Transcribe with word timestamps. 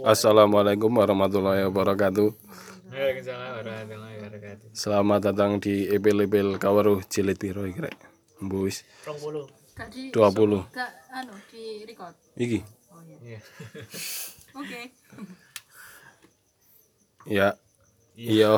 Assalamualaikum 0.00 0.88
warahmatullahi 0.88 1.68
wabarakatuh. 1.68 2.32
Waalaikumsalam 2.88 3.60
warahmatullahi 3.60 4.16
wabarakatuh. 4.24 4.66
Selamat 4.72 5.20
datang 5.20 5.60
di 5.60 5.84
Epil-epil 5.84 6.56
Kawaruh 6.56 7.04
Jilid 7.12 7.36
Piro 7.36 7.68
iki 7.68 7.76
rek. 7.76 8.00
Mbus 8.40 8.88
20. 9.04 9.52
Gak 9.76 9.92
di 9.92 10.08
20. 10.08 10.64
gak 10.72 10.92
anu 11.12 11.36
di 11.52 11.84
record. 11.84 12.16
Iki. 12.40 12.64
Oh 12.88 13.04
iya. 13.04 13.16
Iya. 13.20 13.40
Oke. 14.64 14.80
Ya. 17.28 17.48
Iya. 18.16 18.50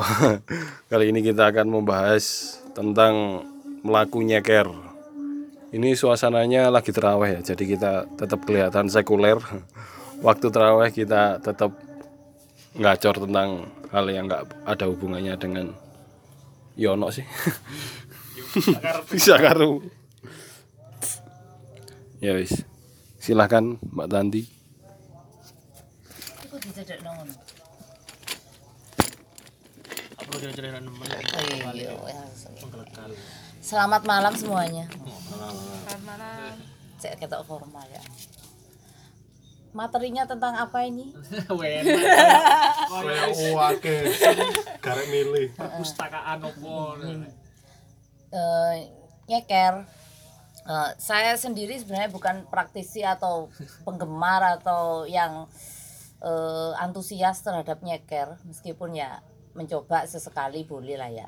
Kali 0.91 1.11
ini 1.11 1.19
kita 1.19 1.51
akan 1.51 1.67
membahas 1.67 2.55
tentang 2.71 3.43
melaku 3.83 4.23
nyeker. 4.23 4.71
Ini 5.75 5.99
suasananya 5.99 6.71
lagi 6.71 6.95
terawih 6.95 7.35
ya, 7.35 7.39
jadi 7.43 7.63
kita 7.67 7.91
tetap 8.15 8.47
kelihatan 8.47 8.87
sekuler. 8.87 9.35
Waktu 10.23 10.47
terawih 10.51 10.91
kita 10.91 11.39
tetap 11.43 11.75
ngacor 12.75 13.15
tentang 13.23 13.71
hal 13.91 14.05
yang 14.11 14.27
nggak 14.27 14.67
ada 14.67 14.85
hubungannya 14.91 15.35
dengan 15.39 15.71
Yono 16.75 17.07
sih. 17.07 17.23
Bisa 19.11 19.39
karu. 19.39 19.83
Ya 22.19 22.35
wis. 22.35 22.63
Silahkan 23.19 23.79
Mbak 23.79 24.07
Tanti. 24.11 24.43
Iya, 31.75 31.91
ya. 31.95 32.23
menggelekan. 32.59 33.09
Selamat 33.63 34.01
malam 34.03 34.33
semuanya. 34.35 34.85
Selamat 34.91 36.01
malam. 36.03 36.53
Cek 36.99 37.17
ketok 37.23 37.41
formal 37.47 37.87
ya. 37.89 38.03
Materinya 39.75 40.23
tentang 40.23 40.55
apa 40.55 40.87
ini? 40.87 41.11
Wake 43.59 43.95
garek 44.83 45.07
milih. 45.11 45.51
Perpustakaan 45.51 46.39
opo. 46.41 46.95
Eh, 48.31 48.75
nyeker. 49.27 49.83
Eh, 50.65 50.91
saya 50.97 51.35
sendiri 51.35 51.75
sebenarnya 51.75 52.07
bukan 52.07 52.47
praktisi 52.47 53.03
atau 53.03 53.51
penggemar 53.83 54.57
atau 54.57 55.03
yang 55.05 55.45
eh, 56.23 56.71
antusias 56.79 57.43
terhadap 57.43 57.83
nyeker, 57.83 58.39
meskipun 58.47 58.95
ya 58.95 59.19
mencoba 59.53 60.07
sesekali 60.07 60.63
boleh 60.63 60.95
lah 60.95 61.11
ya. 61.11 61.27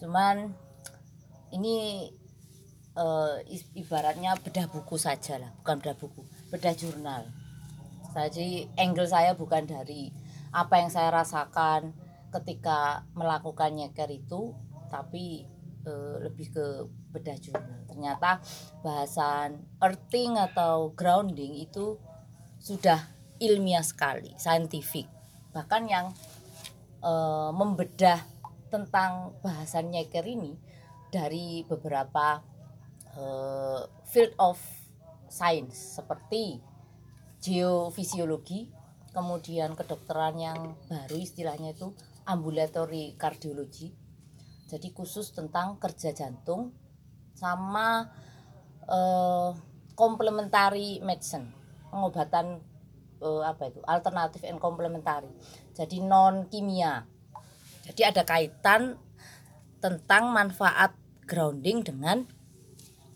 Cuman 0.00 0.56
ini 1.52 2.08
eh, 2.96 3.34
is- 3.46 3.68
ibaratnya 3.76 4.40
bedah 4.40 4.72
buku 4.72 4.96
saja 4.96 5.36
lah, 5.36 5.52
bukan 5.60 5.84
bedah 5.84 5.96
buku, 6.00 6.24
bedah 6.48 6.72
jurnal. 6.72 7.28
Jadi 8.12 8.66
angle 8.80 9.06
saya 9.06 9.36
bukan 9.36 9.68
dari 9.68 10.10
apa 10.50 10.80
yang 10.80 10.90
saya 10.90 11.12
rasakan 11.12 11.92
ketika 12.32 13.04
melakukan 13.16 13.72
nyeker 13.76 14.08
itu, 14.12 14.52
tapi 14.92 15.44
eh, 15.84 16.16
lebih 16.24 16.52
ke 16.52 16.66
bedah 17.12 17.38
jurnal. 17.40 17.80
Ternyata 17.88 18.40
bahasan 18.84 19.64
earthing 19.80 20.36
atau 20.36 20.92
grounding 20.92 21.56
itu 21.56 21.96
sudah 22.58 23.06
ilmiah 23.38 23.84
sekali, 23.84 24.34
saintifik. 24.36 25.06
Bahkan 25.52 25.82
yang 25.88 26.12
eh, 27.04 27.50
membedah 27.52 28.20
tentang 28.68 29.32
bahasan 29.40 29.88
nyeker 29.88 30.24
ini 30.28 30.52
dari 31.08 31.64
beberapa 31.64 32.44
eh, 33.16 33.80
field 34.08 34.34
of 34.36 34.60
science 35.28 36.00
seperti 36.00 36.60
geofisiologi, 37.38 38.70
kemudian 39.14 39.78
kedokteran 39.78 40.36
yang 40.38 40.58
baru 40.90 41.16
istilahnya 41.18 41.74
itu 41.74 41.94
ambulatory 42.26 43.14
kardiologi. 43.16 43.94
Jadi 44.68 44.92
khusus 44.92 45.32
tentang 45.32 45.80
kerja 45.80 46.12
jantung 46.12 46.76
sama 47.32 48.10
eh, 48.84 49.50
complementary 49.96 51.00
medicine, 51.00 51.48
pengobatan 51.88 52.60
eh, 53.22 53.42
apa 53.46 53.72
itu? 53.72 53.80
alternatif 53.86 54.44
and 54.44 54.60
complementary. 54.60 55.32
Jadi 55.72 56.04
non 56.04 56.50
kimia. 56.52 57.06
Jadi 57.88 58.04
ada 58.04 58.22
kaitan 58.28 59.00
tentang 59.80 60.28
manfaat 60.34 60.92
grounding 61.24 61.80
dengan 61.86 62.28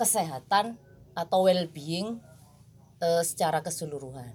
kesehatan 0.00 0.80
atau 1.12 1.44
well-being 1.44 2.22
eh, 3.02 3.22
secara 3.26 3.60
keseluruhan. 3.60 4.30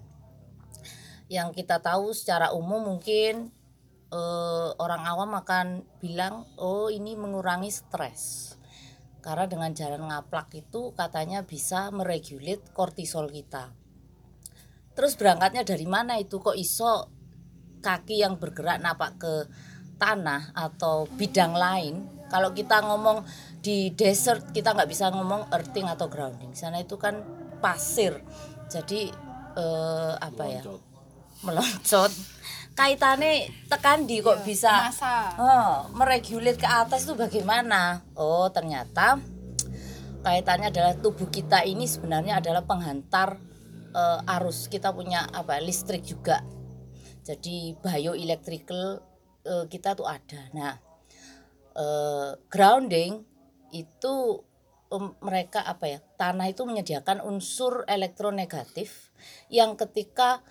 Yang 1.31 1.63
kita 1.63 1.79
tahu 1.79 2.11
secara 2.11 2.51
umum 2.51 2.83
mungkin 2.83 3.55
eh, 4.11 4.69
orang 4.75 5.03
awam 5.07 5.31
akan 5.39 5.88
bilang, 6.03 6.44
oh 6.59 6.91
ini 6.91 7.16
mengurangi 7.16 7.72
stres. 7.72 8.53
Karena 9.23 9.47
dengan 9.47 9.72
jalan 9.72 10.07
ngaplak 10.07 10.51
itu 10.55 10.91
katanya 10.91 11.44
bisa 11.47 11.89
meregulate 11.95 12.67
kortisol 12.75 13.31
kita. 13.31 13.72
Terus 14.95 15.16
berangkatnya 15.16 15.63
dari 15.67 15.88
mana 15.88 16.16
itu 16.19 16.39
kok 16.39 16.55
iso 16.55 17.11
kaki 17.81 18.23
yang 18.23 18.41
bergerak 18.41 18.81
napak 18.81 19.22
ke 19.22 19.34
tanah 19.97 20.53
atau 20.53 21.09
bidang 21.17 21.53
lain 21.57 22.05
kalau 22.29 22.53
kita 22.53 22.85
ngomong 22.85 23.25
di 23.63 23.91
desert 23.97 24.53
kita 24.53 24.78
nggak 24.78 24.89
bisa 24.89 25.09
ngomong 25.09 25.49
earthing 25.51 25.89
atau 25.89 26.05
grounding 26.07 26.53
sana 26.53 26.85
itu 26.85 26.95
kan 27.01 27.25
pasir 27.57 28.22
jadi 28.67 29.11
eh, 29.55 30.13
apa 30.19 30.44
ya 30.47 30.61
meloncat 31.44 32.11
kaitannya 32.78 33.50
tekan 33.66 34.05
di 34.05 34.22
kok 34.22 34.45
bisa 34.45 34.94
Masa. 34.94 35.33
Oh, 35.41 35.73
meregulate 35.97 36.61
ke 36.61 36.69
atas 36.69 37.09
itu 37.09 37.17
bagaimana? 37.17 38.05
Oh, 38.13 38.45
ternyata 38.53 39.17
kaitannya 40.22 40.69
adalah 40.69 40.94
tubuh 40.94 41.25
kita 41.33 41.66
ini 41.66 41.89
sebenarnya 41.89 42.38
adalah 42.38 42.61
penghantar 42.69 43.41
eh, 43.97 44.33
arus. 44.38 44.69
Kita 44.69 44.94
punya 44.94 45.25
apa? 45.25 45.57
listrik 45.57 46.05
juga. 46.05 46.45
Jadi 47.25 47.73
bioelectrical 47.81 49.01
eh, 49.41 49.66
kita 49.66 49.97
tuh 49.97 50.05
ada. 50.05 50.45
Nah, 50.53 50.78
eh, 51.73 52.31
grounding 52.45 53.25
itu 53.73 54.16
em, 54.91 55.13
mereka 55.23 55.63
apa 55.63 55.85
ya? 55.87 55.99
Tanah 56.19 56.47
itu 56.51 56.63
menyediakan 56.63 57.23
unsur 57.23 57.87
elektronegatif 57.87 59.11
yang 59.51 59.75
ketika 59.75 60.41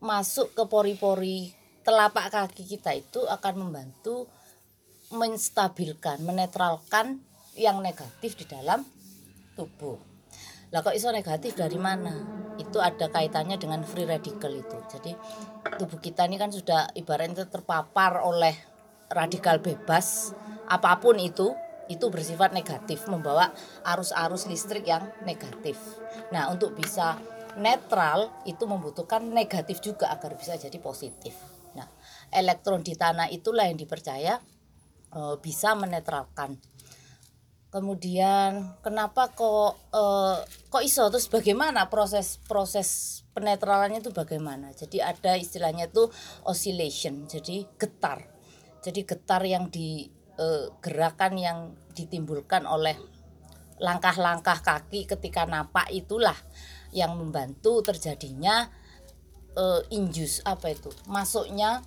masuk 0.00 0.52
ke 0.52 0.64
pori-pori 0.68 1.56
telapak 1.86 2.34
kaki 2.34 2.66
kita 2.66 2.92
itu 2.98 3.22
akan 3.24 3.68
membantu 3.68 4.26
menstabilkan, 5.14 6.18
menetralkan 6.26 7.22
yang 7.54 7.78
negatif 7.78 8.34
di 8.34 8.44
dalam 8.44 8.82
tubuh. 9.54 9.96
Lah 10.74 10.82
kok 10.82 10.98
iso 10.98 11.14
negatif 11.14 11.54
dari 11.54 11.78
mana? 11.78 12.12
Itu 12.58 12.82
ada 12.82 13.06
kaitannya 13.06 13.54
dengan 13.56 13.86
free 13.86 14.04
radical 14.04 14.50
itu. 14.50 14.76
Jadi 14.90 15.14
tubuh 15.78 16.02
kita 16.02 16.26
ini 16.26 16.36
kan 16.36 16.50
sudah 16.50 16.90
ibaratnya 16.98 17.46
terpapar 17.46 18.20
oleh 18.26 18.52
radikal 19.06 19.62
bebas 19.62 20.34
apa 20.66 20.98
pun 20.98 21.14
itu 21.22 21.54
itu 21.86 22.06
bersifat 22.10 22.50
negatif 22.50 23.06
membawa 23.06 23.50
arus-arus 23.86 24.50
listrik 24.50 24.86
yang 24.86 25.06
negatif. 25.22 25.78
Nah, 26.34 26.50
untuk 26.50 26.74
bisa 26.74 27.18
netral 27.56 28.30
itu 28.44 28.66
membutuhkan 28.68 29.24
negatif 29.24 29.80
juga 29.80 30.12
agar 30.12 30.36
bisa 30.36 30.58
jadi 30.58 30.76
positif. 30.82 31.34
Nah, 31.78 31.86
elektron 32.32 32.82
di 32.82 32.96
tanah 32.98 33.30
itulah 33.30 33.68
yang 33.68 33.78
dipercaya 33.78 34.40
eh, 35.14 35.36
bisa 35.40 35.72
menetralkan 35.78 36.58
kemudian 37.76 38.78
kenapa 38.80 39.28
kok 39.36 39.76
eh, 39.92 40.36
kok 40.72 40.80
iso 40.80 41.12
terus 41.12 41.28
bagaimana 41.28 41.92
proses 41.92 42.40
proses 42.48 43.20
penetralannya 43.36 44.00
itu 44.00 44.16
bagaimana 44.16 44.72
jadi 44.72 45.12
ada 45.12 45.36
istilahnya 45.36 45.92
itu 45.92 46.08
oscillation 46.48 47.28
jadi 47.28 47.68
getar 47.76 48.24
jadi 48.80 49.04
getar 49.04 49.44
yang 49.44 49.68
di 49.68 50.08
eh, 50.36 50.72
gerakan 50.80 51.34
yang 51.36 51.58
ditimbulkan 51.96 52.68
oleh 52.68 52.96
langkah-langkah 53.76 54.64
kaki 54.64 55.04
ketika 55.04 55.44
napak 55.44 55.92
itulah 55.92 56.36
yang 56.92 57.16
membantu 57.16 57.84
terjadinya 57.84 58.68
eh, 59.56 59.82
injus 59.92 60.40
apa 60.44 60.72
itu 60.72 60.92
masuknya 61.08 61.84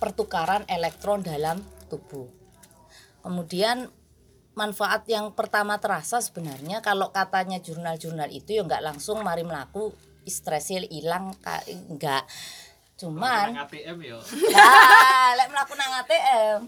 pertukaran 0.00 0.66
elektron 0.68 1.22
dalam 1.22 1.62
tubuh 1.88 2.28
kemudian 3.22 3.88
manfaat 4.52 5.08
yang 5.08 5.32
pertama 5.32 5.80
terasa 5.80 6.20
sebenarnya 6.20 6.84
kalau 6.84 7.08
katanya 7.08 7.56
jurnal-jurnal 7.62 8.28
itu 8.28 8.60
ya 8.60 8.62
nggak 8.68 8.84
langsung 8.84 9.24
mari 9.24 9.46
melaku 9.46 9.94
stresnya 10.28 10.84
hilang 10.84 11.32
enggak 11.88 12.28
cuman 13.00 13.56
ATM 13.66 13.98
yo. 14.04 14.18
Nah, 14.52 15.34
lek 15.34 15.48
mlaku 15.50 15.74
nang 15.74 15.90
ATM. 16.04 16.58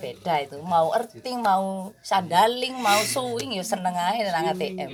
Beda 0.00 0.34
itu. 0.42 0.58
Mau 0.62 0.90
earthing, 0.94 1.38
mau 1.42 1.92
sandaling, 2.00 2.74
mau 2.78 3.00
suwing 3.02 3.56
ya 3.58 3.64
seneng 3.64 3.94
ae 3.94 4.24
nang 4.26 4.50
ATM. 4.54 4.90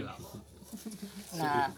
Nah, 1.39 1.73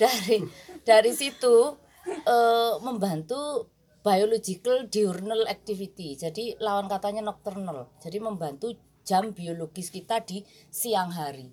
dari 0.00 0.42
dari 0.82 1.12
situ 1.12 1.76
eh, 2.06 2.74
membantu 2.80 3.68
biological 4.00 4.88
diurnal 4.88 5.44
activity. 5.50 6.16
Jadi 6.16 6.56
lawan 6.62 6.88
katanya 6.88 7.28
nocturnal. 7.28 7.92
Jadi 8.00 8.18
membantu 8.22 8.72
jam 9.04 9.32
biologis 9.32 9.92
kita 9.92 10.24
di 10.24 10.44
siang 10.72 11.12
hari. 11.12 11.48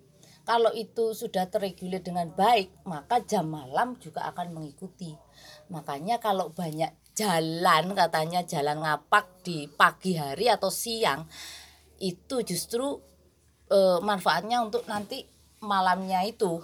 Kalau 0.46 0.70
itu 0.78 1.18
sudah 1.18 1.50
terregulir 1.50 2.06
dengan 2.06 2.30
baik, 2.30 2.86
maka 2.86 3.18
jam 3.26 3.50
malam 3.50 3.98
juga 3.98 4.30
akan 4.30 4.54
mengikuti. 4.54 5.18
Makanya 5.74 6.22
kalau 6.22 6.54
banyak 6.54 6.94
jalan 7.16 7.96
katanya 7.96 8.44
jalan 8.44 8.84
ngapak 8.84 9.42
di 9.42 9.72
pagi 9.72 10.20
hari 10.20 10.52
atau 10.52 10.68
siang 10.68 11.24
itu 12.04 12.44
justru 12.44 13.00
eh, 13.72 14.00
manfaatnya 14.04 14.60
untuk 14.60 14.84
nanti 14.86 15.24
malamnya 15.64 16.22
itu 16.28 16.60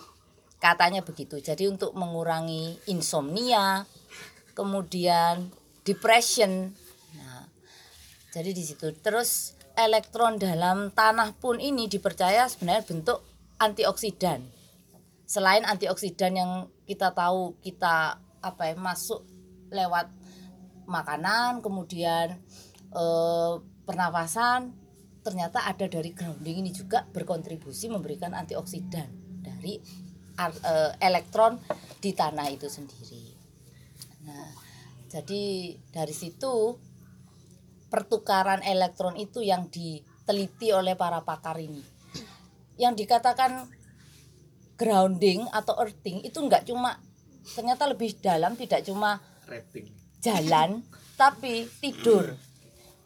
katanya 0.62 1.02
begitu. 1.02 1.42
Jadi 1.42 1.66
untuk 1.72 1.98
mengurangi 1.98 2.78
insomnia, 2.92 3.88
kemudian 4.54 5.50
depression. 5.82 6.70
Nah, 7.18 7.50
jadi 8.30 8.54
di 8.54 8.62
situ 8.62 8.94
terus 9.02 9.58
elektron 9.74 10.38
dalam 10.38 10.94
tanah 10.94 11.34
pun 11.40 11.58
ini 11.58 11.90
dipercaya 11.90 12.46
sebenarnya 12.46 12.86
bentuk 12.86 13.26
antioksidan. 13.58 14.46
Selain 15.26 15.66
antioksidan 15.66 16.38
yang 16.38 16.52
kita 16.86 17.16
tahu 17.16 17.58
kita 17.64 18.22
apa 18.44 18.62
ya 18.68 18.76
masuk 18.78 19.24
lewat 19.72 20.12
makanan, 20.92 21.64
kemudian 21.64 22.36
eh, 22.92 23.54
pernafasan, 23.88 24.76
ternyata 25.24 25.64
ada 25.64 25.86
dari 25.88 26.12
grounding 26.12 26.68
ini 26.68 26.72
juga 26.76 27.08
berkontribusi 27.08 27.88
memberikan 27.88 28.36
antioksidan 28.36 29.08
dari 29.42 29.80
ar- 30.38 30.62
eh, 30.62 30.92
elektron 31.00 31.56
di 32.04 32.12
tanah 32.12 32.48
itu 32.52 32.68
sendiri. 32.68 33.34
Nah, 34.28 34.50
jadi 35.10 35.76
dari 35.90 36.14
situ 36.14 36.78
pertukaran 37.92 38.64
elektron 38.64 39.20
itu 39.20 39.44
yang 39.44 39.68
diteliti 39.68 40.72
oleh 40.72 40.96
para 40.96 41.22
pakar 41.22 41.60
ini. 41.60 41.84
Yang 42.80 43.06
dikatakan 43.06 43.68
grounding 44.80 45.46
atau 45.54 45.78
earthing 45.78 46.26
itu 46.26 46.42
enggak 46.42 46.66
cuma 46.66 46.98
ternyata 47.54 47.86
lebih 47.86 48.18
dalam 48.18 48.58
tidak 48.58 48.82
cuma 48.82 49.22
rating 49.46 50.01
jalan 50.22 50.86
tapi 51.18 51.68
tidur. 51.82 52.38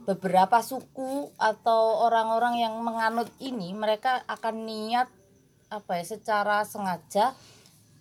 Beberapa 0.05 0.61
suku 0.61 1.33
atau 1.41 2.05
orang-orang 2.05 2.61
yang 2.61 2.77
menganut 2.85 3.31
ini 3.41 3.73
mereka 3.73 4.21
akan 4.29 4.69
niat 4.69 5.09
apa 5.73 5.97
ya 5.97 6.05
secara 6.05 6.61
sengaja 6.61 7.33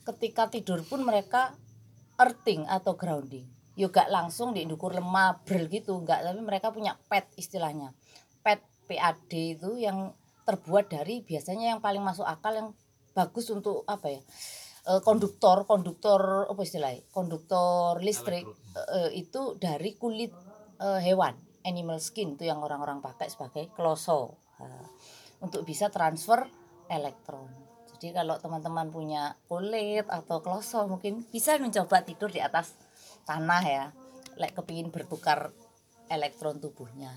ketika 0.05 0.53
tidur 0.53 0.85
pun 0.85 1.01
mereka 1.01 1.57
earthing 2.21 2.69
atau 2.69 2.93
grounding. 2.93 3.49
Yoga 3.75 4.07
langsung 4.13 4.53
di 4.53 4.69
dukur 4.69 4.93
lemah 4.93 5.43
brel 5.43 5.67
gitu 5.73 5.97
enggak 5.97 6.23
tapi 6.23 6.45
mereka 6.45 6.71
punya 6.71 6.95
pet 7.09 7.25
istilahnya. 7.41 7.97
Pet 8.45 8.61
PAD 8.85 9.33
itu 9.33 9.81
yang 9.81 10.13
terbuat 10.45 10.93
dari 10.93 11.25
biasanya 11.25 11.73
yang 11.73 11.81
paling 11.81 12.05
masuk 12.05 12.29
akal 12.29 12.53
yang 12.53 12.69
bagus 13.17 13.49
untuk 13.49 13.83
apa 13.89 14.13
ya? 14.13 14.21
Eh, 14.89 15.01
konduktor 15.01 15.65
konduktor 15.65 16.49
apa 16.51 16.61
istilahnya? 16.63 17.05
Konduktor 17.11 18.01
listrik 18.05 18.45
eh, 18.77 19.11
itu 19.17 19.57
dari 19.57 19.97
kulit 19.97 20.33
eh, 20.81 21.01
hewan 21.01 21.35
animal 21.65 21.99
skin 21.99 22.37
itu 22.37 22.45
yang 22.45 22.61
orang-orang 22.61 23.01
pakai 23.01 23.33
sebagai 23.33 23.73
kloso. 23.73 24.37
Nah, 24.61 24.87
untuk 25.41 25.65
bisa 25.65 25.89
transfer 25.89 26.45
elektron. 26.89 27.49
Jadi 27.97 28.13
kalau 28.13 28.37
teman-teman 28.37 28.93
punya 28.93 29.33
kulit 29.49 30.05
atau 30.13 30.45
kloso 30.45 30.85
mungkin 30.85 31.25
bisa 31.33 31.57
mencoba 31.57 32.05
tidur 32.05 32.29
di 32.29 32.45
atas 32.45 32.77
tanah 33.25 33.63
ya. 33.65 33.85
Lek 34.37 34.53
kepingin 34.53 34.93
bertukar 34.93 35.57
elektron 36.13 36.61
tubuhnya. 36.61 37.13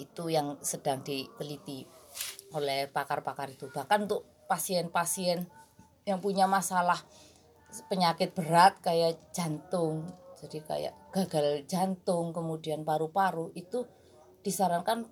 Itu 0.00 0.32
yang 0.32 0.56
sedang 0.64 1.04
diteliti 1.04 1.84
oleh 2.56 2.88
pakar-pakar 2.88 3.52
itu. 3.52 3.68
Bahkan 3.68 4.08
untuk 4.08 4.24
pasien-pasien 4.48 5.44
yang 6.08 6.18
punya 6.18 6.50
masalah 6.50 6.98
penyakit 7.88 8.36
berat 8.36 8.76
kayak 8.84 9.16
jantung 9.32 10.04
jadi 10.42 10.58
kayak 10.66 10.94
gagal 11.14 11.62
jantung 11.70 12.34
kemudian 12.34 12.82
paru-paru 12.82 13.54
itu 13.54 13.86
disarankan 14.42 15.06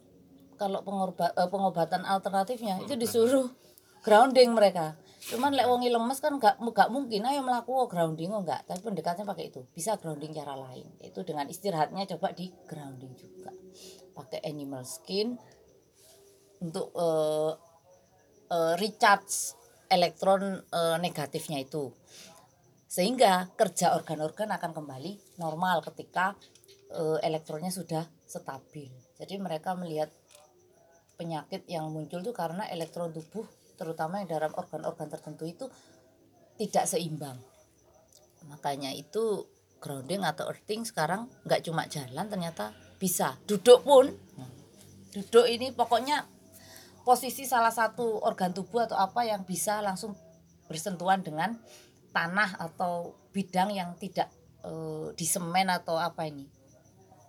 kalau 0.59 0.83
pengorba- 0.85 1.33
eh, 1.33 1.49
pengobatan 1.49 2.05
alternatifnya 2.05 2.83
itu 2.85 2.93
disuruh 2.99 3.49
grounding 4.05 4.53
mereka. 4.53 4.97
Cuman 5.21 5.53
lek 5.57 5.69
wongi 5.69 5.89
lemes 5.93 6.19
kan 6.21 6.37
gak, 6.37 6.61
gak 6.61 6.89
mungkin 6.93 7.25
ayo 7.25 7.41
melakukan 7.41 7.89
grounding. 7.89 8.33
Oh 8.33 8.45
enggak 8.45 8.67
tapi 8.69 8.81
pendekatnya 8.85 9.25
pakai 9.25 9.49
itu. 9.49 9.65
Bisa 9.73 9.97
grounding 9.97 10.37
cara 10.37 10.57
lain 10.59 10.85
itu 11.01 11.21
dengan 11.25 11.49
istirahatnya 11.49 12.05
coba 12.17 12.37
di 12.37 12.53
grounding 12.69 13.13
juga. 13.17 13.53
Pakai 14.17 14.45
animal 14.45 14.85
skin 14.85 15.39
untuk 16.61 16.93
eh, 16.93 17.53
eh, 18.53 18.75
recharge 18.77 19.60
elektron 19.91 20.63
eh, 20.63 20.97
negatifnya 21.03 21.59
itu. 21.61 21.91
Sehingga 22.91 23.51
kerja 23.55 23.95
organ-organ 23.95 24.51
akan 24.55 24.71
kembali 24.71 25.43
normal 25.43 25.83
ketika 25.83 26.39
eh, 26.95 27.19
elektronnya 27.27 27.75
sudah 27.75 28.07
stabil. 28.25 28.89
Jadi 29.19 29.35
mereka 29.37 29.75
melihat 29.75 30.09
penyakit 31.21 31.69
yang 31.69 31.93
muncul 31.93 32.25
itu 32.25 32.33
karena 32.33 32.65
elektron 32.73 33.13
tubuh 33.13 33.45
terutama 33.77 34.25
yang 34.25 34.41
dalam 34.41 34.53
organ-organ 34.57 35.13
tertentu 35.13 35.45
itu 35.45 35.67
tidak 36.57 36.89
seimbang. 36.89 37.37
Makanya 38.49 38.93
itu 38.97 39.45
grounding 39.81 40.25
atau 40.25 40.49
earthing 40.49 40.85
sekarang 40.85 41.29
nggak 41.45 41.65
cuma 41.65 41.85
jalan 41.89 42.29
ternyata 42.29 42.73
bisa. 43.01 43.37
Duduk 43.49 43.85
pun 43.85 44.13
duduk 45.11 45.49
ini 45.49 45.73
pokoknya 45.75 46.25
posisi 47.03 47.49
salah 47.49 47.73
satu 47.73 48.21
organ 48.23 48.53
tubuh 48.53 48.85
atau 48.85 48.99
apa 49.01 49.25
yang 49.25 49.43
bisa 49.49 49.81
langsung 49.81 50.15
bersentuhan 50.71 51.25
dengan 51.25 51.59
tanah 52.15 52.59
atau 52.59 53.19
bidang 53.35 53.75
yang 53.75 53.95
tidak 53.99 54.31
eh, 54.63 55.09
disemen 55.19 55.71
atau 55.71 55.99
apa 55.99 56.27
ini? 56.27 56.47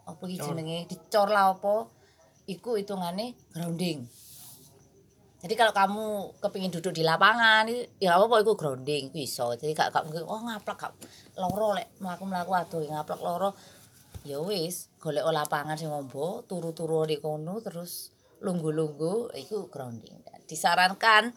Apa 0.05 0.21
iki 0.27 0.41
jenenge? 0.41 0.89
Dicor 0.89 1.29
lah 1.29 1.53
apa? 1.55 1.89
Iku 2.49 2.75
hitungane 2.77 3.37
grounding. 3.53 4.05
Jadi 5.41 5.57
kalau 5.57 5.73
kamu 5.73 6.05
kepingin 6.37 6.69
duduk 6.69 6.93
di 6.93 7.01
lapangan 7.01 7.65
ya 7.97 8.13
apa 8.13 8.29
apa 8.29 8.35
iku 8.45 8.53
grounding. 8.53 9.09
Iku 9.09 9.17
iso 9.17 9.57
jadi 9.57 9.73
gak 9.73 9.89
gak 9.89 10.03
mungkin 10.05 10.25
oh 10.29 10.41
ngaplak 10.45 10.77
gak 10.77 10.93
loro 11.41 11.73
lek 11.73 11.97
mlaku 11.97 12.23
mlaku 12.29 12.51
aduh 12.53 12.85
ngaplak 12.85 13.21
loro. 13.25 13.49
Ya 14.21 14.37
wis 14.37 14.93
golek 15.01 15.25
lapangan 15.25 15.73
sing 15.73 15.89
ngombo 15.89 16.45
turu-turu 16.45 17.09
di 17.09 17.17
kono 17.17 17.57
terus 17.57 18.13
lunggu-lunggu 18.41 19.31
itu 19.37 19.69
grounding. 19.69 20.17
Disarankan 20.49 21.31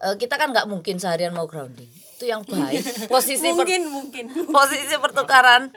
eh, 0.00 0.16
kita 0.16 0.40
kan 0.40 0.54
nggak 0.54 0.70
mungkin 0.70 0.96
seharian 0.96 1.34
mau 1.34 1.50
grounding. 1.50 1.90
Itu 2.16 2.30
yang 2.30 2.46
baik. 2.46 2.80
Posisi 3.12 3.50
per- 3.52 3.66
mungkin 3.66 3.82
mungkin. 3.90 4.24
posisi 4.48 4.94
pertukaran 4.96 5.72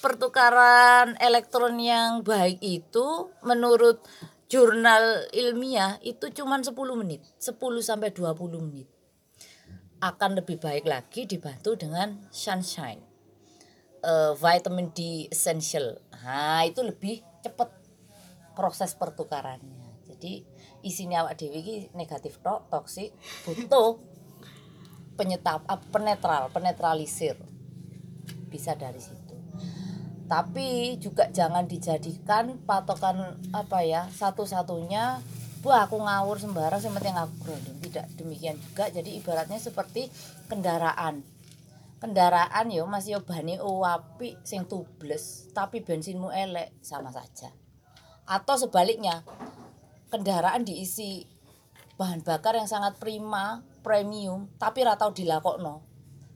pertukaran 0.00 1.14
elektron 1.20 1.76
yang 1.78 2.24
baik 2.24 2.58
itu 2.64 3.30
menurut 3.44 4.02
jurnal 4.50 5.30
ilmiah 5.30 6.00
itu 6.02 6.32
cuman 6.34 6.64
10 6.64 6.74
menit. 6.98 7.22
10 7.38 7.54
sampai 7.84 8.10
20 8.10 8.66
menit. 8.66 8.88
Akan 10.00 10.32
lebih 10.32 10.56
baik 10.56 10.88
lagi 10.88 11.28
dibantu 11.28 11.76
dengan 11.76 12.24
sunshine. 12.32 13.04
Eh, 14.00 14.32
vitamin 14.32 14.88
D 14.96 15.28
essential. 15.28 16.00
Nah 16.24 16.64
itu 16.64 16.80
lebih 16.80 17.20
cepat 17.44 17.68
proses 18.56 18.96
pertukarannya 18.96 19.79
jadi 20.20 20.44
isinya 20.84 21.24
awak 21.24 21.40
dewi 21.40 21.64
ini 21.64 21.76
negatif 21.96 22.44
tok 22.44 22.68
toksik 22.68 23.08
butuh 23.48 23.96
penyetap 25.16 25.64
penetral 25.88 26.52
penetralisir. 26.52 27.40
Bisa 28.52 28.76
dari 28.76 29.00
situ. 29.00 29.32
Tapi 30.28 31.00
juga 31.00 31.32
jangan 31.32 31.64
dijadikan 31.64 32.60
patokan 32.68 33.40
apa 33.56 33.80
ya 33.80 34.12
satu-satunya 34.12 35.24
wah 35.64 35.80
aku 35.88 35.96
ngawur 35.96 36.36
sembarang 36.36 36.84
yang 36.84 37.16
aku 37.24 37.34
grounding 37.40 37.80
tidak 37.80 38.12
demikian 38.20 38.60
juga. 38.60 38.92
Jadi 38.92 39.24
ibaratnya 39.24 39.56
seperti 39.56 40.12
kendaraan. 40.52 41.24
Kendaraan 41.96 42.68
yo 42.68 42.84
masih 42.84 43.16
yo 43.16 43.20
bane 43.24 43.56
apik 43.56 44.36
sing 44.44 44.68
tubles 44.68 45.48
tapi 45.56 45.80
bensinmu 45.80 46.28
elek 46.28 46.76
sama 46.84 47.08
saja. 47.08 47.48
Atau 48.28 48.60
sebaliknya 48.60 49.24
kendaraan 50.10 50.66
diisi 50.66 51.24
bahan 51.96 52.20
bakar 52.26 52.58
yang 52.58 52.66
sangat 52.66 52.98
prima 52.98 53.62
premium 53.80 54.50
tapi 54.58 54.82
ratau 54.84 55.14
dilakokno 55.14 55.80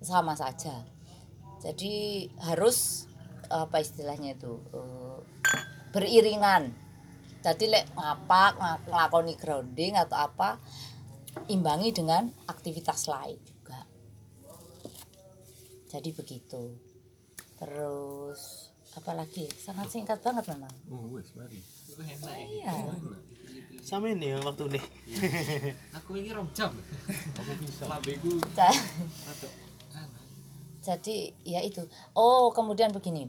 sama 0.01 0.39
saja. 0.39 0.85
Jadi 1.61 2.29
harus 2.45 3.09
apa 3.49 3.81
istilahnya 3.81 4.37
itu 4.37 4.61
eh, 4.73 5.19
beriringan. 5.93 6.73
Jadi 7.45 7.69
lek 7.69 7.93
ngapak 7.93 8.53
nglakoni 8.89 9.35
grounding 9.37 10.01
atau 10.01 10.17
apa 10.17 10.57
imbangi 11.49 11.93
dengan 11.93 12.29
aktivitas 12.49 13.05
lain 13.09 13.37
juga. 13.45 13.85
Jadi 15.93 16.09
begitu. 16.13 16.63
Terus 17.61 18.71
apa 18.97 19.13
lagi? 19.13 19.45
Sangat 19.51 19.91
singkat 19.93 20.21
banget 20.25 20.45
memang 20.53 20.73
Oh, 20.89 21.17
wes 21.17 21.33
mari. 21.37 21.61
iya 22.49 22.73
Sama 23.85 24.09
ini 24.09 24.33
ya 24.33 24.41
waktu 24.41 24.65
nih. 24.73 24.85
Aku 26.01 26.17
ini 26.17 26.33
rong 26.33 26.49
jam. 26.57 26.73
Aku 27.37 27.53
bisa. 27.61 27.85
Labeku. 27.85 28.41
Jadi 30.85 31.33
ya 31.45 31.61
itu 31.65 31.85
oh 32.13 32.53
kemudian 32.53 32.93
begini 32.93 33.29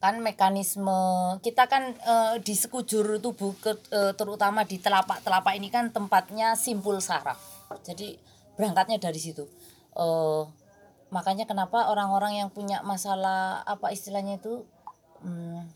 kan 0.00 0.16
mekanisme 0.24 0.96
kita 1.44 1.68
kan 1.68 1.92
eh, 1.92 2.40
di 2.40 2.56
sekujur 2.56 3.20
tubuh 3.20 3.52
ke, 3.60 3.76
eh, 3.92 4.16
terutama 4.16 4.64
di 4.64 4.80
telapak-telapak 4.80 5.52
ini 5.60 5.68
kan 5.68 5.92
tempatnya 5.92 6.56
simpul 6.56 7.04
saraf 7.04 7.36
jadi 7.84 8.16
berangkatnya 8.56 8.96
dari 8.96 9.20
situ 9.20 9.44
Eh, 9.90 10.42
makanya 11.10 11.44
kenapa 11.50 11.90
orang-orang 11.90 12.38
yang 12.38 12.48
punya 12.54 12.78
masalah 12.86 13.66
apa 13.66 13.90
istilahnya 13.90 14.38
itu 14.38 14.62
hmm, 15.26 15.66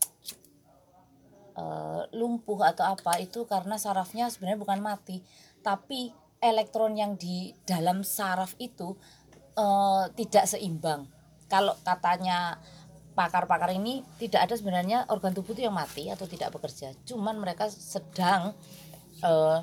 eh, 1.55 2.01
lumpuh 2.13 2.59
atau 2.61 2.85
apa 2.95 3.17
itu 3.23 3.47
karena 3.47 3.79
sarafnya 3.79 4.27
sebenarnya 4.29 4.59
bukan 4.61 4.79
mati. 4.83 5.23
Tapi 5.63 6.13
elektron 6.43 6.93
yang 6.93 7.17
di 7.17 7.55
dalam 7.65 8.03
saraf 8.05 8.53
itu 8.59 8.93
eh, 9.55 10.03
tidak 10.13 10.45
seimbang. 10.45 11.07
Kalau 11.47 11.73
katanya 11.81 12.59
pakar-pakar 13.15 13.71
ini 13.71 14.03
tidak 14.19 14.51
ada 14.51 14.53
sebenarnya 14.59 15.07
organ 15.07 15.31
tubuh 15.31 15.55
itu 15.55 15.63
yang 15.63 15.75
mati 15.75 16.11
atau 16.11 16.27
tidak 16.27 16.51
bekerja. 16.51 16.91
Cuman 17.07 17.39
mereka 17.39 17.71
sedang 17.71 18.53
eh, 19.23 19.59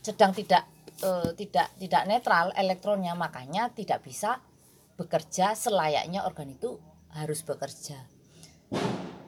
sedang 0.00 0.32
tidak 0.32 0.64
eh, 1.04 1.30
tidak 1.36 1.68
tidak 1.76 2.02
netral 2.08 2.50
elektronnya. 2.56 3.12
Makanya 3.12 3.68
tidak 3.76 4.00
bisa 4.02 4.40
bekerja 4.96 5.56
selayaknya 5.56 6.24
organ 6.28 6.52
itu 6.52 6.76
harus 7.16 7.40
bekerja 7.42 8.04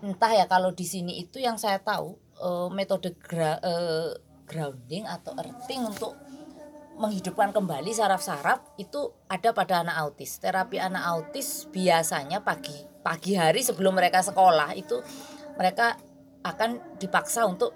entah 0.02 0.32
ya 0.34 0.44
kalau 0.50 0.74
di 0.74 0.82
sini 0.82 1.22
itu 1.22 1.38
yang 1.38 1.56
saya 1.56 1.78
tahu 1.78 2.18
eh, 2.42 2.68
metode 2.74 3.14
gra- 3.22 3.62
eh, 3.62 4.18
grounding 4.50 5.06
atau 5.06 5.32
earthing 5.38 5.86
untuk 5.86 6.18
menghidupkan 6.98 7.56
kembali 7.56 7.88
saraf-saraf 7.88 8.76
itu 8.76 9.08
ada 9.24 9.56
pada 9.56 9.80
anak 9.80 9.96
autis. 9.96 10.36
Terapi 10.42 10.76
anak 10.76 11.02
autis 11.08 11.64
biasanya 11.72 12.44
pagi 12.44 12.76
pagi 13.00 13.32
hari 13.34 13.64
sebelum 13.64 13.96
mereka 13.96 14.20
sekolah 14.20 14.76
itu 14.76 15.00
mereka 15.56 15.96
akan 16.42 16.98
dipaksa 16.98 17.46
untuk 17.46 17.72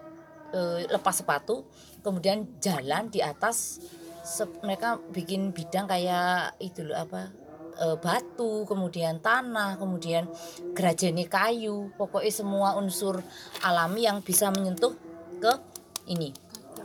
eh, 0.52 0.84
lepas 0.90 1.22
sepatu, 1.22 1.64
kemudian 2.02 2.58
jalan 2.58 3.06
di 3.08 3.22
atas 3.22 3.78
se- 4.26 4.58
mereka 4.66 4.98
bikin 5.14 5.54
bidang 5.54 5.86
kayak 5.86 6.58
itu 6.58 6.82
loh 6.82 6.98
apa 6.98 7.30
eh, 7.80 7.96
batu, 8.00 8.64
kemudian 8.64 9.20
tanah, 9.20 9.76
kemudian 9.76 10.28
gerajani 10.72 11.28
kayu, 11.28 11.92
pokoknya 11.96 12.32
semua 12.32 12.76
unsur 12.76 13.20
alami 13.64 14.08
yang 14.08 14.20
bisa 14.24 14.48
menyentuh 14.52 14.92
ke 15.36 15.52
ini 16.06 16.32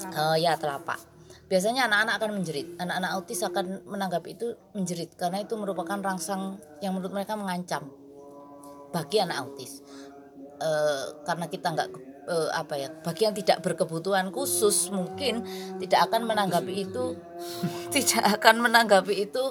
Eh, 0.09 0.37
ya 0.41 0.57
telapak. 0.57 0.97
Biasanya 1.45 1.85
anak-anak 1.91 2.13
akan 2.15 2.31
menjerit, 2.39 2.67
anak-anak 2.79 3.11
autis 3.11 3.43
akan 3.43 3.83
menanggapi 3.83 4.39
itu 4.39 4.55
menjerit 4.71 5.11
karena 5.19 5.43
itu 5.43 5.59
merupakan 5.59 5.99
rangsang 5.99 6.55
yang 6.79 6.95
menurut 6.95 7.11
mereka 7.11 7.35
mengancam 7.35 7.91
bagi 8.95 9.19
anak 9.19 9.45
autis. 9.45 9.83
Eh, 10.61 11.05
karena 11.27 11.45
kita 11.51 11.67
nggak 11.75 11.89
eh, 12.31 12.49
apa 12.55 12.73
ya, 12.79 12.87
bagi 13.03 13.21
yang 13.27 13.35
tidak 13.35 13.59
berkebutuhan 13.59 14.31
khusus 14.31 14.89
mungkin 14.95 15.43
tidak 15.83 16.07
akan 16.07 16.23
menanggapi 16.23 16.87
itu, 16.87 17.19
tidak 17.93 18.39
akan 18.39 18.55
menanggapi 18.63 19.27
itu 19.27 19.43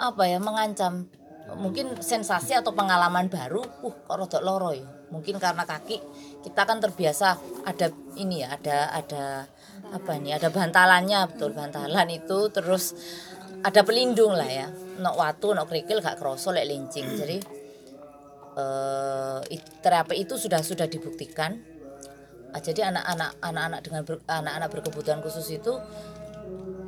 apa 0.00 0.24
ya 0.24 0.40
mengancam. 0.40 1.06
Mungkin 1.50 1.98
sensasi 1.98 2.54
atau 2.54 2.72
pengalaman 2.72 3.26
baru 3.28 3.60
uh 3.60 3.94
kok 4.06 4.16
rodok 4.16 4.42
loro 4.42 4.70
ya. 4.72 4.86
Mungkin 5.10 5.36
karena 5.36 5.66
kaki 5.66 5.98
kita 6.46 6.62
kan 6.64 6.78
terbiasa 6.80 7.36
ada 7.66 7.92
ini 8.16 8.40
ya 8.40 8.54
ada 8.54 8.88
ada 8.94 9.24
apa 9.90 10.10
ini 10.16 10.30
ada 10.30 10.48
bantalannya 10.48 11.26
betul 11.34 11.50
bantalan 11.50 12.08
itu 12.14 12.48
terus 12.54 12.94
ada 13.60 13.82
pelindung 13.82 14.38
lah 14.38 14.46
ya. 14.46 14.66
Nok 15.02 15.16
watu 15.18 15.52
nok 15.52 15.68
kerikil 15.68 15.98
gak 16.00 16.16
kerosol 16.22 16.56
lek 16.56 16.70
lincing. 16.70 17.06
Jadi 17.18 17.36
eh 18.56 19.60
terapi 19.82 20.22
itu 20.22 20.38
sudah 20.38 20.62
sudah 20.62 20.86
dibuktikan. 20.86 21.58
Ah, 22.50 22.58
jadi 22.58 22.90
anak-anak 22.90 23.38
anak-anak 23.38 23.80
dengan 23.86 24.02
ber- 24.02 24.26
anak-anak 24.26 24.68
berkebutuhan 24.74 25.22
khusus 25.22 25.46
itu 25.54 25.70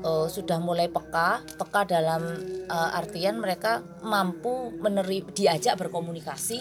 eh, 0.03 0.27
sudah 0.29 0.59
mulai 0.59 0.91
peka 0.91 1.47
peka 1.57 1.87
dalam 1.87 2.23
eh, 2.67 2.99
artian 2.99 3.39
mereka 3.39 3.81
mampu 4.03 4.75
meneri 4.83 5.23
diajak 5.31 5.79
berkomunikasi 5.79 6.59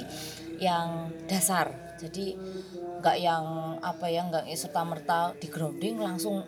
yang 0.62 1.10
dasar. 1.26 1.98
Jadi 1.98 2.38
nggak 3.02 3.18
yang 3.18 3.46
apa 3.82 4.06
ya 4.10 4.26
nggak 4.30 4.46
serta 4.54 4.86
merta 4.86 5.34
di 5.38 5.50
grounding 5.50 5.98
langsung 5.98 6.46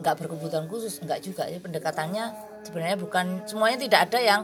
nggak 0.00 0.16
berkebutuhan 0.24 0.66
khusus 0.66 0.98
nggak 1.04 1.20
juga. 1.20 1.44
Ya 1.46 1.60
pendekatannya 1.60 2.24
sebenarnya 2.64 2.96
bukan 2.96 3.44
semuanya 3.44 3.78
tidak 3.84 4.00
ada 4.10 4.18
yang 4.20 4.42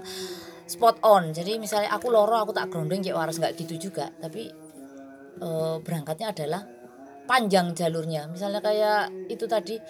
spot 0.69 1.01
on. 1.03 1.33
Jadi 1.33 1.57
misalnya 1.59 1.91
aku 1.97 2.13
loro 2.13 2.37
aku 2.39 2.53
tak 2.53 2.71
grounding 2.71 3.01
kayak 3.01 3.17
waras 3.17 3.41
nggak 3.41 3.57
gitu 3.57 3.91
juga. 3.91 4.13
Tapi 4.21 4.53
eh, 5.41 5.77
berangkatnya 5.81 6.37
adalah 6.37 6.63
panjang 7.25 7.73
jalurnya. 7.73 8.29
Misalnya 8.29 8.61
kayak 8.61 9.33
itu 9.33 9.49
tadi 9.49 9.81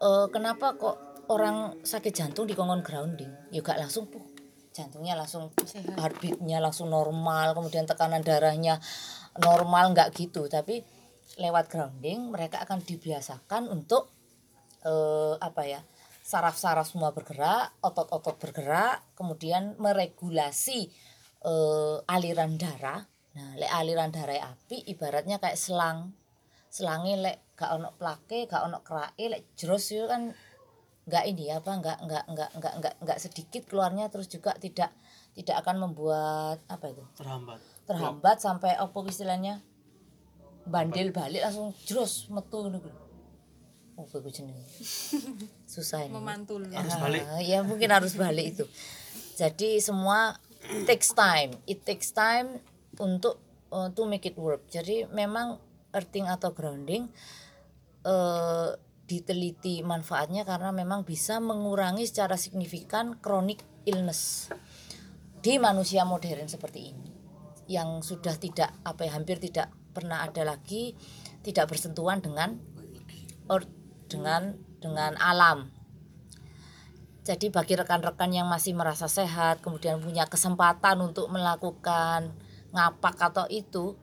eh, 0.00 0.26
kenapa 0.32 0.74
kok 0.74 1.13
orang 1.28 1.80
sakit 1.84 2.12
jantung 2.12 2.44
dikongkon 2.48 2.82
grounding. 2.84 3.32
Ya 3.54 3.60
gak 3.64 3.80
langsung 3.80 4.10
puh, 4.10 4.24
jantungnya 4.74 5.14
langsung 5.14 5.54
heartbeatnya 5.96 6.58
langsung 6.58 6.90
normal 6.90 7.54
kemudian 7.54 7.86
tekanan 7.86 8.20
darahnya 8.26 8.82
normal 9.38 9.94
nggak 9.94 10.10
gitu. 10.14 10.50
Tapi 10.50 10.82
lewat 11.38 11.70
grounding 11.70 12.30
mereka 12.30 12.62
akan 12.62 12.82
dibiasakan 12.82 13.70
untuk 13.70 14.10
eh, 14.84 15.34
apa 15.38 15.62
ya 15.66 15.80
saraf-saraf 16.24 16.88
semua 16.88 17.12
bergerak 17.12 17.76
otot-otot 17.84 18.40
bergerak 18.40 19.04
kemudian 19.14 19.76
meregulasi 19.78 20.90
eh, 21.44 21.96
aliran 22.10 22.58
darah. 22.58 23.02
Nah 23.34 23.50
lek 23.58 23.70
aliran 23.70 24.10
darah 24.14 24.54
api 24.54 24.86
ibaratnya 24.90 25.38
kayak 25.42 25.58
selang. 25.58 26.14
Selangi 26.74 27.14
lek 27.14 27.54
gak 27.54 27.70
ono 27.70 27.94
plake 27.94 28.50
gak 28.50 28.66
ono 28.66 28.82
kerae 28.82 29.30
lek 29.30 29.54
jeros 29.54 29.86
itu 29.94 30.10
kan 30.10 30.34
nggak 31.04 31.24
ini 31.28 31.52
apa 31.52 31.68
nggak 31.68 31.98
nggak 32.08 32.24
nggak 32.32 32.50
nggak 32.56 32.74
nggak 32.80 32.94
nggak 33.04 33.18
sedikit 33.20 33.68
keluarnya 33.68 34.08
terus 34.08 34.28
juga 34.28 34.56
tidak 34.56 34.88
tidak 35.36 35.56
akan 35.60 35.84
membuat 35.84 36.64
apa 36.70 36.94
itu 36.94 37.04
Terhambat. 37.20 37.60
terhambat 37.84 38.36
sampai 38.40 38.72
apa 38.72 38.96
istilahnya 39.04 39.60
bandel 40.64 41.12
balik 41.12 41.44
langsung 41.44 41.76
jeros 41.84 42.28
metu 42.32 42.64
kuwi. 42.72 42.92
Oh, 43.94 44.10
gue 44.10 44.32
jenenge. 44.32 44.66
Susah 45.70 46.02
ini. 46.02 46.10
memantul 46.10 46.66
Harus 46.66 46.98
balik. 46.98 47.22
Ah, 47.30 47.38
ya 47.38 47.62
mungkin 47.62 47.94
harus 47.94 48.18
balik 48.18 48.58
itu. 48.58 48.64
Jadi 49.38 49.78
semua 49.78 50.34
takes 50.82 51.14
time. 51.14 51.54
It 51.70 51.86
takes 51.86 52.10
time 52.10 52.58
untuk 52.98 53.38
uh, 53.70 53.94
to 53.94 54.02
make 54.10 54.26
it 54.26 54.34
work. 54.34 54.66
Jadi 54.66 55.06
memang 55.14 55.62
earthing 55.94 56.26
atau 56.26 56.50
grounding 56.50 57.06
eh, 58.02 58.68
diteliti 59.04 59.84
manfaatnya 59.84 60.48
karena 60.48 60.72
memang 60.72 61.04
bisa 61.04 61.36
mengurangi 61.36 62.08
secara 62.08 62.40
signifikan 62.40 63.20
chronic 63.20 63.60
illness 63.84 64.48
di 65.44 65.60
manusia 65.60 66.08
modern 66.08 66.48
seperti 66.48 66.80
ini. 66.92 67.08
Yang 67.68 68.16
sudah 68.16 68.36
tidak 68.40 68.72
apa 68.84 69.08
ya 69.08 69.12
hampir 69.16 69.40
tidak 69.40 69.72
pernah 69.92 70.24
ada 70.24 70.44
lagi 70.44 70.96
tidak 71.44 71.68
bersentuhan 71.68 72.24
dengan 72.24 72.56
or- 73.48 73.68
dengan 74.08 74.56
dengan 74.80 75.16
alam. 75.20 75.68
Jadi 77.24 77.48
bagi 77.48 77.72
rekan-rekan 77.72 78.36
yang 78.36 78.48
masih 78.48 78.76
merasa 78.76 79.08
sehat 79.08 79.64
kemudian 79.64 80.00
punya 80.00 80.28
kesempatan 80.28 81.00
untuk 81.00 81.32
melakukan 81.32 82.36
ngapak 82.72 83.16
atau 83.32 83.48
itu 83.48 83.96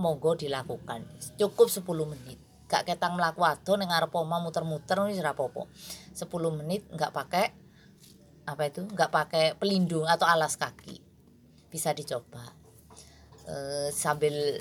monggo 0.00 0.32
dilakukan. 0.36 1.04
Cukup 1.36 1.68
10 1.68 1.84
menit 2.08 2.41
gak 2.72 2.88
ketang 2.88 3.20
melaku 3.20 3.44
adon 3.44 3.84
yang 3.84 3.92
ngarep 3.92 4.16
oma 4.16 4.40
muter-muter 4.40 4.96
ini 5.12 5.20
ora 5.20 5.36
apa-apa. 5.36 5.68
10 6.16 6.24
menit 6.56 6.88
nggak 6.88 7.12
pakai 7.12 7.52
apa 8.48 8.62
itu 8.64 8.88
nggak 8.88 9.12
pakai 9.12 9.44
pelindung 9.60 10.08
atau 10.08 10.24
alas 10.24 10.56
kaki. 10.56 10.96
Bisa 11.68 11.92
dicoba. 11.92 12.40
Eh, 13.44 13.92
sambil 13.92 14.56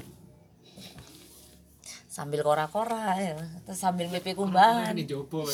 sambil 2.12 2.44
kora-kora 2.44 3.15
ya. 3.15 3.39
Atau 3.63 3.80
sambil 3.80 4.12
BP 4.12 4.36
kumbahan. 4.36 4.91
Ini 4.91 5.08
jopo. 5.08 5.48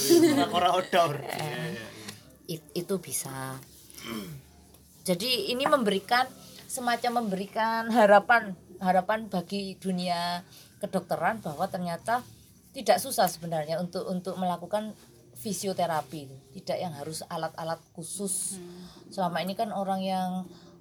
Ora 0.49 0.73
outdoor. 0.73 1.21
It- 2.49 2.73
itu 2.73 2.95
bisa. 2.97 3.61
Jadi 5.05 5.53
ini 5.53 5.61
memberikan 5.69 6.25
semacam 6.65 7.23
memberikan 7.23 7.93
harapan 7.93 8.57
harapan 8.81 9.29
bagi 9.29 9.77
dunia 9.77 10.41
kedokteran 10.81 11.39
bahwa 11.41 11.65
ternyata 11.69 12.21
tidak 12.77 13.01
susah 13.01 13.25
sebenarnya 13.25 13.81
untuk 13.81 14.05
untuk 14.05 14.37
melakukan 14.37 14.93
fisioterapi 15.33 16.29
tidak 16.61 16.77
yang 16.77 16.93
harus 16.93 17.25
alat-alat 17.25 17.81
khusus. 17.97 18.61
Selama 19.09 19.41
ini 19.41 19.57
kan 19.57 19.73
orang 19.73 20.05
yang 20.05 20.29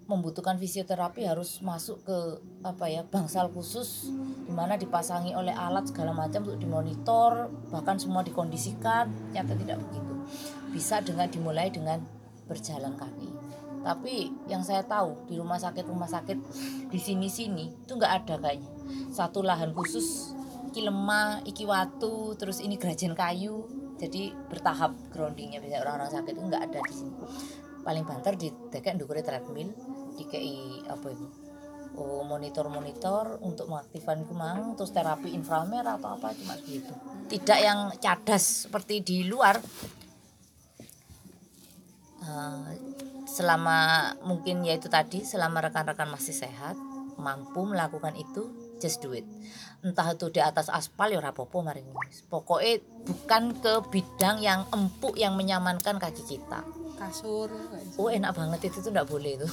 membutuhkan 0.04 0.60
fisioterapi 0.60 1.24
harus 1.24 1.58
masuk 1.64 2.04
ke 2.04 2.16
apa 2.62 2.84
ya 2.86 3.02
bangsal 3.08 3.48
khusus 3.50 4.12
di 4.46 4.52
mana 4.52 4.76
dipasangi 4.76 5.34
oleh 5.34 5.50
alat 5.50 5.90
segala 5.90 6.12
macam 6.12 6.44
untuk 6.44 6.60
dimonitor 6.60 7.48
bahkan 7.72 7.96
semua 7.96 8.20
dikondisikan. 8.20 9.08
Ternyata 9.32 9.56
tidak 9.56 9.80
begitu. 9.88 10.12
Bisa 10.76 11.00
dengan 11.00 11.32
dimulai 11.32 11.72
dengan 11.72 12.04
berjalan 12.44 12.92
kaki. 12.92 13.32
Tapi 13.80 14.28
yang 14.52 14.60
saya 14.60 14.84
tahu 14.84 15.16
di 15.32 15.40
rumah 15.40 15.56
sakit 15.56 15.88
rumah 15.88 16.10
sakit 16.10 16.38
di 16.92 17.00
sini 17.00 17.32
sini 17.32 17.72
itu 17.72 17.92
nggak 17.96 18.12
ada 18.24 18.34
kayaknya. 18.36 18.68
Satu 19.16 19.40
lahan 19.40 19.72
khusus 19.72 20.35
iki 20.76 20.84
lemah 20.84 21.40
iki 21.48 21.64
watu 21.64 22.36
terus 22.36 22.60
ini 22.60 22.76
gerajen 22.76 23.16
kayu. 23.16 23.64
Jadi 23.96 24.28
bertahap 24.52 24.92
groundingnya 25.08 25.64
biasanya 25.64 25.88
orang-orang 25.88 26.12
sakit 26.12 26.36
itu 26.36 26.42
nggak 26.44 26.62
ada 26.68 26.78
di 26.84 26.92
sini. 26.92 27.16
Paling 27.80 28.04
banter 28.04 28.36
di 28.36 28.52
dekek 28.52 29.00
ndukure 29.00 29.24
treadmill 29.24 29.72
dikei 30.20 30.84
apa 30.84 31.08
itu? 31.08 31.26
Oh, 31.96 32.20
monitor-monitor 32.28 33.40
untuk 33.40 33.72
mengaktifkan 33.72 34.28
kemang 34.28 34.76
terus 34.76 34.92
terapi 34.92 35.32
inframerah 35.32 35.96
atau 35.96 36.12
apa 36.12 36.36
cuma 36.36 36.52
begitu 36.60 36.92
tidak 37.26 37.56
yang 37.56 37.88
cadas 37.96 38.68
seperti 38.68 39.00
di 39.00 39.18
luar. 39.24 39.56
Eh, 42.20 42.70
selama 43.24 44.12
mungkin 44.28 44.60
yaitu 44.60 44.92
tadi 44.92 45.24
selama 45.24 45.64
rekan-rekan 45.64 46.12
masih 46.12 46.36
sehat 46.36 46.76
mampu 47.16 47.64
melakukan 47.64 48.12
itu 48.18 48.50
just 48.82 49.00
do 49.00 49.14
it 49.14 49.24
entah 49.86 50.10
itu 50.10 50.26
di 50.34 50.42
atas 50.42 50.66
aspal 50.66 51.14
ya 51.14 51.22
rapopo 51.22 51.62
mari. 51.62 51.86
Pokoknya 52.26 52.82
bukan 53.06 53.54
ke 53.62 53.72
bidang 53.86 54.42
yang 54.42 54.66
empuk 54.74 55.14
yang 55.14 55.38
menyamankan 55.38 56.02
kaki 56.02 56.26
kita. 56.26 56.66
Kasur. 56.98 57.46
Oh 57.94 58.10
enak 58.10 58.34
banget 58.34 58.66
itu 58.66 58.82
tuh 58.82 58.90
nggak 58.90 59.06
boleh 59.06 59.38
itu. 59.38 59.48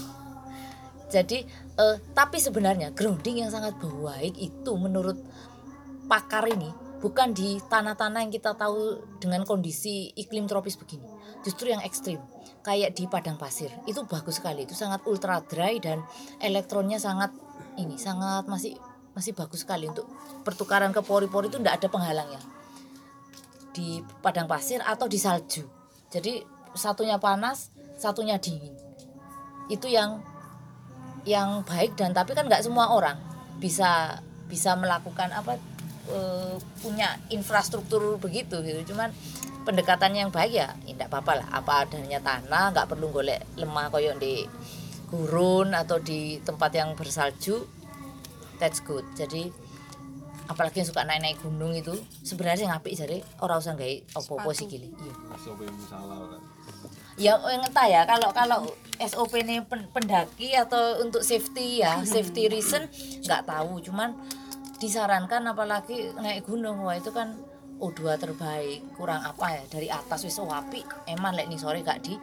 Jadi 1.13 1.45
eh, 1.77 1.95
tapi 2.17 2.41
sebenarnya 2.41 2.89
grounding 2.97 3.45
yang 3.45 3.51
sangat 3.53 3.77
baik 3.77 4.33
itu 4.41 4.71
menurut 4.73 5.21
pakar 6.09 6.49
ini 6.49 6.73
bukan 6.97 7.35
di 7.35 7.61
tanah-tanah 7.69 8.25
yang 8.25 8.33
kita 8.33 8.57
tahu 8.57 8.97
dengan 9.21 9.45
kondisi 9.45 10.09
iklim 10.17 10.49
tropis 10.49 10.73
begini. 10.73 11.05
Justru 11.45 11.69
yang 11.69 11.85
ekstrim 11.85 12.17
kayak 12.65 12.95
di 12.97 13.05
padang 13.05 13.37
pasir. 13.37 13.69
Itu 13.85 14.07
bagus 14.09 14.41
sekali 14.41 14.65
itu 14.65 14.73
sangat 14.73 15.05
ultra 15.05 15.43
dry 15.45 15.77
dan 15.77 16.01
elektronnya 16.41 16.97
sangat 16.97 17.29
ini 17.77 17.99
sangat 17.99 18.47
masih 18.47 18.79
masih 19.13 19.37
bagus 19.37 19.61
sekali 19.61 19.85
untuk 19.89 20.09
pertukaran 20.41 20.89
ke 20.89 21.01
pori-pori 21.05 21.49
itu 21.49 21.61
tidak 21.61 21.81
ada 21.81 21.87
penghalangnya. 21.89 22.41
Di 23.73 24.01
padang 24.21 24.49
pasir 24.49 24.81
atau 24.81 25.05
di 25.09 25.17
salju. 25.17 25.65
Jadi 26.09 26.41
satunya 26.73 27.17
panas 27.17 27.73
satunya 27.97 28.37
dingin. 28.37 28.73
Itu 29.69 29.89
yang 29.89 30.21
yang 31.23 31.63
baik 31.63 31.95
dan 31.95 32.11
tapi 32.11 32.35
kan 32.35 32.49
nggak 32.51 32.65
semua 32.65 32.91
orang 32.91 33.15
bisa 33.57 34.19
bisa 34.51 34.75
melakukan 34.75 35.31
apa 35.31 35.55
eh, 36.11 36.55
punya 36.81 37.17
infrastruktur 37.29 38.17
begitu 38.19 38.59
gitu. 38.61 38.93
Cuman 38.93 39.13
pendekatannya 39.63 40.27
yang 40.27 40.33
baik 40.33 40.53
ya 40.53 40.75
tidak 40.85 41.07
apa-apa 41.09 41.33
lah. 41.41 41.47
Apa 41.53 41.87
adanya 41.87 42.19
tanah 42.19 42.75
nggak 42.75 42.89
perlu 42.89 43.09
golek 43.09 43.41
lemah 43.55 43.89
koyok 43.89 44.15
di 44.19 44.43
gurun 45.13 45.77
atau 45.77 46.01
di 46.01 46.41
tempat 46.41 46.73
yang 46.73 46.97
bersalju 46.97 47.82
that's 48.63 48.79
good. 48.79 49.03
Jadi 49.19 49.51
apalagi 50.47 50.79
yang 50.79 50.87
suka 50.87 51.03
naik-naik 51.03 51.39
gunung 51.43 51.75
itu 51.75 51.91
sebenarnya 52.23 52.71
yang 52.71 52.75
apik 52.79 52.95
jadi 52.95 53.19
orang 53.43 53.59
usah 53.59 53.75
nggak 53.75 54.11
apa-apa 54.11 54.51
sih 54.51 54.67
gini 54.67 54.91
iya. 54.91 55.13
SOP 55.39 55.63
salah 55.87 56.19
kan? 56.31 56.41
Ya 57.15 57.39
entah 57.39 57.87
ya 57.87 58.03
kalau 58.03 58.31
kalau 58.31 58.59
SOP 58.99 59.39
ini 59.39 59.63
pen- 59.63 59.87
pendaki 59.91 60.55
atau 60.55 61.03
untuk 61.03 61.23
safety 61.23 61.83
ya 61.83 61.99
safety 62.15 62.47
reason 62.47 62.87
nggak 63.23 63.43
tahu. 63.43 63.83
Cuman 63.83 64.15
disarankan 64.79 65.43
apalagi 65.47 66.11
naik 66.19 66.47
gunung 66.47 66.83
wah 66.83 66.95
itu 66.95 67.11
kan 67.11 67.35
O2 67.83 68.15
terbaik 68.15 68.95
kurang 68.95 69.23
apa 69.23 69.59
ya 69.59 69.63
dari 69.67 69.87
atas 69.91 70.23
wis 70.23 70.39
wapi 70.39 70.83
eman 71.11 71.35
lek 71.35 71.51
nih 71.51 71.59
sore 71.59 71.83
gak 71.83 71.99
di 72.03 72.15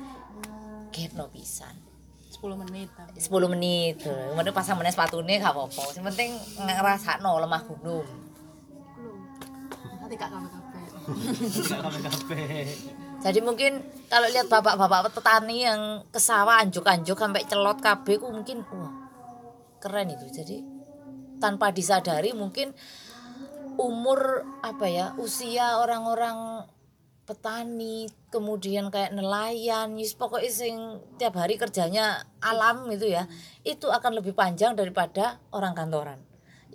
no 1.16 1.28
pisan 1.32 1.89
10 2.30 2.62
menit 2.62 2.88
10 3.18 3.26
menit. 3.50 3.94
Kemudian 4.06 4.54
pasang 4.54 4.78
meneh 4.78 4.94
sepatune 4.94 5.42
gak 5.42 5.50
apa-apa. 5.50 5.98
Yang 5.98 6.04
penting 6.14 6.30
ngerasakno 6.62 7.42
lemah 7.42 7.62
gunung. 7.66 8.06
Nanti 9.98 10.14
gak 10.14 10.30
Jadi 13.20 13.40
mungkin 13.42 13.82
kalau 14.06 14.30
lihat 14.30 14.46
bapak-bapak 14.46 15.12
petani 15.12 15.66
yang 15.66 16.06
ke 16.08 16.22
sawah 16.22 16.62
anjuk-anjuk 16.62 17.18
sampai 17.18 17.44
celot 17.44 17.82
KB 17.82 18.06
ku 18.22 18.30
mungkin 18.30 18.62
wah 18.70 18.94
keren 19.82 20.14
itu. 20.14 20.30
Jadi 20.30 20.56
tanpa 21.42 21.74
disadari 21.74 22.30
mungkin 22.30 22.70
umur 23.80 24.44
apa 24.60 24.86
ya 24.86 25.06
usia 25.18 25.80
orang-orang 25.80 26.64
petani 27.30 28.10
kemudian 28.34 28.90
kayak 28.90 29.14
nelayan 29.14 29.94
yus 29.94 30.18
pokoknya 30.18 30.50
sing 30.50 30.74
tiap 31.14 31.38
hari 31.38 31.54
kerjanya 31.54 32.26
alam 32.42 32.90
itu 32.90 33.06
ya 33.06 33.30
itu 33.62 33.86
akan 33.86 34.18
lebih 34.18 34.34
panjang 34.34 34.74
daripada 34.74 35.38
orang 35.54 35.78
kantoran. 35.78 36.18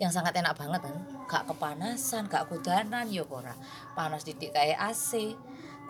Yang 0.00 0.16
sangat 0.16 0.40
enak 0.40 0.56
banget 0.56 0.80
kan 0.88 0.96
gak 1.28 1.44
kepanasan 1.52 2.32
gak 2.32 2.48
kudanan 2.48 3.04
yo 3.12 3.28
ora. 3.28 3.52
Panas 3.92 4.24
didik 4.24 4.56
kayak 4.56 4.80
AC 4.80 5.36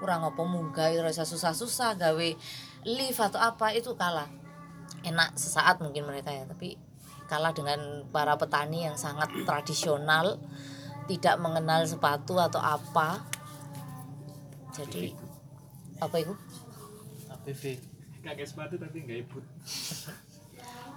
kurang 0.03 0.27
apa 0.27 0.43
munggah 0.43 0.91
rasa 1.01 1.23
susah-susah 1.23 1.95
gawe 1.95 2.29
lift 2.83 3.23
atau 3.23 3.39
apa 3.39 3.71
itu 3.71 3.95
kalah. 3.95 4.27
Enak 5.07 5.39
sesaat 5.39 5.79
mungkin 5.79 6.11
mereka 6.11 6.35
ya 6.35 6.43
tapi 6.43 6.75
kalah 7.31 7.55
dengan 7.55 8.07
para 8.11 8.35
petani 8.35 8.91
yang 8.91 8.99
sangat 8.99 9.31
tradisional 9.47 10.39
tidak 11.07 11.39
mengenal 11.39 11.87
sepatu 11.87 12.39
atau 12.39 12.59
apa 12.59 13.23
jadi 14.77 15.13
apa 15.97 16.17
itu 16.21 16.35
APV 17.33 17.63
Kakek 18.21 18.47
sepatu 18.47 18.75
tapi 18.77 18.97
nggak 19.03 19.19
ibut. 19.23 19.45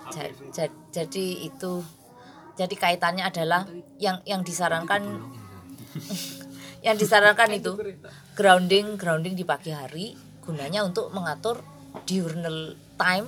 Ja- 0.09 0.25
ja- 0.57 0.77
jadi 0.89 1.25
itu 1.45 1.85
jadi 2.57 2.73
kaitannya 2.73 3.21
adalah 3.21 3.69
yang 4.01 4.17
yang 4.25 4.41
disarankan 4.41 5.21
yang 6.85 6.97
disarankan 6.97 7.53
itu 7.53 7.77
grounding 8.33 8.97
grounding 8.97 9.37
di 9.37 9.45
pagi 9.45 9.69
hari 9.69 10.17
gunanya 10.41 10.81
untuk 10.81 11.13
mengatur 11.13 11.61
diurnal 12.09 12.73
time 12.97 13.27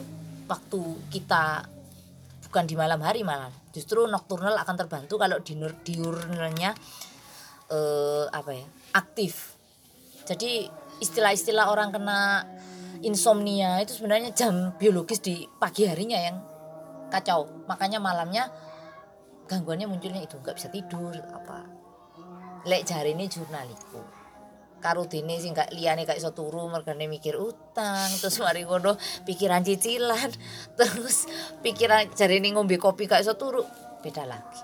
waktu 0.50 0.82
kita 1.14 1.70
bukan 2.50 2.66
di 2.66 2.74
malam 2.74 2.98
hari 3.00 3.22
malah. 3.22 3.54
Justru 3.70 4.10
nocturnal 4.10 4.58
akan 4.58 4.76
terbantu 4.76 5.16
kalau 5.16 5.38
diurnalnya 5.78 6.74
eh, 7.70 8.26
apa 8.26 8.52
ya 8.52 8.66
aktif 8.92 9.51
jadi 10.32 10.72
istilah-istilah 11.04 11.68
orang 11.68 11.92
kena 11.92 12.48
insomnia 13.04 13.82
itu 13.82 13.98
sebenarnya 13.98 14.32
jam 14.32 14.72
biologis 14.78 15.20
di 15.20 15.44
pagi 15.60 15.90
harinya 15.90 16.20
yang 16.22 16.38
kacau. 17.12 17.68
Makanya 17.68 18.00
malamnya 18.00 18.48
gangguannya 19.50 19.90
munculnya 19.90 20.24
itu 20.24 20.40
nggak 20.40 20.56
bisa 20.56 20.70
tidur 20.72 21.12
apa. 21.36 21.68
Lek 22.64 22.88
jari 22.88 23.18
ini 23.18 23.28
jurnaliku. 23.28 24.00
Karo 24.82 25.06
dene 25.06 25.38
sing 25.38 25.54
gak 25.54 25.70
liyane 25.78 26.10
gak 26.10 26.18
iso 26.18 26.34
turu 26.34 26.66
mergane 26.66 27.06
mikir 27.06 27.38
utang 27.38 28.10
terus 28.18 28.42
mari 28.42 28.66
ngono 28.66 28.98
pikiran 29.30 29.62
cicilan 29.62 30.34
terus 30.80 31.30
pikiran 31.62 32.10
jari 32.18 32.42
ini 32.42 32.50
ngombe 32.50 32.82
kopi 32.82 33.06
gak 33.06 33.22
iso 33.22 33.38
turu 33.38 33.62
beda 34.02 34.26
lagi. 34.26 34.62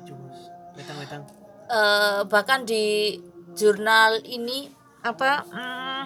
Ijo 0.00 0.16
mas. 0.24 0.40
Metang-metang. 0.72 1.22
Eh, 1.68 2.20
bahkan 2.28 2.64
di 2.64 3.16
jurnal 3.54 4.20
ini 4.26 4.68
apa 5.04 5.46
hmm, 5.46 6.04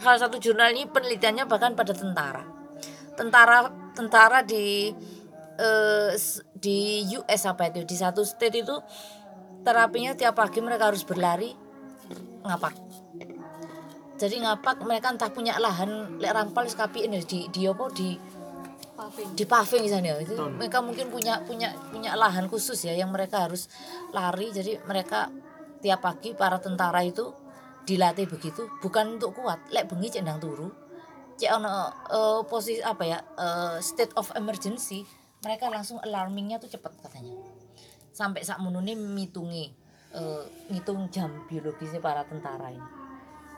salah 0.00 0.20
satu 0.20 0.36
jurnal 0.38 0.70
ini 0.74 0.86
penelitiannya 0.88 1.44
bahkan 1.46 1.74
pada 1.74 1.92
tentara. 1.92 2.44
Tentara 3.14 3.70
tentara 3.94 4.42
di 4.42 4.90
eh, 5.58 6.12
di 6.54 6.78
US 7.18 7.42
apa 7.46 7.70
itu? 7.70 7.86
Di 7.86 7.96
satu 7.98 8.22
state 8.26 8.62
itu 8.62 8.76
terapinya 9.64 10.12
tiap 10.14 10.36
pagi 10.36 10.60
mereka 10.60 10.92
harus 10.92 11.02
berlari 11.02 11.50
ngapak. 12.44 12.74
Jadi 14.14 14.36
ngapak 14.44 14.84
mereka 14.86 15.10
entah 15.10 15.30
punya 15.32 15.58
lahan 15.58 16.22
lek 16.22 16.30
rampal 16.30 16.68
sekapi 16.68 17.10
ini 17.10 17.24
di 17.24 17.50
di 17.50 17.66
apa? 17.66 17.90
Di 17.90 18.10
paving. 18.94 19.28
di 19.34 19.44
paving 19.44 19.82
misalnya 19.82 20.14
itu 20.22 20.38
mereka 20.38 20.78
mungkin 20.78 21.10
punya 21.10 21.42
punya 21.42 21.74
punya 21.90 22.14
lahan 22.14 22.46
khusus 22.46 22.78
ya 22.86 22.94
yang 22.94 23.10
mereka 23.10 23.50
harus 23.50 23.66
lari. 24.14 24.54
Jadi 24.54 24.78
mereka 24.86 25.32
tiap 25.84 26.00
pagi 26.00 26.32
para 26.32 26.56
tentara 26.56 27.04
itu 27.04 27.28
dilatih 27.84 28.24
begitu 28.24 28.64
bukan 28.80 29.20
untuk 29.20 29.36
kuat. 29.36 29.60
Lek 29.68 29.92
bengi 29.92 30.08
cek 30.08 30.24
ndang 30.24 30.40
turu 30.40 30.72
cek 31.36 31.50
ono 31.60 31.92
eh, 32.08 32.40
posisi 32.48 32.80
apa 32.80 33.04
ya 33.04 33.18
eh, 33.20 33.76
state 33.84 34.16
of 34.16 34.32
emergency 34.32 35.04
mereka 35.44 35.68
langsung 35.68 36.00
alarmingnya 36.00 36.56
tuh 36.56 36.72
cepet 36.72 36.92
katanya. 37.04 37.36
Sampai 38.16 38.40
sak 38.40 38.64
menuni 38.64 38.96
mitungi 38.96 39.68
eh, 40.16 40.44
ngitung 40.72 41.12
jam 41.12 41.44
biologisnya 41.44 42.00
para 42.00 42.24
tentara 42.24 42.72
ini. 42.72 42.88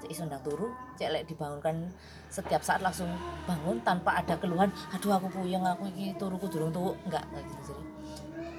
Cek 0.03 0.11
iso 0.11 0.27
ndang 0.27 0.43
turu 0.43 0.75
cek 0.99 1.09
lek 1.15 1.23
dibangunkan 1.31 1.95
setiap 2.27 2.67
saat 2.67 2.83
langsung 2.83 3.09
bangun 3.47 3.79
tanpa 3.87 4.19
ada 4.19 4.35
keluhan 4.35 4.69
aduh 4.91 5.15
aku 5.15 5.31
puyeng 5.31 5.63
aku 5.63 5.87
iki 5.95 6.19
turuku 6.19 6.51
durung 6.51 6.75
tuh 6.75 6.93
enggak 7.07 7.23
gitu 7.33 7.71
jadi 7.71 7.85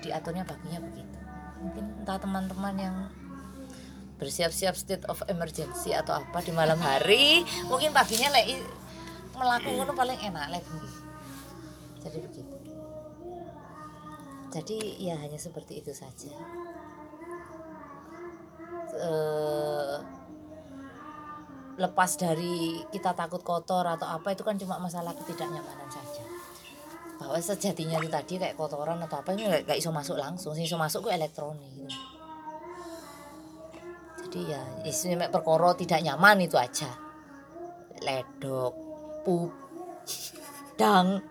diaturnya 0.02 0.48
paginya 0.48 0.80
begitu. 0.88 1.20
Mungkin 1.58 1.84
entah 2.06 2.18
teman-teman 2.22 2.76
yang 2.80 2.96
bersiap-siap 4.18 4.74
state 4.74 5.06
of 5.08 5.22
emergency 5.30 5.94
atau 5.94 6.18
apa 6.22 6.42
di 6.42 6.52
malam 6.52 6.78
hari. 6.82 7.46
Mungkin 7.70 7.94
paginya 7.94 8.34
lek 8.34 8.46
i- 8.50 8.70
melakukan 9.38 9.94
paling 9.94 10.18
enak 10.18 10.66
bengi. 10.66 10.92
jadi 12.02 12.18
begitu. 12.24 12.56
Jadi 14.48 14.78
ya 14.98 15.20
hanya 15.22 15.38
seperti 15.38 15.84
itu 15.86 15.92
saja. 15.94 16.34
Eh, 18.98 19.96
lepas 21.78 22.12
dari 22.18 22.82
kita 22.90 23.14
takut 23.14 23.44
kotor 23.46 23.86
atau 23.86 24.08
apa 24.10 24.34
itu 24.34 24.42
kan 24.42 24.58
cuma 24.58 24.82
masalah 24.82 25.14
ketidaknyamanan 25.14 25.90
saja. 25.94 26.24
Bahwa 27.22 27.38
sejatinya 27.38 28.02
itu 28.02 28.10
tadi 28.10 28.34
kayak 28.42 28.58
kotoran 28.58 28.98
atau 29.04 29.22
apa 29.22 29.36
ini 29.38 29.46
nggak 29.46 29.78
iso 29.78 29.94
masuk 29.94 30.18
langsung. 30.18 30.58
Sih 30.58 30.66
iso 30.66 30.80
masuk 30.80 31.06
ke 31.06 31.14
elektronik 31.14 31.70
gitu 31.78 32.07
jadi 34.28 34.60
ya 34.60 34.64
istimewa 34.84 35.32
perkoro 35.32 35.72
tidak 35.80 36.04
nyaman 36.04 36.44
itu 36.44 36.60
aja. 36.60 36.92
Ledok 38.04 38.76
pup 39.24 39.56
dang. 40.76 41.24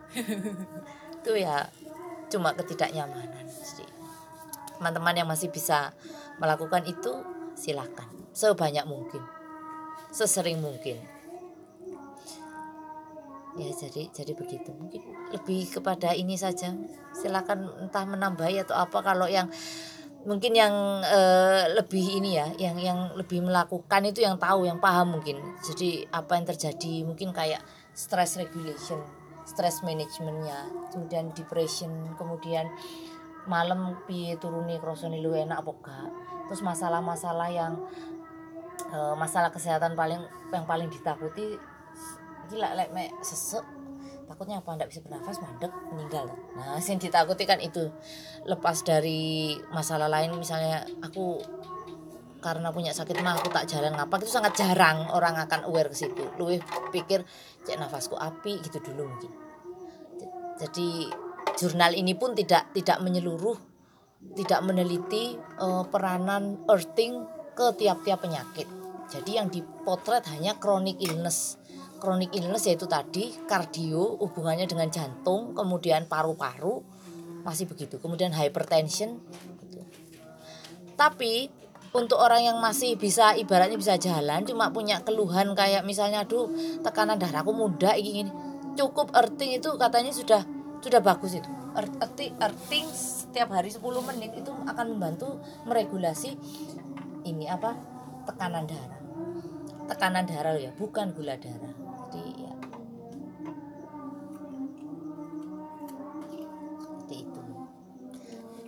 Itu 1.21 1.37
ya 1.37 1.69
cuma 2.33 2.57
ketidaknyamanan 2.57 3.45
jadi 3.47 3.87
teman-teman 4.77 5.17
yang 5.17 5.29
masih 5.29 5.49
bisa 5.49 5.93
melakukan 6.37 6.85
itu 6.85 7.25
silakan. 7.57 8.09
Sebanyak 8.37 8.85
mungkin. 8.85 9.25
Sesering 10.13 10.61
mungkin. 10.61 11.01
Ya 13.57 13.73
jadi 13.73 14.13
jadi 14.13 14.33
begitu. 14.37 14.69
Mungkin 14.77 15.01
lebih 15.33 15.81
kepada 15.81 16.13
ini 16.13 16.37
saja. 16.37 16.77
Silakan 17.17 17.89
entah 17.89 18.05
menambahi 18.05 18.65
atau 18.69 18.77
apa. 18.77 19.01
Kalau 19.01 19.27
yang 19.27 19.49
mungkin 20.27 20.53
yang 20.59 20.75
eh, 21.07 21.71
lebih 21.79 22.19
ini 22.19 22.37
ya 22.37 22.47
yang 22.59 22.77
yang 22.83 22.99
lebih 23.15 23.41
melakukan 23.47 24.03
itu 24.11 24.27
yang 24.27 24.37
tahu 24.37 24.67
yang 24.67 24.83
paham 24.83 25.17
mungkin. 25.17 25.39
Jadi 25.63 26.05
apa 26.11 26.35
yang 26.35 26.45
terjadi 26.45 27.07
mungkin 27.07 27.31
kayak 27.31 27.63
stress 27.97 28.37
regulation 28.37 29.01
stress 29.47 29.87
managementnya 29.87 30.67
kemudian 30.91 31.31
depression 31.33 31.89
kemudian 32.19 32.67
malam 33.47 33.95
piye 34.11 34.35
turuni 34.43 34.77
krosone 34.83 35.23
lu 35.23 35.33
enak 35.33 35.63
apa 35.63 36.11
terus 36.51 36.67
masalah-masalah 36.67 37.49
yang 37.55 37.79
eh, 38.91 39.15
masalah 39.15 39.55
kesehatan 39.55 39.95
paling 39.95 40.19
yang 40.51 40.67
paling 40.67 40.91
ditakuti 40.91 41.55
gila 42.51 42.75
lek 42.75 42.91
mek 42.91 43.15
sesek 43.23 43.63
takutnya 44.27 44.61
apa? 44.61 44.77
Ndak 44.77 44.89
bisa 44.91 45.01
bernafas 45.03 45.39
mandek 45.41 45.73
meninggal. 45.95 46.27
Nah 46.59 46.79
yang 46.91 47.01
ditakuti 47.01 47.45
kan 47.47 47.59
itu. 47.63 47.89
Lepas 48.45 48.83
dari 48.83 49.55
masalah 49.71 50.11
lain 50.11 50.35
misalnya 50.37 50.85
aku 51.01 51.41
karena 52.43 52.71
punya 52.71 52.95
sakit 52.95 53.27
mah 53.27 53.41
aku 53.41 53.51
tak 53.51 53.67
jalan 53.67 53.97
ngapak 53.97 54.23
itu 54.23 54.31
sangat 54.31 54.55
jarang 54.55 55.09
orang 55.11 55.35
akan 55.41 55.67
aware 55.67 55.91
ke 55.91 55.97
situ. 55.97 56.23
Lu 56.39 56.53
pikir 56.95 57.27
cek 57.65 57.79
nafasku 57.81 58.15
api 58.15 58.63
gitu 58.63 58.79
dulu 58.83 59.09
mungkin. 59.09 59.33
Jadi 60.61 61.11
jurnal 61.57 61.97
ini 61.97 62.13
pun 62.15 62.37
tidak 62.37 62.71
tidak 62.77 63.01
menyeluruh 63.03 63.57
tidak 64.35 64.61
meneliti 64.65 65.39
eh, 65.39 65.85
peranan 65.89 66.67
earthing 66.67 67.25
ke 67.57 67.67
tiap-tiap 67.79 68.21
penyakit. 68.21 68.69
Jadi 69.07 69.39
yang 69.39 69.49
dipotret 69.49 70.27
hanya 70.35 70.59
chronic 70.59 70.99
illness 70.99 71.57
chronic 71.97 72.33
illness 72.37 72.69
yaitu 72.69 72.85
tadi 72.85 73.33
kardio 73.49 74.21
hubungannya 74.21 74.69
dengan 74.69 74.89
jantung 74.93 75.57
kemudian 75.57 76.07
paru-paru 76.07 76.85
masih 77.47 77.71
begitu. 77.71 78.03
Kemudian 78.03 78.35
hypertension 78.35 79.23
gitu. 79.63 79.81
tapi 80.99 81.53
untuk 81.95 82.21
orang 82.21 82.45
yang 82.45 82.59
masih 82.61 82.99
bisa 83.01 83.33
ibaratnya 83.39 83.79
bisa 83.79 83.97
jalan 83.97 84.45
cuma 84.45 84.69
punya 84.69 85.01
keluhan 85.01 85.57
kayak 85.57 85.87
misalnya 85.87 86.29
aduh 86.29 86.51
tekanan 86.85 87.17
darahku 87.17 87.55
muda 87.55 87.95
ini 87.97 88.23
gini. 88.23 88.33
Cukup 88.77 89.17
earthing 89.17 89.57
itu 89.57 89.73
katanya 89.81 90.13
sudah 90.13 90.43
sudah 90.85 91.01
bagus 91.01 91.41
itu. 91.41 91.49
Earth- 91.77 91.97
earthing, 92.01 92.33
earthing 92.41 92.85
setiap 92.93 93.53
hari 93.53 93.69
10 93.69 93.81
menit 94.05 94.33
itu 94.37 94.53
akan 94.53 94.97
membantu 94.97 95.41
meregulasi 95.65 96.37
ini 97.25 97.49
apa? 97.49 97.77
Tekanan 98.29 98.65
darah. 98.69 99.01
Tekanan 99.89 100.25
darah 100.29 100.57
ya 100.61 100.73
bukan 100.77 101.13
gula 101.17 101.37
darah 101.41 101.86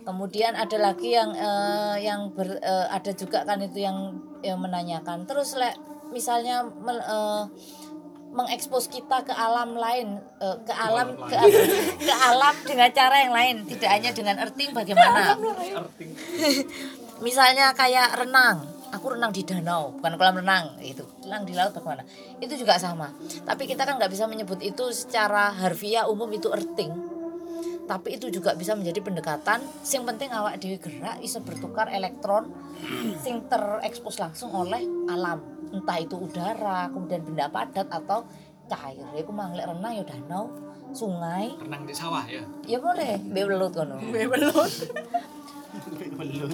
kemudian 0.09 0.57
ada 0.57 0.77
lagi 0.81 1.13
yang 1.13 1.29
eh, 1.37 1.95
yang 2.01 2.33
ber, 2.33 2.57
eh, 2.57 2.87
ada 2.89 3.13
juga 3.13 3.45
kan 3.45 3.61
itu 3.61 3.85
yang 3.85 4.17
yang 4.41 4.57
menanyakan. 4.57 5.29
Terus 5.29 5.53
lek 5.53 5.77
misalnya 6.09 6.65
mel- 6.65 7.05
eh, 7.05 7.43
mengekspos 8.33 8.89
kita 8.89 9.21
ke 9.21 9.33
alam 9.33 9.77
lain 9.77 10.17
eh, 10.41 10.57
ke 10.65 10.73
alam 10.73 11.13
ke, 11.29 11.37
ke 12.01 12.15
alam 12.17 12.55
dengan 12.65 12.89
cara 12.89 13.21
yang 13.21 13.33
lain 13.37 13.55
tidak 13.69 13.89
hanya 13.93 14.09
dengan 14.09 14.35
earthing 14.41 14.73
bagaimana? 14.73 15.37
Misalnya 17.25 17.77
kayak 17.77 18.17
renang. 18.25 18.65
Aku 18.89 19.13
renang 19.13 19.29
di 19.29 19.45
danau 19.45 19.93
bukan 19.93 20.17
kolam 20.17 20.41
renang 20.41 20.73
itu 20.81 21.05
renang 21.21 21.45
di 21.45 21.53
laut 21.53 21.77
bagaimana? 21.77 22.01
Itu 22.41 22.57
juga 22.57 22.81
sama. 22.81 23.13
Tapi 23.45 23.69
kita 23.69 23.85
kan 23.85 24.01
nggak 24.01 24.09
bisa 24.09 24.25
menyebut 24.25 24.57
itu 24.65 24.89
secara 24.89 25.53
harfiah 25.53 26.09
umum 26.09 26.25
itu 26.33 26.49
earthing 26.49 27.18
tapi 27.89 28.21
itu 28.21 28.29
juga 28.29 28.53
bisa 28.53 28.77
menjadi 28.77 29.01
pendekatan. 29.01 29.65
Sing 29.81 30.05
penting 30.05 30.29
awak 30.29 30.61
dewi 30.61 30.77
gerak 30.77 31.17
bisa 31.17 31.41
bertukar 31.41 31.89
elektron 31.89 32.53
sing 33.25 33.49
terekspos 33.49 34.21
langsung 34.21 34.53
oleh 34.53 34.85
alam. 35.09 35.41
Entah 35.73 35.97
itu 35.97 36.13
udara 36.13 36.85
kemudian 36.93 37.25
benda 37.25 37.49
padat 37.49 37.89
atau 37.89 38.29
cair. 38.69 39.01
Ya 39.17 39.25
aku 39.25 39.33
manglek 39.33 39.65
renang 39.65 39.97
ya 39.97 40.05
danau 40.05 40.53
sungai. 40.93 41.57
Renang 41.57 41.89
di 41.89 41.93
sawah 41.97 42.29
ya? 42.29 42.45
Ya 42.69 42.77
boleh 42.77 43.17
bebelut 43.25 43.73
kono 43.73 43.97
Bebelut. 44.13 44.73
Belut. 46.13 46.53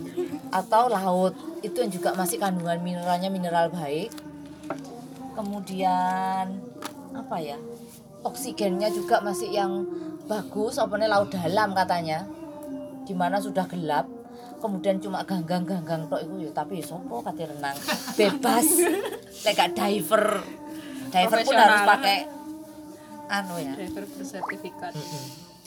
atau 0.55 0.87
laut. 0.87 1.35
Itu 1.59 1.83
yang 1.83 1.91
juga 1.91 2.15
masih 2.15 2.39
kandungan 2.39 2.79
mineralnya 2.79 3.27
mineral 3.27 3.67
baik. 3.75 4.07
Kemudian 5.35 6.63
apa 7.11 7.37
ya? 7.43 7.59
Oksigennya 8.23 8.87
juga 8.87 9.19
masih 9.19 9.51
yang 9.51 9.83
bagus 10.25 10.81
apa 10.81 10.93
nih 10.97 11.09
laut 11.09 11.29
dalam 11.31 11.71
katanya. 11.73 12.25
Di 13.05 13.13
mana 13.13 13.37
sudah 13.37 13.69
gelap 13.69 14.09
kemudian 14.65 14.97
cuma 14.97 15.21
ganggang-ganggang 15.21 16.09
tok 16.09 16.25
itu 16.25 16.49
ya 16.49 16.51
tapi 16.55 16.81
ya 16.81 16.85
sopo 16.89 17.21
kate 17.21 17.45
renang? 17.45 17.77
Bebas. 18.17 18.65
Lek 19.45 19.53
gak 19.53 19.77
diver. 19.77 20.41
Diver 21.13 21.39
pun 21.45 21.53
harus 21.53 21.81
pakai 21.85 22.17
anu 23.29 23.55
ya. 23.61 23.73
Driver 23.77 24.03
bersertifikat. 24.09 24.93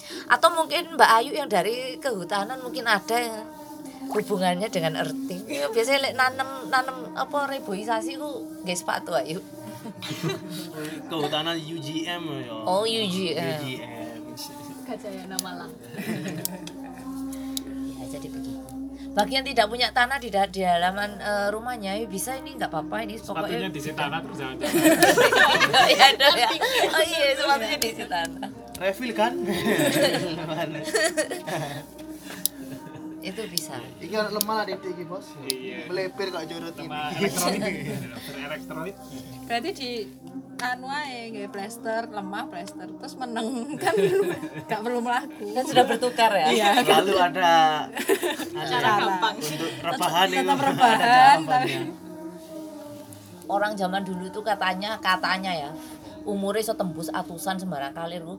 atau 0.09 0.49
mungkin 0.57 0.97
Mbak 0.97 1.11
Ayu 1.21 1.37
yang 1.37 1.53
dari 1.53 2.01
kehutanan 2.01 2.65
mungkin 2.65 2.89
ada 2.89 3.13
yang 3.13 3.45
hubungannya 4.09 4.65
dengan 4.73 4.97
earthing 5.05 5.45
ya, 5.45 5.69
biasanya 5.69 6.01
lek 6.09 6.15
nanem 6.17 6.49
nanem 6.73 7.13
apa 7.13 7.39
reboisasi 7.53 8.17
ku 8.17 8.49
nggak 8.65 8.79
sepatu 8.79 9.13
Ayu. 9.13 9.37
Kehutanan 11.13 11.61
UGM 11.61 12.23
ya. 12.41 12.57
oh 12.65 12.89
UGM 12.89 13.61
UGM. 13.61 14.08
Kajayana 14.89 15.37
Malang. 15.45 15.69
ya 18.01 18.05
jadi 18.09 18.29
begitu 18.33 18.57
bagi 19.13 19.35
yang 19.35 19.47
tidak 19.51 19.67
punya 19.67 19.91
tanah 19.91 20.23
di, 20.23 20.31
di 20.31 20.63
halaman 20.63 21.19
eh, 21.19 21.51
rumahnya 21.51 21.99
ya 21.99 22.07
bisa 22.07 22.39
ini 22.39 22.55
nggak 22.55 22.71
apa-apa 22.71 23.03
ini 23.03 23.19
sepatunya 23.19 23.67
pokoknya 23.67 23.71
di 23.75 23.81
tanah 23.91 24.19
terus 24.23 24.39
jangan 24.39 24.57
ya 25.99 26.05
ada 26.15 26.27
ya 26.39 26.49
oh 26.87 27.03
iya 27.03 27.35
sepatunya 27.35 27.79
di 27.83 28.07
tanah 28.07 28.51
Refill 28.79 29.11
kan? 29.11 29.35
itu 33.29 33.43
bisa 33.47 33.77
Iki 33.97 34.15
anak 34.15 34.33
lemah 34.35 34.55
lah 34.55 34.65
di 34.65 34.75
iki 34.75 35.05
bos. 35.05 35.27
Iya. 35.43 35.85
Melepir 35.85 36.29
kok 36.29 36.45
curut 36.45 36.77
ini. 36.77 37.01
elektronik 38.39 38.95
Berarti 39.45 39.71
di 39.73 39.91
anu 40.59 40.87
ae 40.87 41.31
nggih 41.31 41.49
plester, 41.49 42.09
lemah 42.09 42.45
plester 42.47 42.89
terus 42.91 43.15
meneng 43.15 43.47
kan 43.83 43.95
gak 44.65 44.81
perlu 44.81 44.99
melaku. 44.99 45.45
kan 45.53 45.65
sudah 45.65 45.85
bertukar 45.85 46.31
ya 46.33 46.47
Iya. 46.51 46.71
Lalu 46.83 47.15
ada 47.17 47.53
Cara 48.59 48.91
gampang. 48.99 49.35
untuk 49.37 49.71
rebahan 49.81 50.29
itu 50.29 50.37
Tetap 50.37 50.59
ada 50.59 50.67
rebahan, 50.67 51.39
jawabannya. 51.39 51.81
orang 53.47 53.73
zaman 53.75 54.03
dulu 54.03 54.25
itu 54.27 54.41
katanya 54.43 54.99
katanya 54.99 55.53
ya 55.53 55.71
umurnya 56.23 56.61
so 56.63 56.75
tembus 56.75 57.09
atusan 57.09 57.57
sembarang 57.57 57.91
kali 57.91 58.19
lu 58.19 58.37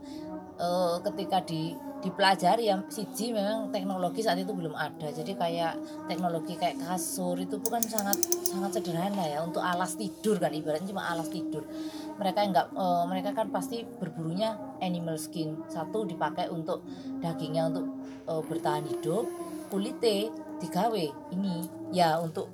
eh, 0.56 0.96
ketika 1.04 1.42
di 1.42 1.74
dipelajari 2.00 2.72
ya 2.72 2.80
siji 2.88 3.36
memang 3.36 3.76
teknologi 3.76 4.24
saat 4.24 4.40
itu 4.40 4.56
belum 4.56 4.72
ada. 4.72 5.12
Jadi 5.12 5.36
kayak 5.36 5.76
teknologi 6.08 6.56
kayak 6.56 6.80
kasur 6.80 7.36
itu 7.36 7.60
bukan 7.60 7.84
sangat 7.84 8.16
sangat 8.48 8.80
sederhana 8.80 9.20
ya 9.28 9.44
untuk 9.44 9.60
alas 9.60 10.00
tidur 10.00 10.40
kan 10.40 10.56
ibaratnya 10.56 10.96
cuma 10.96 11.12
alas 11.12 11.28
tidur. 11.28 11.68
Mereka 12.16 12.40
enggak 12.40 12.68
eh, 12.72 13.04
mereka 13.04 13.30
kan 13.36 13.52
pasti 13.52 13.84
berburunya 13.84 14.56
animal 14.80 15.20
skin. 15.20 15.60
Satu 15.68 16.08
dipakai 16.08 16.48
untuk 16.48 16.88
dagingnya 17.20 17.68
untuk 17.68 17.86
eh, 18.32 18.42
bertahan 18.48 18.88
hidup. 18.88 19.28
Kulite 19.68 20.32
digawe. 20.64 21.06
Ini 21.36 21.56
ya 21.92 22.16
untuk 22.24 22.48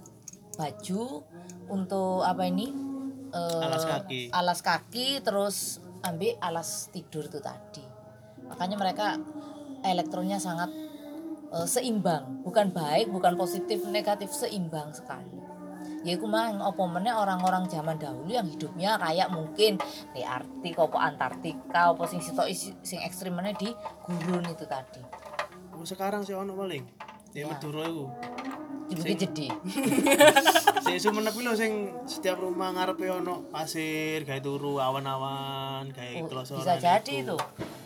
baju 0.57 1.21
untuk 1.69 2.25
apa 2.25 2.49
ini? 2.49 2.73
Eh, 3.29 3.61
Alas 3.61 3.85
kaki. 3.85 4.21
alas 4.33 4.59
kaki 4.65 5.07
terus 5.21 5.77
ambil 6.01 6.33
alas 6.41 6.89
tidur 6.89 7.29
itu 7.29 7.37
tadi 7.43 7.84
makanya 8.49 8.77
mereka 8.77 9.07
elektronnya 9.85 10.41
sangat 10.41 10.69
eh, 11.53 11.67
seimbang. 11.67 12.41
Bukan 12.45 12.73
baik 12.73 13.09
bukan 13.13 13.37
positif 13.37 13.85
negatif 13.89 14.33
seimbang 14.33 14.93
sekali. 14.93 15.45
Ya 16.05 16.13
iku 16.17 16.29
mang 16.29 16.61
opo 16.61 16.85
meneh 16.85 17.09
orang-orang 17.09 17.65
zaman 17.65 17.97
dahulu 17.97 18.29
yang 18.29 18.45
hidupnya 18.45 18.93
kayak 19.01 19.33
mungkin 19.33 19.81
di 20.13 20.21
Arktik 20.21 20.77
opo 20.77 21.01
Antartika 21.01 21.93
opo 21.93 22.05
sing 22.05 22.21
sitok 22.21 22.45
sing 22.85 23.01
ekstrim 23.01 23.33
meneh 23.33 23.57
di 23.57 23.73
gurun 24.05 24.45
itu 24.45 24.69
tadi. 24.69 25.01
Sekarang 25.85 26.21
sih 26.21 26.37
ono 26.37 26.53
paling 26.53 26.85
ya. 27.35 27.45
Madura 27.51 27.83
iku. 27.85 28.05
Bukit 28.85 29.17
Jadi 29.33 29.49
sing 30.85 30.97
Sumenep 31.09 31.33
iki 31.33 31.41
lho 31.41 31.53
sing 31.57 31.89
setiap 32.05 32.37
rumah 32.37 32.69
ngarepe 32.69 33.09
ono 33.09 33.49
pasir 33.49 34.21
gawe 34.21 34.37
turu 34.37 34.77
awan-awan 34.77 35.89
gawe 35.89 36.21
Oh, 36.21 36.29
klosoran 36.29 36.61
bisa 36.61 36.77
jadi 36.77 37.13
itu. 37.25 37.37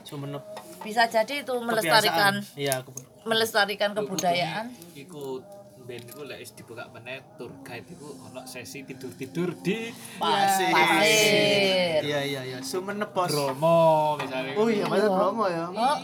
Sumenep 0.04 0.44
bisa 0.84 1.08
jadi 1.08 1.44
itu 1.44 1.56
melestarikan 1.60 2.44
iya 2.60 2.84
melestarikan 3.24 3.96
kebudayaan. 3.96 4.72
iku 4.96 5.40
ben 5.88 6.04
iku 6.04 6.22
lek 6.28 6.44
wis 6.44 6.52
dibuka 6.54 6.86
meneh 6.92 7.24
tour 7.40 7.50
guide 7.64 7.88
iku 7.88 8.20
ono 8.30 8.44
sesi 8.44 8.84
tidur-tidur 8.84 9.56
di 9.64 9.90
pasir. 10.20 10.70
Pasir. 10.76 12.00
Iya 12.04 12.20
iya 12.28 12.42
iya. 12.44 12.58
Sumenep 12.60 13.16
bos. 13.16 13.32
Bromo 13.32 14.20
misalnya. 14.20 14.54
Oh 14.60 14.68
iya, 14.68 14.84
pasar 14.84 15.10
promo 15.10 15.48
ya. 15.48 15.66
oh. 15.72 15.98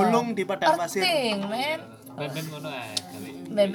gulung 0.00 0.32
di 0.32 0.42
padang 0.48 0.80
pasir. 0.80 1.04
Penting, 1.04 1.36
men. 1.52 1.97
Ben-ben 2.18 2.44
ngono 2.48 2.68
ae 2.68 2.94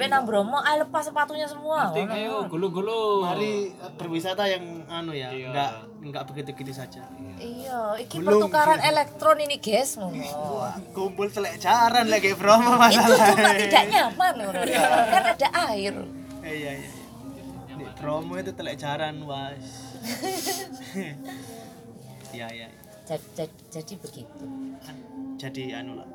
nang 0.06 0.22
Bromo, 0.24 0.58
ayo 0.60 0.84
lepas 0.84 1.02
sepatunya 1.04 1.44
semua. 1.44 1.90
penting 1.90 2.08
ayo 2.08 2.46
gulung-gulung 2.46 3.20
mari 3.22 3.68
berwisata 3.96 4.46
yang 4.46 4.62
anu 4.86 5.12
ya 5.12 5.28
Iya. 5.28 5.48
enggak 5.50 5.70
enggak 6.00 6.22
begitu-gitu 6.30 6.72
saja 6.72 7.02
Iya, 7.34 7.98
iki 7.98 8.16
Gulung. 8.16 8.46
pertukaran 8.46 8.78
elektron 8.80 9.38
ini, 9.40 9.58
guys. 9.58 9.98
ngono. 9.98 10.14
kumpul 10.94 11.26
telek 11.26 11.58
jaran 11.58 12.06
lagi 12.06 12.32
promo 12.32 12.70
Itu 12.70 12.80
masalah 12.80 13.18
cuma 13.28 13.50
tidak 13.56 13.84
nyaman, 13.90 14.32
ngono. 14.38 14.60
kan 15.10 15.22
ada 15.26 15.48
air. 15.68 15.94
iya 16.44 16.54
iya 16.54 16.72
iya. 16.78 16.90
di 17.74 17.84
promo 17.94 18.38
itu 18.38 18.52
telek 18.52 18.78
jaran 18.78 19.18
was 19.20 19.64
iya 22.30 22.46
iya 22.48 22.68
Jadi, 23.04 23.26
jadi, 23.36 23.56
jadi 23.68 23.94
begitu. 23.98 24.44
Kan 24.80 24.96
jadi 25.36 25.62
anu 25.76 26.00
lah 26.00 26.08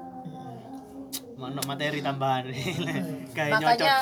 mana 1.39 1.63
materi 1.63 2.03
tambahan. 2.03 2.51
Kayak 3.35 3.63
Makanya 3.63 3.95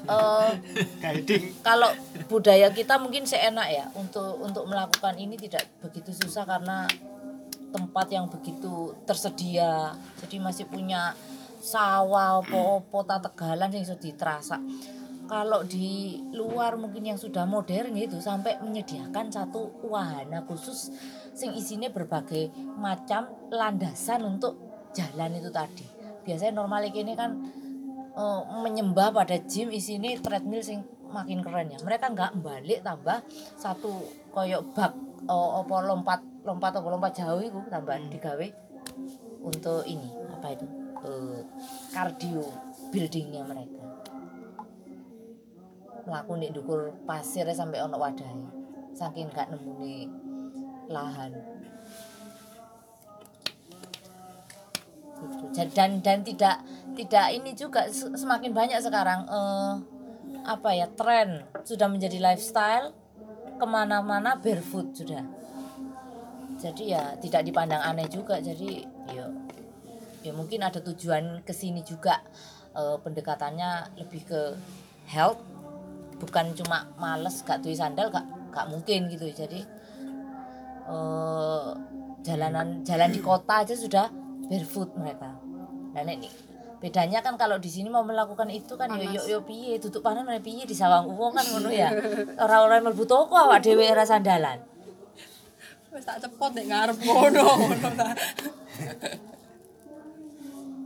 ding. 1.28 1.52
kalau 1.60 1.90
budaya 2.30 2.70
kita 2.72 2.96
mungkin 2.96 3.26
seenak 3.26 3.68
ya 3.68 3.86
untuk 3.98 4.38
untuk 4.40 4.64
melakukan 4.64 5.18
ini 5.18 5.36
tidak 5.36 5.68
begitu 5.82 6.14
susah 6.14 6.46
karena 6.46 6.86
tempat 7.74 8.06
yang 8.08 8.30
begitu 8.30 8.94
tersedia. 9.04 9.92
Jadi 10.22 10.38
masih 10.38 10.70
punya 10.70 11.12
sawah 11.60 12.40
opo-opo 12.40 13.04
tegalan 13.04 13.68
yang 13.74 13.84
sudah 13.84 14.14
terasa 14.16 14.56
kalau 15.30 15.62
di 15.62 16.18
luar 16.34 16.74
mungkin 16.74 17.14
yang 17.14 17.20
sudah 17.20 17.46
modern 17.46 17.94
itu 17.94 18.18
sampai 18.18 18.58
menyediakan 18.58 19.30
satu 19.30 19.86
wahana 19.86 20.42
khusus 20.42 20.90
sing 21.38 21.54
isinya 21.54 21.86
berbagai 21.86 22.50
macam 22.74 23.30
landasan 23.46 24.26
untuk 24.26 24.58
jalan 24.90 25.38
itu 25.38 25.46
tadi 25.54 25.99
biasanya 26.26 26.52
normal 26.56 26.86
ini 26.88 27.12
kan 27.14 27.36
eh, 28.14 28.40
menyembah 28.64 29.14
pada 29.14 29.36
gym 29.44 29.72
isinya 29.72 30.10
treadmill 30.20 30.62
sing 30.64 30.84
makin 31.10 31.42
keren 31.42 31.72
ya. 31.74 31.78
Mereka 31.82 32.14
nggak 32.14 32.32
balik 32.40 32.80
tambah 32.86 33.18
satu 33.58 33.90
koyok 34.30 34.62
bak 34.74 34.92
oh, 35.26 35.64
apa 35.66 35.74
lompat 35.84 36.20
lompat 36.46 36.72
atau 36.78 36.88
lompat 36.88 37.12
jauh 37.18 37.42
itu 37.42 37.60
tambah 37.68 37.96
digawe 38.08 38.46
untuk 39.42 39.82
ini 39.86 40.10
apa 40.30 40.54
itu? 40.54 40.66
Eh, 41.00 41.40
cardio 41.90 42.44
buildingnya 42.92 43.42
mereka. 43.44 43.84
Melaku 46.04 46.32
nih 46.40 46.50
dukur 46.50 46.96
pasirnya 47.04 47.52
sampai 47.52 47.84
ono 47.84 47.96
wadahnya 48.00 48.60
saking 49.00 49.30
nggak 49.30 49.48
nemu 49.54 49.72
nih 49.80 50.04
lahan 50.90 51.32
Gitu. 55.20 55.44
Dan 55.76 56.00
dan 56.00 56.24
tidak 56.24 56.64
tidak 56.96 57.26
ini 57.36 57.52
juga 57.52 57.84
se- 57.92 58.12
semakin 58.16 58.56
banyak 58.56 58.80
sekarang 58.80 59.28
eh, 59.28 59.74
apa 60.44 60.70
ya 60.72 60.88
tren 60.96 61.44
sudah 61.64 61.86
menjadi 61.86 62.16
lifestyle 62.18 62.96
ke 63.60 63.66
mana-mana 63.68 64.40
barefoot 64.40 64.96
sudah 64.96 65.20
jadi 66.60 66.82
ya 66.84 67.02
tidak 67.20 67.44
dipandang 67.44 67.80
aneh 67.80 68.08
juga 68.08 68.40
jadi 68.40 68.84
ya 69.12 69.28
ya 70.20 70.32
mungkin 70.36 70.60
ada 70.60 70.80
tujuan 70.80 71.44
ke 71.44 71.52
sini 71.52 71.84
juga 71.84 72.20
eh, 72.76 72.96
pendekatannya 73.00 74.00
lebih 74.00 74.22
ke 74.24 74.40
health 75.08 75.40
bukan 76.20 76.52
cuma 76.52 76.88
males 77.00 77.40
gak 77.44 77.64
duwe 77.64 77.72
sandal 77.72 78.12
gak 78.12 78.24
gak 78.52 78.68
mungkin 78.68 79.08
gitu 79.08 79.28
jadi 79.28 79.60
eh, 80.88 81.68
jalanan 82.20 82.84
jalan 82.84 83.08
di 83.12 83.20
kota 83.24 83.64
aja 83.64 83.72
sudah 83.72 84.08
barefoot 84.50 84.90
mereka. 84.98 85.38
Dan 85.94 86.10
ini 86.10 86.26
bedanya 86.82 87.22
kan 87.22 87.38
kalau 87.38 87.60
di 87.60 87.70
sini 87.70 87.86
mau 87.92 88.02
melakukan 88.02 88.50
itu 88.50 88.74
kan 88.74 88.90
yo 88.98 89.06
yo 89.14 89.22
yo 89.30 89.38
piye? 89.46 89.78
Tutup 89.78 90.02
panen 90.02 90.26
mana 90.26 90.42
piye? 90.42 90.66
Di 90.66 90.74
sawang 90.74 91.06
uwong 91.06 91.38
kan 91.38 91.46
ngono 91.46 91.70
ya. 91.70 91.94
Orang-orang 92.34 92.90
mlebu 92.90 93.06
toko 93.06 93.38
awak 93.38 93.62
dhewe 93.62 93.86
ora 93.86 94.02
sandalan. 94.02 94.58
Wis 95.94 96.02
tak 96.02 96.18
cepot 96.18 96.50
nek 96.50 96.66
ngarep 96.66 96.98
ngono 96.98 97.46
ngono 97.46 97.88
ta. 97.94 98.10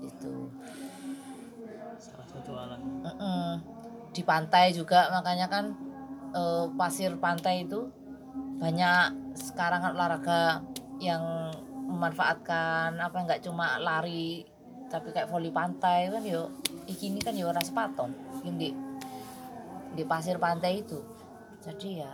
itu. 0.04 0.34
Salah 1.96 2.28
satu 2.28 2.52
alat. 2.52 2.80
Di 4.12 4.22
pantai 4.22 4.76
juga 4.76 5.08
makanya 5.08 5.48
kan 5.48 5.72
eh, 6.36 6.64
pasir 6.76 7.16
pantai 7.16 7.64
itu 7.64 7.88
banyak 8.60 9.34
sekarang 9.34 9.82
kan 9.82 9.92
olahraga 9.98 10.62
yang 11.02 11.50
memanfaatkan 11.84 12.96
apa 12.96 13.16
nggak 13.24 13.40
cuma 13.44 13.76
lari 13.78 14.44
tapi 14.88 15.10
kayak 15.10 15.28
voli 15.28 15.50
pantai 15.50 16.12
kan 16.12 16.22
yo 16.22 16.52
iki 16.86 17.10
ini 17.10 17.20
kan 17.20 17.34
yo 17.34 17.50
ora 17.50 17.60
sepaton 17.64 18.14
yang 18.46 18.56
di 18.60 18.70
di 19.94 20.02
pasir 20.02 20.42
pantai 20.42 20.82
itu. 20.82 20.98
Jadi 21.62 22.02
ya 22.02 22.12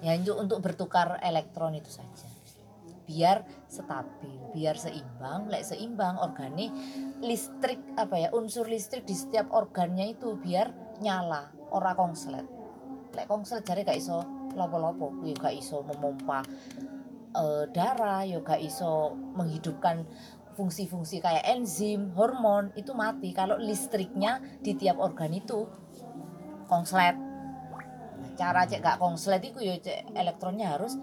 ya 0.00 0.16
untuk 0.16 0.36
untuk 0.40 0.58
bertukar 0.64 1.20
elektron 1.20 1.76
itu 1.76 1.90
saja. 1.90 2.28
Biar 3.04 3.42
stabil 3.66 4.38
biar 4.54 4.78
seimbang. 4.78 5.50
Lek 5.50 5.66
seimbang 5.66 6.20
organik 6.20 6.70
listrik 7.20 7.80
apa 8.00 8.16
ya 8.16 8.28
unsur 8.32 8.64
listrik 8.64 9.04
di 9.04 9.12
setiap 9.12 9.52
organnya 9.52 10.16
itu 10.16 10.40
biar 10.40 10.72
nyala 11.04 11.52
ora 11.72 11.92
kongslet 11.92 12.46
lek 13.14 13.26
kongslet 13.26 13.62
jare 13.66 13.82
gak 13.82 13.98
iso 13.98 14.22
lopo-lopo 14.54 15.20
ya 15.24 15.34
gak 15.36 15.54
iso 15.54 15.82
memompa 15.84 16.40
eh, 17.34 17.64
darah 17.70 18.22
gak 18.26 18.60
iso 18.62 19.14
menghidupkan 19.34 20.06
fungsi-fungsi 20.58 21.22
kayak 21.22 21.46
enzim 21.46 22.12
hormon 22.14 22.74
itu 22.76 22.92
mati. 22.92 23.32
Kalau 23.32 23.56
listriknya 23.56 24.42
di 24.60 24.76
tiap 24.76 25.00
organ 25.00 25.32
itu 25.32 25.66
kongslet 26.68 27.30
Nah, 28.20 28.36
cara 28.36 28.68
cek 28.68 28.84
gak 28.84 29.00
kongslet 29.00 29.40
itu 29.40 29.64
ya 29.64 29.80
cek 29.80 30.12
elektronnya 30.12 30.76
harus 30.76 31.00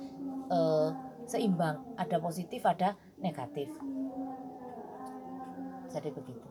eh, 0.53 0.89
seimbang. 1.25 1.81
Ada 1.97 2.21
positif 2.21 2.61
ada 2.63 2.93
negatif. 3.17 3.73
Jadi 5.89 6.09
begitu 6.13 6.47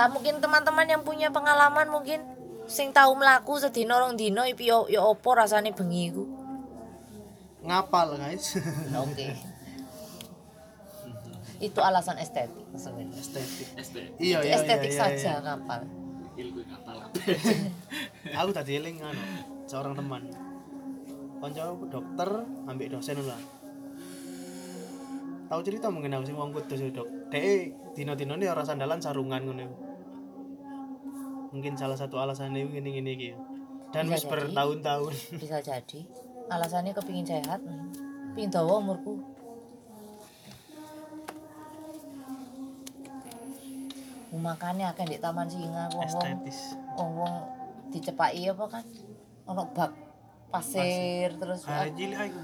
entah 0.00 0.16
mungkin 0.16 0.40
teman-teman 0.40 0.88
yang 0.88 1.04
punya 1.04 1.28
pengalaman 1.28 1.92
mungkin 1.92 2.24
sing 2.64 2.88
tahu 2.88 3.20
melaku 3.20 3.60
sedino 3.60 4.00
rong 4.00 4.16
dino 4.16 4.48
ipi 4.48 4.72
yo, 4.72 4.88
yo 4.88 5.12
opo 5.12 5.36
rasane 5.36 5.76
bengi 5.76 6.08
iku? 6.08 6.24
Ngapal 7.60 8.16
guys. 8.16 8.56
Oke. 9.04 9.28
Itu 11.68 11.84
alasan 11.84 12.16
estetik 12.16 12.64
sebenarnya 12.72 13.20
estetik. 13.20 13.68
SD 13.76 13.96
iya 14.24 14.40
iya 14.40 14.42
iya 14.48 14.56
estetik 14.56 14.88
iya, 14.88 15.00
saja 15.04 15.32
iya. 15.36 15.44
kapal 15.44 15.84
ilmu 16.40 16.64
kapal 16.64 16.96
aku 18.40 18.50
tadi 18.56 18.80
eling 18.80 19.04
anu 19.04 19.20
seorang 19.68 19.92
teman. 19.92 20.32
Konco 21.44 21.76
dokter 21.92 22.48
ambek 22.64 22.88
dosen 22.88 23.20
lah. 23.20 23.36
Tahu 25.52 25.60
cerita 25.60 25.92
mungkin 25.92 26.16
aku 26.16 26.24
sing 26.24 26.40
wong 26.40 26.56
kudus 26.56 26.80
dok. 26.88 27.04
Dek 27.28 27.92
dino 27.92 28.16
dino 28.16 28.40
ini 28.40 28.48
orang 28.48 28.64
sandalan 28.64 28.96
sarungan 28.96 29.44
ngono. 29.44 29.89
Mungkin 31.50 31.74
salah 31.74 31.98
satu 31.98 32.18
alasannya 32.18 32.66
ini 32.66 33.02
ini 33.02 33.10
iki 33.14 33.30
dan 33.90 34.06
Bisa 34.06 34.14
wis 34.14 34.22
jadi. 34.22 34.30
bertahun-tahun. 34.30 35.12
Bisa 35.42 35.58
jadi. 35.62 36.00
Alasannya 36.50 36.92
kepingin 36.94 37.26
sehat 37.26 37.60
pingin 38.34 38.50
dawa 38.50 38.78
umurku. 38.78 39.18
Makannya 44.30 44.86
akan 44.94 45.06
di 45.10 45.18
taman 45.18 45.46
singa 45.50 45.90
wong 45.90 46.06
wong 46.06 46.06
estetis. 46.06 46.58
wong 46.94 47.10
wong 47.18 47.34
dicepai 47.90 48.46
apa 48.46 48.64
kan? 48.70 48.84
Ono 49.50 49.66
bak 49.74 49.90
pasir 50.50 51.30
terus 51.38 51.62
ah 51.70 51.86
cilik 51.86 52.18
aku 52.18 52.40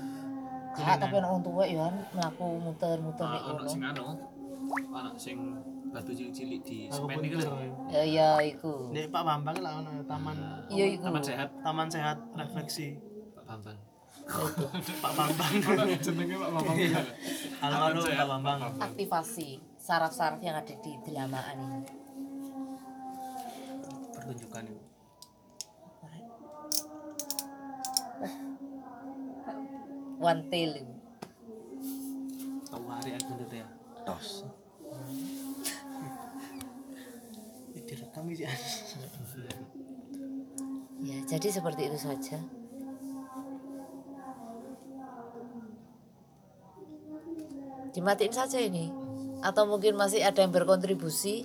tapi 0.79 1.15
ono 1.19 1.29
wong 1.37 1.43
tua 1.43 1.65
ya 1.67 1.91
kan 1.91 1.95
melaku 2.15 2.47
muter-muter 2.63 3.27
di 3.27 3.39
ono 3.51 3.63
sing 3.67 3.83
anu 3.83 4.05
ono 4.95 5.11
sing 5.19 5.39
batu 5.97 6.13
cilik-cilik 6.13 6.61
di 6.61 6.79
semen 6.93 7.17
puntur 7.17 7.41
lho. 7.41 7.57
ya. 7.89 8.03
Ya 8.05 8.31
iku. 8.45 8.93
Dek 8.93 9.09
Pak 9.09 9.23
Bambang 9.25 9.57
lah 9.65 9.73
ono 9.81 10.05
taman. 10.05 10.37
Iya 10.69 10.85
iku. 10.93 11.09
Taman 11.09 11.23
sehat. 11.25 11.49
Taman 11.65 11.89
sehat 11.89 12.17
refleksi. 12.37 13.01
Pak 13.33 13.45
Bambang. 13.49 13.79
Pak 15.05 15.13
Bambang. 15.17 15.53
Jenenge 16.05 16.37
Pak 16.37 16.51
Bambang. 16.53 16.77
almarhum 17.65 18.05
Pak 18.05 18.27
Bambang. 18.29 18.59
Aktivasi 18.77 19.49
saraf-saraf 19.81 20.41
yang 20.45 20.61
ada 20.61 20.75
di 20.77 20.93
delamaan 21.09 21.57
ini. 21.57 21.81
Pertunjukan 24.13 24.65
itu 24.69 24.87
one 30.17 30.43
tail 30.49 30.71
itu. 30.81 30.95
tahu 32.67 32.85
hari 32.89 33.11
aku 33.15 33.31
itu 33.47 33.57
ya? 33.61 33.69
Tos. 34.03 34.45
Direkam 37.87 38.29
sih 38.35 38.45
ya 38.45 38.53
jadi 41.27 41.49
seperti 41.51 41.91
itu 41.91 41.99
saja. 41.99 42.39
Dimatiin 47.91 48.35
saja 48.35 48.59
ini. 48.63 48.93
Atau 49.43 49.67
mungkin 49.67 49.99
masih 49.99 50.23
ada 50.23 50.39
yang 50.43 50.55
berkontribusi? 50.55 51.43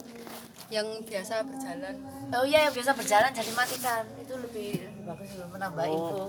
Yang 0.71 1.03
biasa 1.09 1.43
berjalan. 1.43 1.95
Oh 2.31 2.45
iya 2.47 2.69
yang 2.69 2.73
biasa 2.73 2.93
berjalan 2.95 3.31
jadi 3.33 3.51
matikan. 3.57 4.03
Itu 4.21 4.37
lebih, 4.39 4.87
lebih 4.87 5.03
bagus 5.03 5.29
lebih 5.35 5.49
menambah 5.49 5.85
Oh. 5.89 5.95
info. 5.97 6.23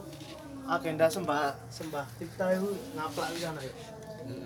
agenda 0.63 1.11
sembah 1.11 1.59
sembah 1.75 2.07
kita 2.23 2.55
itu 2.55 2.71
ngaplak 2.95 3.35
di 3.35 3.41
sana 3.43 3.59
ya? 3.59 3.75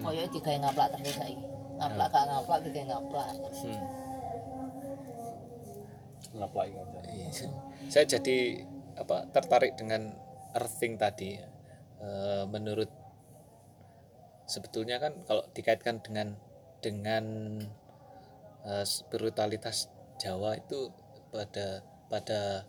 Oh 0.01 0.09
iya 0.09 0.25
tiga 0.33 0.49
yang 0.49 0.65
ngaplak 0.65 0.97
terus 0.97 1.21
lagi 1.21 1.37
ngaplak 1.77 2.09
gak 2.09 2.25
ngaplak 2.25 2.59
tiga 2.65 2.79
yang 2.81 2.91
ngaplak. 2.97 3.27
Ngaplak 3.37 4.06
aja. 6.35 6.83
Iya. 7.13 7.29
Saya 7.91 8.05
jadi 8.09 8.67
apa 8.97 9.29
tertarik 9.31 9.77
dengan 9.77 10.11
earthing 10.57 10.97
tadi. 10.97 11.37
Eh, 11.97 12.45
menurut 12.49 12.89
sebetulnya 14.47 15.01
kan 15.01 15.17
kalau 15.25 15.45
dikaitkan 15.53 16.05
dengan 16.05 16.37
dengan 16.85 17.25
eh, 18.65 18.85
spiritualitas 18.85 19.89
Jawa 20.17 20.57
itu 20.57 20.93
pada 21.33 21.85
pada 22.09 22.65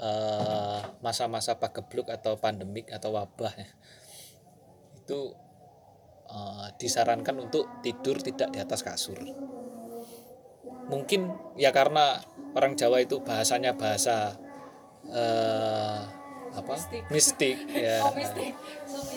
eh, 0.00 0.80
masa-masa 1.00 1.56
pagebluk 1.56 2.08
atau 2.12 2.36
pandemik 2.36 2.92
atau 2.92 3.16
wabah 3.16 3.54
ya, 3.56 3.68
itu 5.00 5.20
disarankan 6.80 7.46
untuk 7.46 7.68
tidur 7.84 8.18
tidak 8.18 8.50
di 8.50 8.58
atas 8.58 8.82
kasur 8.82 9.22
mungkin 10.88 11.32
ya 11.56 11.72
karena 11.72 12.20
orang 12.54 12.78
Jawa 12.78 13.02
itu 13.02 13.20
bahasanya 13.20 13.74
bahasa 13.74 14.36
eh, 15.10 16.00
apa? 16.54 16.74
Mistik, 17.10 17.58
ya. 17.84 17.98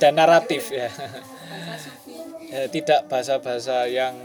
Dan 0.01 0.17
naratif 0.17 0.73
ya. 0.73 0.89
Ya, 2.47 2.65
tidak 2.71 3.05
bahasa-bahasa 3.11 3.85
yang 3.91 4.17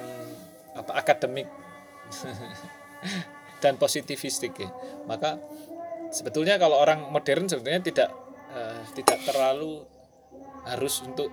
apa 0.73 0.93
akademik. 0.97 1.49
Dan 3.63 3.77
positivistik 3.79 4.57
ya. 4.57 4.71
Maka 5.05 5.39
sebetulnya 6.11 6.57
kalau 6.57 6.81
orang 6.81 7.13
modern 7.13 7.47
sebetulnya 7.47 7.85
tidak 7.85 8.11
eh, 8.57 8.81
tidak 8.97 9.21
terlalu 9.29 9.85
harus 10.65 11.03
untuk 11.05 11.29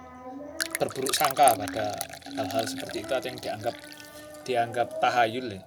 berburuk 0.79 1.11
sangka 1.11 1.53
pada 1.59 1.91
hal-hal 2.39 2.63
seperti 2.65 3.03
itu 3.03 3.11
atau 3.11 3.27
yang 3.27 3.39
dianggap 3.39 3.75
dianggap 4.47 4.87
tahayul 5.03 5.59
ya 5.59 5.61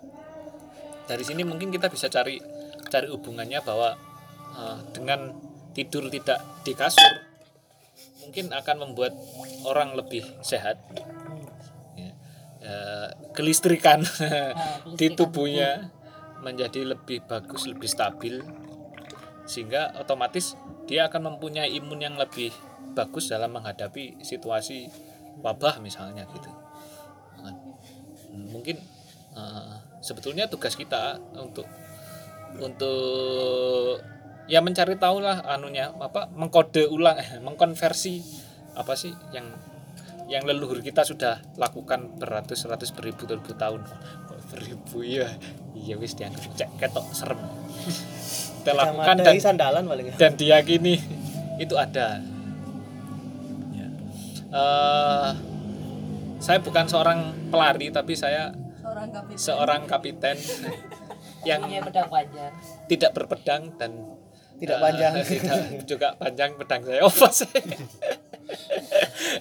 dari 1.06 1.24
sini 1.26 1.42
mungkin 1.42 1.70
kita 1.70 1.90
bisa 1.90 2.06
cari 2.08 2.38
cari 2.88 3.06
hubungannya 3.08 3.60
bahwa 3.64 3.94
eh, 4.56 4.78
dengan 4.94 5.32
tidur 5.72 6.12
tidak 6.12 6.42
di 6.62 6.72
kasur 6.76 7.12
mungkin 8.22 8.54
akan 8.54 8.76
membuat 8.88 9.12
orang 9.66 9.98
lebih 9.98 10.22
sehat 10.44 10.78
ya. 11.98 12.12
Eh, 12.62 13.08
kelistrikan 13.36 14.04
di 14.94 15.06
tubuhnya 15.12 15.90
menjadi 16.42 16.94
lebih 16.96 17.22
bagus 17.26 17.70
lebih 17.70 17.88
stabil 17.88 18.42
sehingga 19.46 19.94
otomatis 19.98 20.54
dia 20.86 21.06
akan 21.10 21.34
mempunyai 21.34 21.70
imun 21.78 22.02
yang 22.02 22.14
lebih 22.18 22.50
bagus 22.94 23.30
dalam 23.30 23.54
menghadapi 23.54 24.22
situasi 24.22 24.90
wabah 25.42 25.80
misalnya 25.82 26.26
gitu 26.30 26.50
Nah, 27.42 27.54
mungkin 28.30 28.78
eh, 29.34 29.76
sebetulnya 30.02 30.50
tugas 30.50 30.74
kita 30.74 31.22
untuk 31.38 31.64
untuk 32.58 34.02
ya 34.50 34.60
mencari 34.60 34.98
tahu 34.98 35.22
lah 35.22 35.40
anunya 35.46 35.94
apa 35.94 36.28
mengkode 36.34 36.90
ulang 36.90 37.16
eh, 37.16 37.38
mengkonversi 37.40 38.20
apa 38.74 38.92
sih 38.98 39.14
yang 39.30 39.46
yang 40.26 40.48
leluhur 40.48 40.80
kita 40.80 41.04
sudah 41.04 41.44
lakukan 41.60 42.16
beratus-ratus 42.16 42.96
beribu 42.96 43.28
ribu 43.28 43.52
tahun. 43.52 43.84
Kok 43.84 44.40
beribu 44.48 45.04
ya? 45.04 45.28
Iya 45.76 46.00
wis 46.00 46.16
dianggap 46.16 46.56
cek 46.56 46.70
ketok 46.80 47.06
serem. 47.12 47.36
Kita 48.62 48.78
lakukan 48.78 49.16
dan 49.26 49.34
sandalan 49.42 49.82
paling 49.90 50.14
ya. 50.14 50.16
dan 50.16 50.32
diyakini 50.38 50.94
itu 51.58 51.74
ada. 51.74 52.22
Ya. 53.74 53.88
Eh, 54.54 55.30
saya 56.38 56.58
bukan 56.62 56.86
seorang 56.86 57.50
pelari 57.50 57.90
tapi 57.90 58.14
saya 58.14 58.54
kapiten 59.12 59.38
seorang 59.38 59.82
kapiten 59.86 60.36
yang 61.48 61.60
punya 61.62 61.80
pedang 61.84 62.08
panjang 62.08 62.52
tidak 62.88 63.10
berpedang 63.12 63.62
dan 63.76 63.92
Tidak 64.62 64.78
eh, 64.78 64.82
panjang. 64.82 65.12
tidak 65.26 65.58
juga 65.90 66.08
panjang 66.14 66.54
pedang 66.54 66.82
saya 66.86 67.02
apa 67.10 67.28
sih 67.30 67.50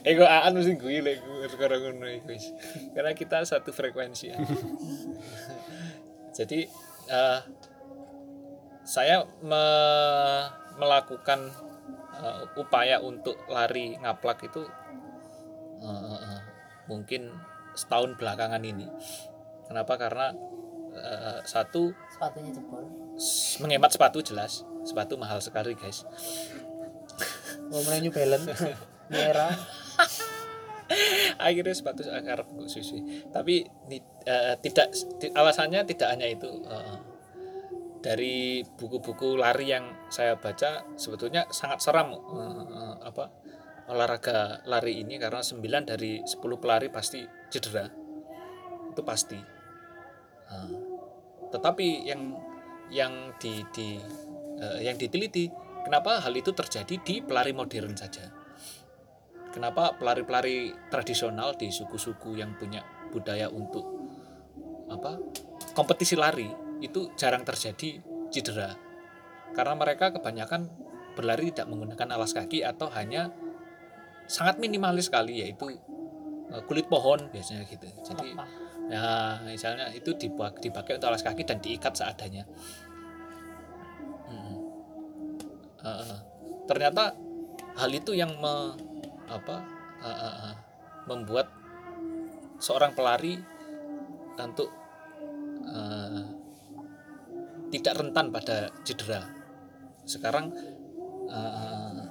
Ego 0.02 0.24
aan 0.24 0.56
mesti 0.56 0.80
gue 0.80 0.98
lek 1.04 1.20
sekarang 1.52 1.84
ngono 1.84 2.08
iku 2.08 2.32
wis. 2.32 2.54
Karena 2.96 3.12
kita 3.12 3.44
satu 3.44 3.76
frekuensi. 3.76 4.32
ya. 4.32 4.40
Jadi 6.32 6.64
eh, 7.12 7.40
saya 8.88 9.28
me- 9.44 10.48
melakukan 10.80 11.52
eh, 12.18 12.42
upaya 12.56 13.04
untuk 13.04 13.36
lari 13.52 14.00
ngaplak 14.00 14.48
itu 14.48 14.64
eh, 15.84 16.40
mungkin 16.88 17.30
setahun 17.76 18.16
belakangan 18.16 18.64
ini. 18.64 18.88
Kenapa? 19.72 19.96
Karena 19.96 20.36
eh, 20.92 21.40
satu 21.48 21.96
sepatunya 22.12 22.52
jebol. 22.52 22.84
menghemat 23.64 23.96
sepatu 23.96 24.20
jelas. 24.20 24.68
Sepatu 24.84 25.16
mahal 25.16 25.40
sekali 25.40 25.72
guys. 25.80 26.04
Mau 27.72 27.80
main 27.88 28.04
New 28.04 28.12
Balance? 28.12 28.52
Merah 29.12 29.56
akhirnya 31.40 31.72
sepatu 31.72 32.04
akar 32.04 32.44
susu 32.68 33.00
tapi 33.32 33.64
ni- 33.88 34.04
eh, 34.28 34.56
tidak 34.60 34.92
ti- 34.92 35.32
alasannya 35.32 35.88
tidak 35.88 36.12
hanya 36.12 36.28
itu 36.28 36.52
eh, 36.68 36.98
dari 38.04 38.60
buku-buku 38.66 39.40
lari 39.40 39.72
yang 39.72 39.88
saya 40.12 40.36
baca 40.36 40.84
sebetulnya 41.00 41.48
sangat 41.54 41.80
seram 41.80 42.12
eh, 42.12 42.18
eh, 42.76 42.96
apa 43.08 43.32
olahraga 43.92 44.64
lari 44.66 45.04
ini. 45.04 45.20
Karena 45.20 45.44
9 45.44 45.62
dari 45.84 46.24
10 46.24 46.40
pelari 46.62 46.88
pasti 46.88 47.22
cedera. 47.52 47.86
Itu 48.92 49.02
pasti 49.04 49.38
Tetapi 51.52 52.08
yang 52.08 52.22
yang 52.92 53.36
di, 53.40 53.64
di 53.72 54.00
eh, 54.60 54.80
yang 54.84 55.00
diteliti 55.00 55.48
kenapa 55.84 56.20
hal 56.24 56.34
itu 56.36 56.52
terjadi 56.52 56.96
di 57.04 57.24
pelari 57.24 57.52
modern 57.56 57.96
saja? 57.96 58.28
Kenapa 59.52 60.00
pelari-pelari 60.00 60.72
tradisional 60.88 61.60
di 61.60 61.68
suku-suku 61.68 62.40
yang 62.40 62.56
punya 62.56 62.80
budaya 63.12 63.52
untuk 63.52 63.84
apa 64.88 65.20
kompetisi 65.76 66.16
lari 66.16 66.48
itu 66.80 67.12
jarang 67.20 67.44
terjadi 67.44 68.00
cedera? 68.32 68.72
Karena 69.52 69.76
mereka 69.76 70.16
kebanyakan 70.16 70.72
berlari 71.20 71.52
tidak 71.52 71.68
menggunakan 71.68 72.16
alas 72.16 72.32
kaki 72.32 72.64
atau 72.64 72.88
hanya 72.96 73.36
sangat 74.32 74.64
minimalis 74.64 75.12
sekali 75.12 75.44
yaitu 75.44 75.76
eh, 76.48 76.64
kulit 76.64 76.88
pohon 76.88 77.28
biasanya 77.28 77.68
gitu. 77.68 77.88
Jadi 78.08 78.32
Lepah. 78.32 78.71
Ya 78.92 79.40
misalnya 79.48 79.88
itu 79.96 80.12
dibuat 80.20 80.60
dipakai 80.60 81.00
untuk 81.00 81.16
alas 81.16 81.24
kaki 81.24 81.48
dan 81.48 81.64
diikat 81.64 81.96
seadanya. 81.96 82.44
Hmm. 84.28 84.58
Eh, 85.80 86.18
ternyata 86.68 87.16
hal 87.80 87.92
itu 87.96 88.12
yang 88.12 88.36
me- 88.36 88.76
apa 89.32 89.64
eh, 90.04 90.12
eh, 90.12 90.36
eh, 90.52 90.56
membuat 91.08 91.48
seorang 92.60 92.92
pelari 92.92 93.40
untuk 94.36 94.70
eh, 95.72 96.24
tidak 97.72 97.94
rentan 97.96 98.28
pada 98.36 98.76
cedera. 98.84 99.24
Sekarang 100.04 100.52
eh, 101.32 102.02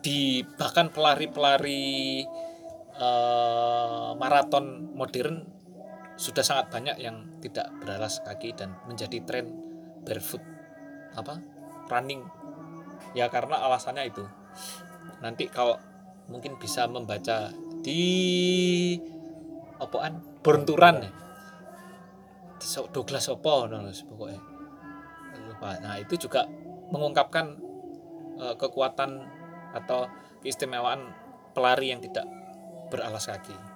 di 0.00 0.40
bahkan 0.56 0.88
pelari-pelari 0.88 2.24
eh, 2.96 4.10
maraton 4.16 4.88
modern 4.96 5.53
sudah 6.14 6.46
sangat 6.46 6.70
banyak 6.70 6.96
yang 7.02 7.26
tidak 7.42 7.70
beralas 7.82 8.22
kaki 8.22 8.54
dan 8.54 8.78
menjadi 8.86 9.18
tren 9.26 9.50
barefoot 10.06 10.42
apa 11.18 11.42
running. 11.90 12.22
Ya 13.14 13.30
karena 13.30 13.62
alasannya 13.66 14.10
itu. 14.10 14.24
Nanti 15.22 15.50
kalau 15.50 15.78
mungkin 16.30 16.58
bisa 16.58 16.86
membaca 16.86 17.50
di 17.82 18.02
apaan? 19.78 20.22
Bornturan. 20.44 21.08
So- 22.62 22.88
Douglas 22.88 23.28
Sopo 23.28 23.66
no, 23.66 23.90
pokoknya. 23.90 24.40
Lupa. 25.44 25.76
Nah 25.82 25.98
itu 26.00 26.16
juga 26.16 26.46
mengungkapkan 26.94 27.58
eh, 28.38 28.54
kekuatan 28.56 29.10
atau 29.74 30.06
keistimewaan 30.40 31.10
pelari 31.54 31.90
yang 31.90 31.98
tidak 31.98 32.26
beralas 32.90 33.26
kaki 33.26 33.73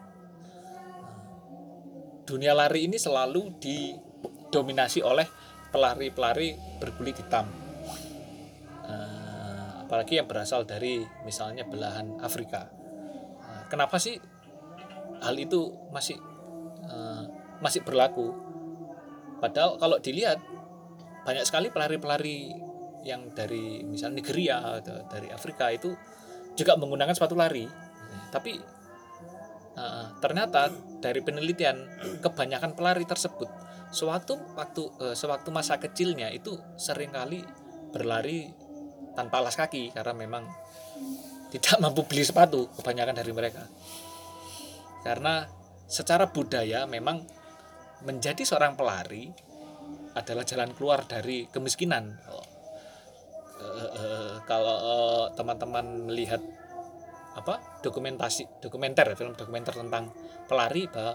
dunia 2.28 2.52
lari 2.52 2.84
ini 2.84 3.00
selalu 3.00 3.56
didominasi 3.56 5.00
oleh 5.00 5.24
pelari-pelari 5.72 6.52
berkulit 6.76 7.16
hitam. 7.16 7.48
Eh, 8.84 9.68
apalagi 9.88 10.20
yang 10.20 10.28
berasal 10.28 10.68
dari 10.68 11.00
misalnya 11.24 11.64
belahan 11.64 12.20
Afrika. 12.20 12.68
Eh, 13.40 13.62
kenapa 13.72 13.96
sih 13.96 14.20
hal 15.24 15.34
itu 15.40 15.72
masih 15.88 16.20
eh, 16.84 17.22
masih 17.64 17.80
berlaku? 17.80 18.36
Padahal 19.40 19.80
kalau 19.80 19.96
dilihat 19.96 20.36
banyak 21.24 21.48
sekali 21.48 21.72
pelari-pelari 21.72 22.52
yang 23.08 23.32
dari 23.32 23.80
misalnya 23.88 24.20
Nigeria 24.20 24.84
atau 24.84 25.00
dari 25.08 25.32
Afrika 25.32 25.72
itu 25.72 25.96
juga 26.52 26.76
menggunakan 26.76 27.16
sepatu 27.16 27.32
lari. 27.32 27.64
Tapi 28.28 28.77
ternyata 30.18 30.72
dari 30.98 31.22
penelitian 31.22 31.76
kebanyakan 32.22 32.74
pelari 32.74 33.06
tersebut 33.06 33.46
sewaktu 33.88 34.36
waktu 34.56 34.82
eh, 35.00 35.16
sewaktu 35.16 35.48
masa 35.48 35.80
kecilnya 35.80 36.28
itu 36.32 36.56
sering 36.76 37.12
kali 37.12 37.40
berlari 37.92 38.52
tanpa 39.16 39.40
alas 39.40 39.56
kaki 39.56 39.96
karena 39.96 40.12
memang 40.14 40.44
tidak 41.48 41.76
mampu 41.82 42.04
beli 42.04 42.22
sepatu 42.24 42.68
kebanyakan 42.78 43.16
dari 43.16 43.32
mereka. 43.32 43.64
Karena 45.02 45.48
secara 45.88 46.28
budaya 46.28 46.84
memang 46.84 47.24
menjadi 48.04 48.44
seorang 48.44 48.76
pelari 48.76 49.32
adalah 50.12 50.44
jalan 50.44 50.70
keluar 50.76 51.08
dari 51.08 51.48
kemiskinan. 51.48 52.12
Eh, 53.58 53.90
eh, 53.98 54.34
kalau 54.44 54.78
teman-teman 55.32 56.06
melihat 56.06 56.42
apa 57.38 57.80
dokumentasi 57.80 58.62
dokumenter 58.62 59.06
film 59.14 59.34
dokumenter 59.38 59.74
tentang 59.74 60.10
pelari 60.50 60.90
bahwa 60.90 61.14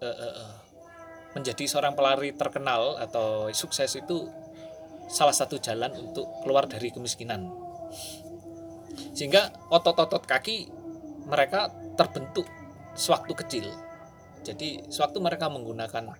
eh, 0.00 0.08
eh, 0.08 0.34
eh, 0.34 0.54
menjadi 1.36 1.64
seorang 1.68 1.92
pelari 1.92 2.32
terkenal 2.32 2.96
atau 2.96 3.52
sukses 3.52 3.92
itu 4.00 4.24
salah 5.06 5.36
satu 5.36 5.60
jalan 5.60 5.92
untuk 6.00 6.24
keluar 6.42 6.64
dari 6.64 6.88
kemiskinan. 6.88 7.52
Sehingga 9.12 9.52
otot-otot 9.68 10.24
kaki 10.24 10.72
mereka 11.28 11.68
terbentuk 11.94 12.48
sewaktu 12.96 13.32
kecil. 13.36 13.66
Jadi 14.42 14.88
sewaktu 14.88 15.20
mereka 15.20 15.52
menggunakan 15.52 16.16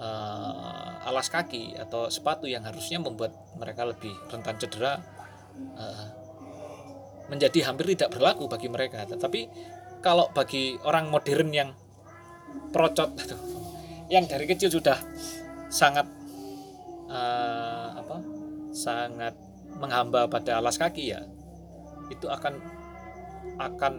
eh, 0.00 0.90
alas 1.04 1.28
kaki 1.28 1.76
atau 1.76 2.08
sepatu 2.08 2.48
yang 2.48 2.64
harusnya 2.64 2.96
membuat 2.96 3.36
mereka 3.60 3.84
lebih 3.84 4.12
rentan 4.32 4.56
cedera 4.56 5.04
menjadi 7.26 7.70
hampir 7.70 7.94
tidak 7.94 8.14
berlaku 8.16 8.46
bagi 8.46 8.68
mereka. 8.70 9.04
Tetapi 9.06 9.40
kalau 10.00 10.30
bagi 10.30 10.78
orang 10.86 11.10
modern 11.10 11.50
yang 11.50 11.70
procot 12.70 13.10
aduh, 13.22 13.40
yang 14.12 14.24
dari 14.30 14.46
kecil 14.46 14.70
sudah 14.70 14.98
sangat 15.66 16.06
eh, 17.10 17.88
apa 17.96 18.16
sangat 18.70 19.34
menghamba 19.76 20.30
pada 20.30 20.62
alas 20.62 20.78
kaki 20.78 21.12
ya 21.12 21.20
itu 22.08 22.30
akan 22.30 22.54
akan 23.58 23.94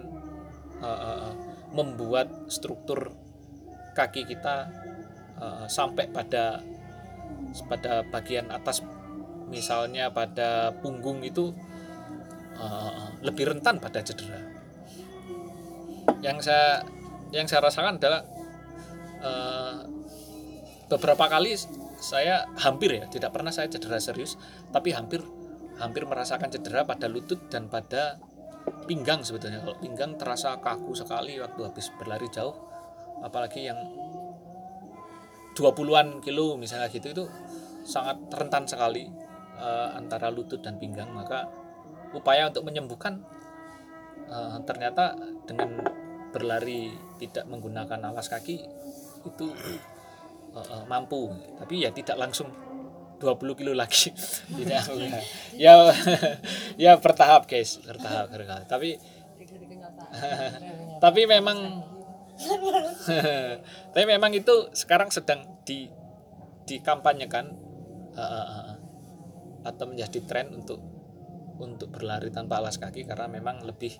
eh, 0.81 0.99
eh, 1.11 1.33
membuat 1.75 2.47
struktur 2.47 3.11
kaki 3.97 4.25
kita 4.29 4.69
eh, 5.41 5.65
sampai 5.67 6.07
pada 6.09 6.61
pada 7.67 8.05
bagian 8.07 8.47
atas 8.53 8.85
misalnya 9.47 10.11
pada 10.11 10.75
punggung 10.83 11.23
itu 11.23 11.55
eh, 12.57 13.07
lebih 13.23 13.55
rentan 13.55 13.77
pada 13.77 14.01
cedera. 14.01 14.41
Yang 16.21 16.49
saya 16.49 16.81
yang 17.31 17.45
saya 17.45 17.61
rasakan 17.65 18.01
adalah 18.01 18.21
eh, 19.21 19.77
beberapa 20.87 21.25
kali 21.27 21.53
saya 21.97 22.45
hampir 22.61 23.01
ya 23.01 23.05
tidak 23.09 23.33
pernah 23.33 23.49
saya 23.49 23.67
cedera 23.67 23.97
serius 23.97 24.37
tapi 24.69 24.93
hampir 24.93 25.19
hampir 25.81 26.05
merasakan 26.05 26.49
cedera 26.53 26.85
pada 26.85 27.09
lutut 27.09 27.49
dan 27.49 27.69
pada 27.69 28.17
pinggang 28.89 29.21
sebetulnya. 29.21 29.63
Kalau 29.63 29.77
pinggang 29.79 30.15
terasa 30.17 30.57
kaku 30.59 30.95
sekali 30.97 31.37
waktu 31.39 31.61
habis 31.63 31.91
berlari 31.95 32.27
jauh 32.33 32.55
apalagi 33.21 33.65
yang 33.65 33.77
20-an 35.57 36.21
kilo 36.21 36.53
misalnya 36.53 36.85
gitu 36.93 37.09
itu 37.09 37.25
sangat 37.81 38.21
rentan 38.29 38.69
sekali 38.69 39.09
eh, 39.57 39.89
antara 39.97 40.29
lutut 40.29 40.61
dan 40.61 40.77
pinggang. 40.77 41.09
Maka 41.09 41.49
upaya 42.15 42.47
untuk 42.47 42.63
menyembuhkan 42.67 43.23
eh, 44.27 44.57
ternyata 44.63 45.15
dengan 45.47 45.81
berlari 46.31 46.91
tidak 47.17 47.47
menggunakan 47.47 48.11
alas 48.11 48.27
kaki 48.27 48.63
itu 49.25 49.47
eh, 50.55 50.59
eh, 50.59 50.83
mampu. 50.87 51.31
Tapi 51.59 51.83
ya 51.83 51.89
tidak 51.91 52.19
langsung 52.19 52.51
20 53.17 53.57
kilo 53.57 53.73
lagi. 53.73 54.13
Tidak. 54.57 54.83
Ya 55.57 55.73
ya 56.83 56.91
bertahap 57.01 57.49
guys 57.49 57.81
bertahap 57.81 58.29
tapi 58.69 59.01
tapi 61.03 61.21
memang 61.25 61.81
tapi 63.93 64.05
memang 64.05 64.29
itu 64.37 64.69
sekarang 64.77 65.09
sedang 65.09 65.41
di 65.65 65.89
dikampanyekan 66.67 67.45
eh, 68.13 68.21
eh, 68.21 68.47
eh, 68.51 68.75
atau 69.65 69.85
menjadi 69.89 70.19
tren 70.27 70.47
untuk 70.53 70.79
untuk 71.59 71.89
berlari 71.93 72.29
tanpa 72.29 72.61
alas 72.61 72.77
kaki 72.77 73.05
karena 73.05 73.27
memang 73.29 73.65
lebih 73.65 73.97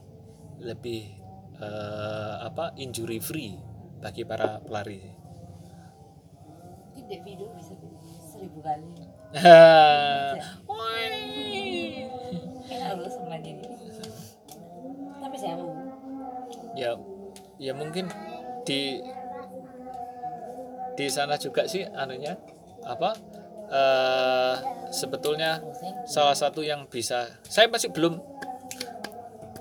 lebih 0.62 1.18
eh, 1.58 2.36
apa 2.42 2.74
injury 2.78 3.22
free 3.22 3.58
bagi 4.02 4.26
para 4.26 4.62
pelari. 4.62 5.02
Video 7.08 7.48
bisa 7.56 7.72
seribu 8.28 8.60
kali. 8.60 8.84
Harus 12.88 13.14
semuanya 13.16 13.50
ini. 13.52 13.64
Tapi 15.18 15.36
saya 15.40 15.56
mau. 15.60 15.72
ya 16.78 16.94
ya 17.58 17.74
mungkin 17.74 18.06
di 18.62 19.02
di 20.94 21.08
sana 21.10 21.38
juga 21.42 21.66
sih 21.66 21.86
anunya 21.90 22.38
apa 22.86 23.18
eh 23.68 24.56
sebetulnya 24.92 25.60
salah 26.08 26.36
satu 26.36 26.64
yang 26.64 26.88
bisa 26.88 27.28
saya 27.44 27.68
masih 27.68 27.92
belum 27.92 28.16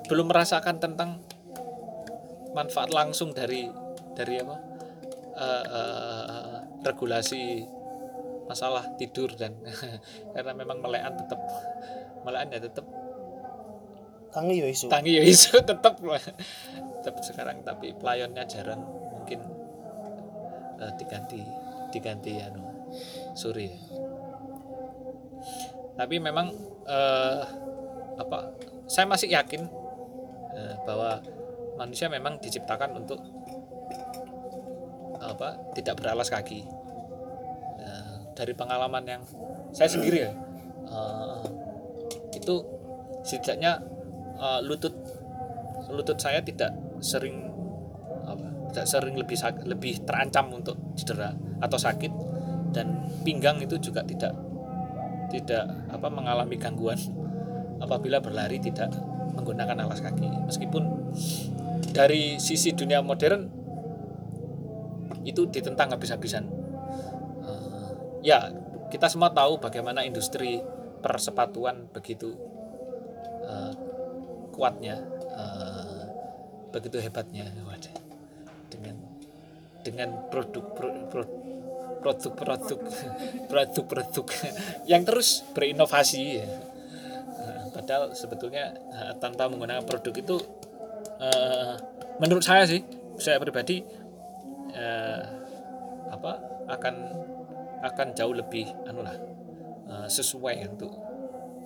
belum 0.07 0.30
merasakan 0.30 0.78
tentang 0.78 1.18
manfaat 2.54 2.94
langsung 2.94 3.34
dari 3.34 3.68
dari 4.16 4.40
apa? 4.40 4.57
Eh, 5.36 5.64
eh, 5.68 6.57
regulasi 6.80 7.61
masalah 8.48 8.94
tidur 8.96 9.28
dan 9.34 9.52
karena 10.34 10.52
memang 10.57 10.80
melekan 10.80 11.18
tetap 11.18 11.40
melekan 12.22 12.54
ya 12.54 12.61
tetap 12.62 12.86
tangi 14.32 14.54
yo 14.62 14.66
isu. 14.70 14.86
Tangi 14.88 15.12
ya 15.18 15.22
isu 15.26 15.61
tetap 15.70 16.00
tetap 17.02 17.14
sekarang 17.20 17.61
tapi 17.66 17.92
pelayannya 17.98 18.46
jarang 18.48 18.80
mungkin 19.12 19.44
eh, 20.80 20.92
diganti 20.96 21.42
diganti 21.92 22.40
anu 22.40 22.62
sore 23.37 23.68
tapi 25.97 26.20
memang 26.20 26.53
eh, 26.84 27.41
apa 28.20 28.39
saya 28.84 29.09
masih 29.09 29.32
yakin 29.32 29.64
eh, 30.53 30.74
bahwa 30.84 31.20
manusia 31.80 32.12
memang 32.12 32.37
diciptakan 32.41 32.97
untuk 33.01 33.20
apa 35.16 35.59
tidak 35.72 35.99
beralas 35.99 36.28
kaki. 36.28 36.64
Eh, 37.80 38.14
dari 38.37 38.53
pengalaman 38.53 39.05
yang 39.09 39.22
saya 39.72 39.89
sendiri 39.89 40.28
ya 40.28 40.32
eh, 40.87 41.45
itu 42.37 42.55
setidaknya 43.24 43.80
eh, 44.37 44.61
lutut 44.68 44.93
lutut 45.89 46.18
saya 46.20 46.45
tidak 46.45 46.76
sering 47.01 47.49
apa, 48.28 48.47
tidak 48.72 48.87
sering 48.87 49.16
lebih 49.16 49.37
lebih 49.64 50.05
terancam 50.05 50.53
untuk 50.53 50.76
cedera 50.93 51.32
atau 51.64 51.80
sakit 51.80 52.36
dan 52.75 53.07
pinggang 53.23 53.61
itu 53.62 53.79
juga 53.79 54.03
tidak 54.07 54.35
tidak 55.31 55.67
apa 55.91 56.09
mengalami 56.09 56.55
gangguan 56.55 56.99
apabila 57.83 58.23
berlari 58.23 58.62
tidak 58.62 58.95
menggunakan 59.37 59.85
alas 59.85 60.01
kaki. 60.01 60.29
Meskipun 60.47 60.85
dari 61.93 62.41
sisi 62.41 62.73
dunia 62.73 63.03
modern 63.05 63.49
itu 65.27 65.45
ditentang 65.51 65.91
habis-habisan. 65.91 66.47
Eh, 67.43 67.91
ya 68.23 68.49
kita 68.89 69.11
semua 69.11 69.35
tahu 69.35 69.59
bagaimana 69.59 70.07
industri 70.07 70.62
persepatuan 71.03 71.91
begitu 71.91 72.33
eh, 73.45 73.73
kuatnya 74.55 75.03
eh, 75.35 76.03
begitu 76.71 77.03
hebatnya. 77.03 77.51
Dengan 78.67 78.97
dengan 79.87 80.09
produk 80.29 80.64
pro- 80.75 81.07
pro- 81.07 81.45
produk-produk 82.07 82.78
produk-produk 83.50 84.26
yang 84.86 85.02
terus 85.02 85.42
berinovasi. 85.50 86.22
Ya. 86.38 86.46
Padahal 87.74 88.14
sebetulnya 88.14 88.72
eh, 88.94 89.12
tanpa 89.18 89.50
menggunakan 89.50 89.82
produk 89.82 90.14
itu 90.14 90.36
eh, 91.18 91.74
menurut 92.22 92.46
saya 92.46 92.62
sih 92.64 92.86
saya 93.18 93.42
pribadi 93.42 93.82
eh, 94.70 95.22
apa 96.07 96.32
akan 96.70 96.94
akan 97.82 98.07
jauh 98.14 98.34
lebih 98.34 98.66
anu 98.86 99.02
lah 99.02 99.14
sesuai 100.11 100.66
untuk 100.66 100.90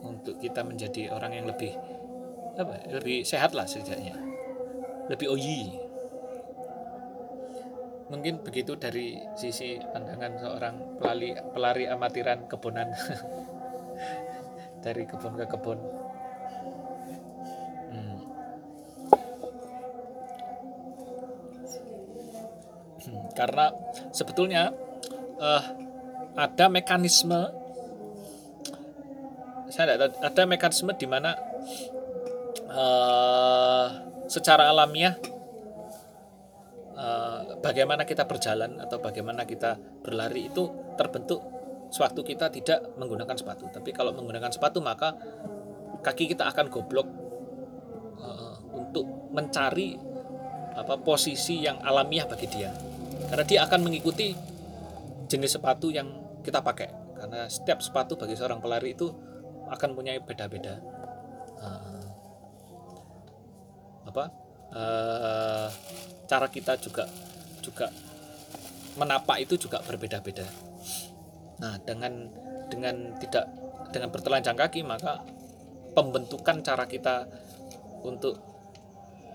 untuk 0.04 0.36
kita 0.36 0.60
menjadi 0.60 1.08
orang 1.08 1.40
yang 1.40 1.46
lebih 1.48 1.72
apa 2.56 2.84
lebih 2.92 3.24
sehat 3.24 3.56
lah 3.56 3.64
setidaknya. 3.64 4.16
Lebih 5.08 5.26
oyi 5.32 5.89
mungkin 8.10 8.42
begitu 8.42 8.74
dari 8.74 9.22
sisi 9.38 9.78
pandangan 9.78 10.34
seorang 10.42 10.74
pelari 10.98 11.30
pelari 11.54 11.84
amatiran 11.86 12.50
kebonan 12.50 12.90
dari 14.84 15.06
kebun 15.06 15.38
ke 15.38 15.46
kebun 15.46 15.78
Hmm. 17.90 18.22
Hmm, 23.02 23.22
karena 23.34 23.74
sebetulnya 24.14 24.70
eh, 25.42 25.62
ada 26.38 26.70
mekanisme 26.70 27.50
saya 29.74 29.98
tidak 29.98 30.22
ada 30.22 30.42
mekanisme 30.46 30.94
di 30.94 31.06
mana 31.10 31.34
eh, 32.70 33.86
secara 34.30 34.70
alamiah 34.70 35.18
eh, 37.00 37.40
bagaimana 37.64 38.04
kita 38.04 38.28
berjalan 38.28 38.76
atau 38.76 39.00
bagaimana 39.00 39.48
kita 39.48 39.80
berlari 40.04 40.52
itu 40.52 40.68
terbentuk 41.00 41.40
sewaktu 41.90 42.20
kita 42.22 42.52
tidak 42.52 42.92
menggunakan 43.00 43.34
sepatu. 43.34 43.66
Tapi 43.72 43.90
kalau 43.90 44.12
menggunakan 44.14 44.52
sepatu 44.52 44.78
maka 44.84 45.16
kaki 46.00 46.30
kita 46.36 46.46
akan 46.52 46.68
goblok 46.68 47.08
eh, 48.20 48.56
untuk 48.76 49.32
mencari 49.32 49.96
apa 50.70 50.96
posisi 51.02 51.60
yang 51.64 51.82
alamiah 51.82 52.24
bagi 52.28 52.46
dia. 52.46 52.70
Karena 53.28 53.44
dia 53.44 53.60
akan 53.66 53.80
mengikuti 53.84 54.32
jenis 55.30 55.58
sepatu 55.58 55.90
yang 55.90 56.08
kita 56.42 56.62
pakai. 56.62 56.88
Karena 57.20 57.46
setiap 57.52 57.84
sepatu 57.84 58.16
bagi 58.16 58.34
seorang 58.34 58.64
pelari 58.64 58.96
itu 58.96 59.12
akan 59.70 59.90
punya 59.92 60.16
beda-beda. 60.18 60.80
Eh, 61.60 62.06
apa 64.10 64.24
eh, 64.74 65.68
cara 66.30 66.46
kita 66.46 66.78
juga 66.78 67.10
juga 67.58 67.90
menapak 68.94 69.42
itu 69.42 69.58
juga 69.58 69.82
berbeda-beda. 69.82 70.46
Nah, 71.58 71.74
dengan 71.82 72.30
dengan 72.70 73.18
tidak 73.18 73.50
dengan 73.90 74.14
bertelanjang 74.14 74.54
kaki 74.54 74.86
maka 74.86 75.26
pembentukan 75.90 76.62
cara 76.62 76.86
kita 76.86 77.26
untuk 78.06 78.38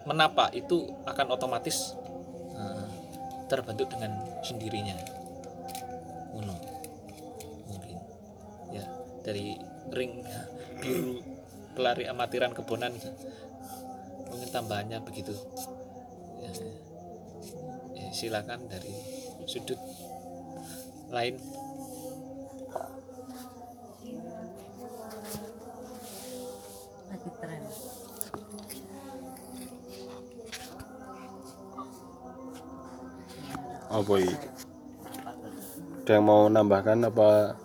menapak 0.08 0.56
itu 0.56 0.88
akan 1.04 1.36
otomatis 1.36 2.00
eh, 2.56 2.88
terbentuk 3.52 3.92
dengan 3.92 4.16
sendirinya. 4.40 4.96
Uno. 6.32 6.56
Mungkin 7.68 7.98
ya 8.72 8.88
dari 9.20 9.60
ring 9.92 10.24
biru 10.80 11.20
pelari 11.76 12.08
amatiran 12.08 12.56
kebonan 12.56 12.96
mungkin 14.32 14.50
tambahannya 14.52 15.04
begitu 15.04 15.36
silakan 18.16 18.72
dari 18.72 18.96
sudut 19.44 19.76
lain 21.12 21.36
lagi 27.12 27.30
tren 27.44 27.64
apa 33.96 34.14
iki? 34.20 34.50
Ada 36.04 36.12
yang 36.20 36.26
mau 36.28 36.52
nambahkan 36.52 37.08
apa 37.08 37.56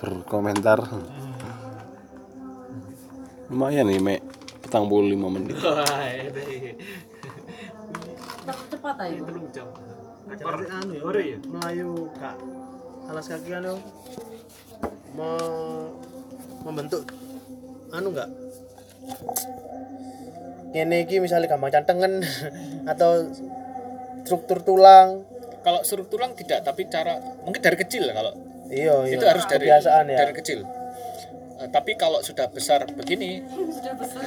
berkomentar? 0.00 0.80
Lumayan 3.52 3.90
nih, 3.90 4.00
Mek. 4.00 4.20
Petang 4.64 4.88
puluh 4.88 5.12
lima 5.12 5.28
menit. 5.28 5.60
Cepat 8.90 9.06
aja 9.06 9.22
Telung 9.22 9.46
jam. 9.50 9.68
Anu 10.68 10.92
ya, 10.92 11.02
Ore 11.04 11.22
ya? 11.24 11.38
Melayu 11.44 11.90
kak 12.12 12.34
alas 13.06 13.26
kaki 13.26 13.50
anu 13.52 13.74
me- 15.12 15.90
membentuk 16.60 17.02
anu 17.90 18.10
enggak 18.10 18.30
Ngene 20.70 21.02
iki 21.02 21.18
misalnya 21.18 21.46
gampang 21.46 21.70
cantengen 21.72 22.22
atau 22.92 23.26
struktur 24.22 24.58
tulang. 24.60 25.26
kalau 25.60 25.82
struktur 25.82 26.16
tulang 26.16 26.32
tidak 26.32 26.62
tapi 26.62 26.86
cara 26.86 27.14
mungkin 27.40 27.60
dari 27.60 27.76
kecil 27.76 28.06
kalau 28.08 28.32
Iya, 28.66 29.02
iya. 29.04 29.12
itu 29.12 29.24
harus 29.24 29.44
dari 29.44 29.66
kebiasaan 29.66 30.04
ya. 30.08 30.18
dari 30.20 30.32
kecil 30.32 30.60
Eh, 31.60 31.68
tapi 31.68 31.92
kalau 31.92 32.22
sudah 32.22 32.48
besar 32.48 32.88
begini 32.88 33.44
sudah 33.68 33.92
besar 33.94 34.22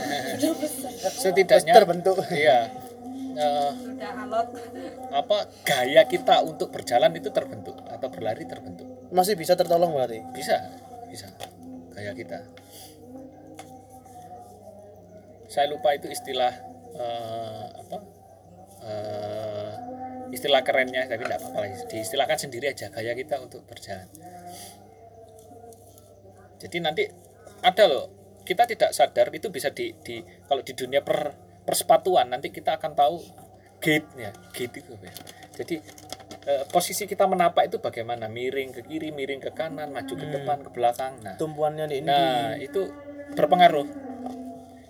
setidaknya 1.25 1.73
terbentuk. 1.73 2.21
iya 2.29 2.69
eh, 3.35 3.71
sudah 3.73 4.11
alot. 4.25 4.47
Apa 5.11 5.37
gaya 5.65 6.03
kita 6.05 6.41
untuk 6.45 6.69
berjalan 6.69 7.11
itu 7.17 7.29
terbentuk 7.29 7.77
atau 7.89 8.07
berlari 8.09 8.45
terbentuk? 8.45 8.85
Masih 9.13 9.37
bisa 9.37 9.53
tertolong 9.53 9.93
berarti. 9.93 10.21
bisa 10.33 10.57
bisa. 11.09 11.27
Gaya 11.93 12.11
kita. 12.17 12.41
Saya 15.49 15.69
lupa 15.69 15.93
itu 15.93 16.09
istilah 16.09 16.53
eh, 16.97 17.65
apa? 17.77 17.97
Eh, 18.83 19.73
istilah 20.33 20.65
kerennya 20.65 21.05
tapi 21.05 21.23
tidak 21.23 21.39
apa-apa 21.45 21.87
diistilahkan 21.93 22.35
sendiri 22.41 22.73
aja 22.73 22.89
gaya 22.89 23.13
kita 23.13 23.37
untuk 23.37 23.61
berjalan. 23.69 24.09
Jadi 26.63 26.77
nanti 26.79 27.03
ada 27.63 27.85
loh. 27.91 28.07
Kita 28.43 28.67
tidak 28.67 28.91
sadar 28.91 29.31
itu 29.31 29.47
bisa 29.47 29.71
di, 29.71 29.95
di 30.03 30.19
kalau 30.19 30.59
di 30.59 30.75
dunia 30.75 30.99
per 30.99 31.31
persepatuan 31.63 32.31
nanti 32.31 32.51
kita 32.51 32.77
akan 32.77 32.91
tahu 32.95 33.19
gate-nya 33.83 34.31
gate 34.55 34.79
itu 34.79 34.91
apa 34.95 35.05
ya. 35.07 35.15
jadi 35.59 35.75
eh, 36.47 36.63
posisi 36.71 37.03
kita 37.07 37.27
menapak 37.27 37.67
itu 37.67 37.79
bagaimana 37.83 38.27
miring 38.31 38.71
ke 38.71 38.81
kiri 38.87 39.11
miring 39.11 39.39
ke 39.43 39.51
kanan 39.51 39.91
maju 39.91 40.13
ke 40.15 40.25
depan 40.27 40.57
ke 40.63 40.69
belakang 40.71 41.19
nah 41.23 41.35
Tumpuannya 41.35 41.85
di 41.91 41.99
ini. 41.99 42.07
Nah, 42.07 42.55
itu 42.55 42.87
berpengaruh. 43.35 43.87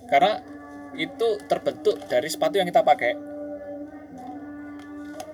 Karena 0.05 0.37
itu 0.93 1.27
terbentuk 1.49 1.97
dari 2.05 2.29
sepatu 2.29 2.61
yang 2.61 2.69
kita 2.69 2.85
pakai. 2.85 3.13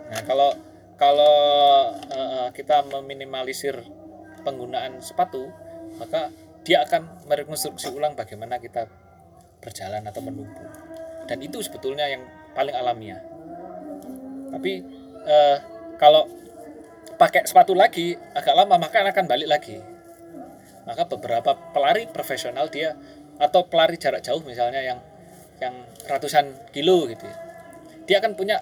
Nah, 0.09 0.21
kalau 0.23 0.55
kalau 0.95 1.35
eh, 2.07 2.47
kita 2.55 2.87
meminimalisir 2.87 3.75
penggunaan 4.47 5.03
sepatu, 5.03 5.51
maka 5.99 6.31
dia 6.63 6.83
akan 6.87 7.27
merekonstruksi 7.27 7.91
ulang 7.91 8.15
bagaimana 8.15 8.59
kita 8.59 8.87
berjalan 9.59 10.03
atau 10.07 10.21
menumpu. 10.23 10.63
Dan 11.29 11.45
itu 11.45 11.61
sebetulnya 11.61 12.09
yang 12.09 12.25
paling 12.57 12.73
alamiah. 12.73 13.21
Tapi 14.49 14.81
eh, 15.29 15.57
kalau 16.01 16.25
pakai 17.21 17.45
sepatu 17.45 17.77
lagi 17.77 18.17
agak 18.33 18.55
lama 18.57 18.79
maka 18.79 19.03
akan 19.03 19.27
balik 19.27 19.51
lagi 19.51 19.75
maka 20.87 21.03
beberapa 21.05 21.53
pelari 21.75 22.07
profesional 22.09 22.71
dia 22.71 22.97
atau 23.37 23.67
pelari 23.69 23.99
jarak 24.01 24.25
jauh 24.25 24.41
misalnya 24.41 24.81
yang 24.81 24.99
yang 25.61 25.75
ratusan 26.09 26.49
kilo 26.73 27.05
gitu 27.05 27.29
ya. 27.29 27.37
Dia 28.09 28.17
akan 28.25 28.33
punya 28.33 28.57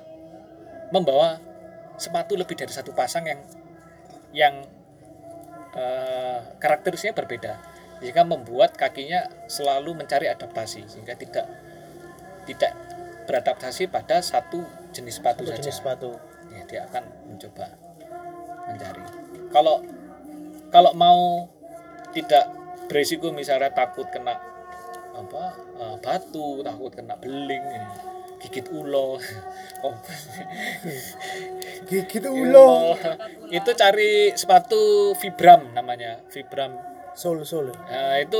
membawa 0.92 1.40
sepatu 1.96 2.36
lebih 2.36 2.60
dari 2.60 2.74
satu 2.74 2.92
pasang 2.92 3.24
yang 3.32 3.40
yang 4.36 4.56
eh, 5.72 6.40
karakteristiknya 6.60 7.16
berbeda 7.16 7.54
sehingga 8.04 8.28
membuat 8.28 8.76
kakinya 8.76 9.26
selalu 9.48 9.98
mencari 9.98 10.28
adaptasi 10.30 10.86
sehingga 10.86 11.16
tidak 11.18 11.48
tidak 12.48 12.72
beradaptasi 13.28 13.92
pada 13.92 14.24
satu 14.24 14.64
jenis 14.96 15.20
sepatu 15.20 15.44
Satu 15.44 15.52
saja 15.52 15.62
jenis 15.68 15.78
sepatu. 15.78 16.12
ya, 16.50 16.62
dia 16.64 16.82
akan 16.88 17.04
mencoba 17.28 17.68
mencari 18.66 19.04
kalau 19.52 19.84
kalau 20.68 20.92
mau 20.96 21.48
tidak 22.12 22.48
beresiko 22.88 23.36
misalnya 23.36 23.70
takut 23.70 24.08
kena 24.08 24.40
apa 25.12 25.44
eh, 25.76 25.96
batu 26.00 26.64
takut 26.64 26.92
kena 26.92 27.20
beling 27.20 27.64
ya, 27.68 27.84
gigit 28.40 28.72
ulo 28.72 29.20
oh, 29.86 29.96
Gigit 31.90 32.26
ulo. 32.28 32.96
itu 33.50 33.72
cari 33.74 34.32
sepatu 34.36 35.14
vibram 35.20 35.72
namanya 35.74 36.20
vibram 36.32 36.76
Sol 37.18 37.42
sol. 37.50 37.74
Nah, 37.74 38.22
itu 38.22 38.38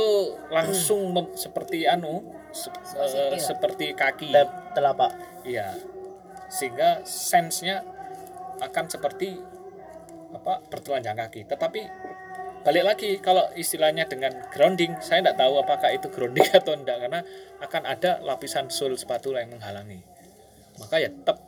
langsung 0.54 1.10
mem- 1.10 1.34
seperti 1.34 1.82
anu 1.82 2.22
se- 2.52 2.72
eh, 2.98 3.38
seperti 3.40 3.92
kaki 3.92 4.32
telapak. 4.72 5.12
Iya. 5.44 5.74
Sehingga 6.48 7.04
sensenya 7.04 7.84
akan 8.58 8.84
seperti 8.88 9.38
apa 10.34 10.60
bertelanjang 10.68 11.16
kaki. 11.16 11.44
Tetapi 11.48 11.80
balik 12.64 12.84
lagi 12.84 13.10
kalau 13.20 13.48
istilahnya 13.54 14.08
dengan 14.08 14.34
grounding, 14.52 14.98
saya 15.00 15.24
tidak 15.24 15.36
tahu 15.40 15.60
apakah 15.60 15.90
itu 15.92 16.08
grounding 16.10 16.48
atau 16.58 16.74
tidak 16.76 16.98
karena 17.06 17.20
akan 17.62 17.82
ada 17.84 18.10
lapisan 18.24 18.68
sole 18.68 18.96
sepatu 18.96 19.32
yang 19.36 19.52
menghalangi. 19.52 20.00
Maka 20.78 21.02
ya 21.02 21.10
tetap 21.10 21.38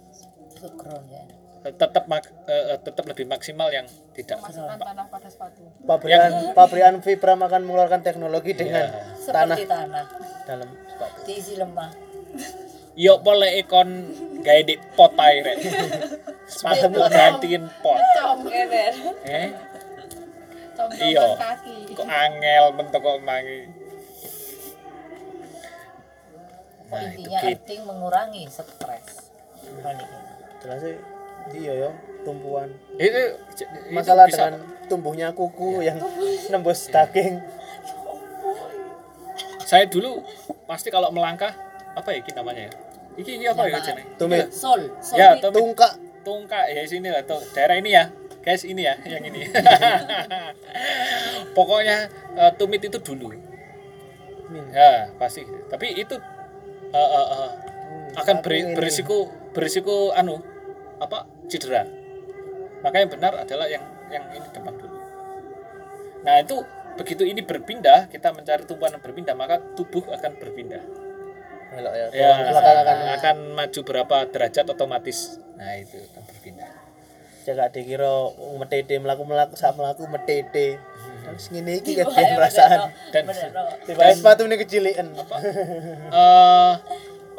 ground 0.76 1.06
ya. 1.08 1.39
Tetap 1.60 2.08
mak- 2.08 2.32
eh, 2.48 2.72
eh, 2.72 2.78
tetap 2.80 3.04
lebih 3.04 3.28
maksimal 3.28 3.68
yang 3.68 3.84
tidak 4.16 4.40
Masukkan 4.40 4.80
tanah 4.80 5.06
pada 5.06 5.28
sepatu. 5.28 5.60
Pabrikan 5.84 6.30
pabrikan 6.52 6.94
Vibram 6.98 7.36
akan 7.38 7.60
mengeluarkan 7.62 8.00
teknologi 8.00 8.52
dengan 8.52 8.88
tanah 9.20 9.56
Seperti 9.56 9.64
tanah. 9.66 10.04
dalam 10.48 10.68
sepatu. 10.88 11.18
Diisi 11.28 11.54
lemah. 11.54 11.90
Yo 12.94 13.20
boleh 13.20 13.60
ikon 13.60 13.88
gawe 14.40 14.62
di 14.64 14.74
pot 14.96 15.12
rek. 15.14 15.58
Sepatu 16.48 16.88
gantiin 16.90 17.68
pot. 17.80 18.00
Eh, 19.22 19.48
Iya. 20.80 21.36
kok 21.92 22.08
angel 22.08 22.64
bentuk 22.72 23.04
kok 23.04 23.20
mangi. 23.20 23.68
Nah, 26.88 27.06
Intinya 27.06 27.38
gitu. 27.38 27.52
earthing 27.52 27.80
mengurangi 27.84 28.42
stres. 28.48 29.30
Ini. 29.62 30.04
Jelas 30.58 30.80
sih 30.82 30.96
iya 31.50 31.72
ya 31.86 31.90
tumpuan. 32.20 32.68
Itu, 32.94 33.20
itu 33.50 33.64
Masalah 33.90 34.28
bisa- 34.28 34.50
dengan 34.50 34.54
tumbuhnya 34.86 35.28
kuku 35.32 35.80
yang 35.80 35.96
nembus 36.52 36.88
daging. 36.88 37.40
saya 39.62 39.86
dulu 39.86 40.18
pasti 40.66 40.90
kalau 40.90 41.14
melangkah 41.14 41.54
apa 41.94 42.10
ya 42.10 42.18
ini 42.18 42.32
namanya 42.34 42.62
ya? 42.66 42.72
Iki 43.16 43.30
ini 43.38 43.44
apa 43.46 43.62
ya 43.66 43.78
jenenge? 43.78 44.18
Tumit. 44.18 44.50
Sol, 44.50 44.90
sol. 44.98 45.14
Ya, 45.14 45.38
tumit. 45.38 45.54
Tungkak. 45.56 45.92
Tungkak 46.20 46.64
ya 46.68 46.82
sini 46.84 47.06
lah 47.06 47.22
tuh. 47.22 47.38
Daerah 47.54 47.78
ini 47.78 47.94
ya. 47.94 48.10
Guys, 48.40 48.64
ini 48.64 48.82
ya 48.82 48.96
yang 49.04 49.22
ini. 49.22 49.46
Pokoknya 51.56 52.08
eh, 52.34 52.50
tumit 52.56 52.82
itu 52.82 52.98
dulu. 52.98 53.30
Ya, 54.72 55.14
pasti. 55.16 55.46
Tapi 55.70 55.94
itu 55.94 56.18
eh, 56.90 57.10
eh, 57.10 57.26
eh, 57.30 57.50
akan 58.18 58.36
beri- 58.42 58.74
berisiko 58.74 59.30
berisiko 59.54 60.10
anu 60.10 60.42
apa 61.00 61.26
cedera. 61.48 61.88
Maka 62.80 62.96
yang 63.00 63.10
benar 63.12 63.32
adalah 63.36 63.66
yang 63.66 63.84
yang 64.08 64.24
ini 64.32 64.46
depan 64.52 64.72
dulu. 64.76 64.96
Nah 66.20 66.36
itu 66.40 66.56
begitu 67.00 67.24
ini 67.24 67.40
berpindah 67.40 68.12
kita 68.12 68.34
mencari 68.36 68.68
tumpuan 68.68 68.92
yang 68.92 69.00
berpindah 69.00 69.32
maka 69.32 69.56
tubuh 69.74 70.04
akan 70.12 70.36
berpindah. 70.36 70.82
Elok 71.70 71.94
ya. 71.94 72.06
Ya 72.12 72.30
Belakang 72.50 72.78
akan 72.84 72.98
akan 73.16 73.36
maju 73.56 73.80
berapa 73.86 74.16
derajat 74.28 74.64
otomatis. 74.68 75.38
Nah 75.56 75.76
itu 75.80 75.96
akan 75.96 76.22
berpindah. 76.28 76.70
jaga 77.40 77.72
dikira 77.72 78.36
metete 78.60 79.00
melaku-melaku 79.00 79.56
sak 79.56 79.72
melaku 79.72 80.04
metete. 80.12 80.76
Terus 81.24 81.48
ngene 81.48 81.80
iki 81.80 81.96
Iya, 81.96 82.04
kan 82.04 82.36
perasaan. 82.36 82.78
Dan 83.16 83.24
Tiba 83.88 84.12
sepatu 84.12 84.44
ini 84.44 84.60
kecilian. 84.60 85.08
eh, 86.12 86.72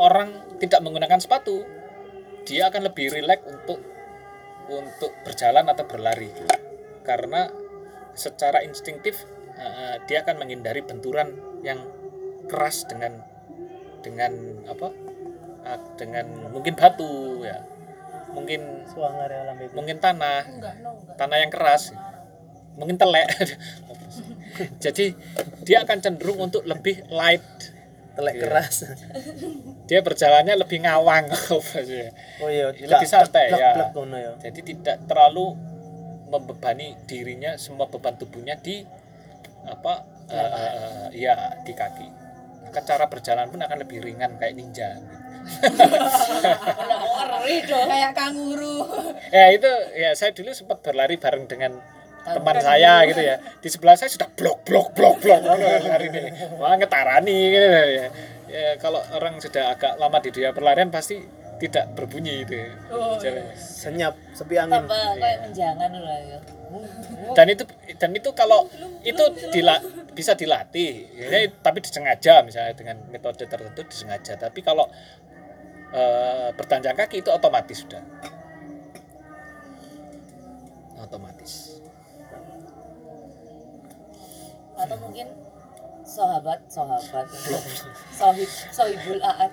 orang 0.02 0.58
tidak 0.58 0.82
menggunakan 0.82 1.22
sepatu 1.22 1.62
dia 2.46 2.70
akan 2.70 2.92
lebih 2.92 3.14
rileks 3.14 3.46
untuk 3.48 3.80
untuk 4.72 5.12
berjalan 5.26 5.68
atau 5.68 5.86
berlari. 5.86 6.32
Karena 7.02 7.50
secara 8.14 8.62
instinktif 8.64 9.26
eh, 9.58 9.96
dia 10.06 10.24
akan 10.24 10.42
menghindari 10.42 10.84
benturan 10.84 11.36
yang 11.66 11.82
keras 12.48 12.86
dengan 12.88 13.20
dengan 14.02 14.32
apa? 14.68 14.90
Eh, 15.68 15.80
dengan 15.98 16.26
mungkin 16.52 16.74
batu 16.78 17.44
ya. 17.46 17.62
Mungkin 18.32 18.88
mungkin 19.76 19.98
tanah. 20.00 20.48
Tanah 21.20 21.38
yang 21.42 21.52
keras. 21.52 21.92
Mungkin 22.80 22.96
telek. 22.96 23.28
Jadi 24.84 25.16
dia 25.64 25.84
akan 25.84 25.98
cenderung 26.00 26.40
untuk 26.40 26.64
lebih 26.68 27.08
light 27.12 27.71
Telek 28.12 28.36
keras. 28.44 28.92
dia 29.90 30.00
berjalannya 30.04 30.56
lebih 30.56 30.84
ngawang 30.84 31.32
Oh 32.44 32.50
iya, 32.52 32.72
Lebih 32.76 33.08
santai, 33.08 33.52
ya. 33.52 33.72
Blek 33.76 33.92
ngono 33.96 34.18
ya. 34.20 34.32
jadi 34.40 34.60
tidak 34.64 34.98
terlalu 35.08 35.56
membebani 36.32 36.96
dirinya 37.08 37.60
semua 37.60 37.92
beban 37.92 38.16
tubuhnya 38.16 38.56
di 38.56 38.88
apa 39.68 40.08
eh, 40.32 41.08
ya 41.12 41.60
di 41.68 41.76
kaki 41.76 42.08
maka 42.64 42.88
cara 42.88 43.12
berjalan 43.12 43.52
pun 43.52 43.60
akan 43.60 43.78
lebih 43.84 44.00
ringan 44.00 44.40
kayak 44.40 44.56
ninja 44.56 44.96
Kayak 47.68 48.14
kanguru. 48.14 48.86
ya 49.36 49.46
itu 49.52 49.72
ya 49.98 50.14
saya 50.14 50.32
dulu 50.32 50.54
sempat 50.54 50.86
berlari 50.86 51.18
bareng 51.18 51.50
dengan 51.50 51.82
teman 52.26 52.56
saya. 52.62 52.94
gitu 53.10 53.22
ya. 53.22 53.36
Di 53.60 53.70
sebelah 53.70 53.96
saya 53.98 54.10
sudah 54.10 54.30
blok 54.34 54.64
blok 54.66 54.94
blok 54.94 55.18
blok 55.22 55.40
lari 55.42 56.08
ini. 56.10 56.22
Wah 56.62 56.78
ngetarani 56.78 57.38
gitu 57.52 57.68
ya. 57.68 58.08
ya 58.52 58.70
kalau 58.78 59.02
orang 59.16 59.40
sudah 59.40 59.74
agak 59.74 59.98
lama 59.98 60.18
di 60.22 60.30
dunia 60.30 60.52
perlarian 60.52 60.92
pasti 60.92 61.18
tidak 61.62 61.94
berbunyi 61.94 62.42
itu 62.42 62.58
Jalan. 63.22 63.54
Senyap, 63.54 64.14
sepi 64.34 64.58
angin. 64.58 64.82
tambah 64.82 65.06
kayak 65.22 65.40
menjangan 65.46 65.92
lah 65.94 66.20
ya. 66.26 66.40
dan 67.36 67.52
itu 67.52 67.64
dan 68.00 68.16
itu 68.16 68.32
kalau 68.34 68.66
itu 69.06 69.22
dila, 69.54 69.78
bisa 70.18 70.34
dilatih. 70.34 71.06
Ya, 71.14 71.46
tapi 71.62 71.84
disengaja 71.86 72.42
misalnya 72.42 72.74
dengan 72.74 72.98
metode 73.14 73.46
tertentu 73.46 73.86
disengaja. 73.86 74.40
Tapi 74.42 74.66
kalau 74.66 74.90
eh, 75.94 76.50
bertanjang 76.58 76.98
kaki 76.98 77.22
itu 77.22 77.30
otomatis 77.30 77.86
sudah. 77.86 78.02
Otomatis 80.98 81.71
Atau 84.78 84.98
mungkin 85.00 85.28
sahabat, 86.06 86.60
sahabat. 86.68 87.26
Sohib, 88.16 88.50
sohibul 88.72 89.22
aat. 89.22 89.52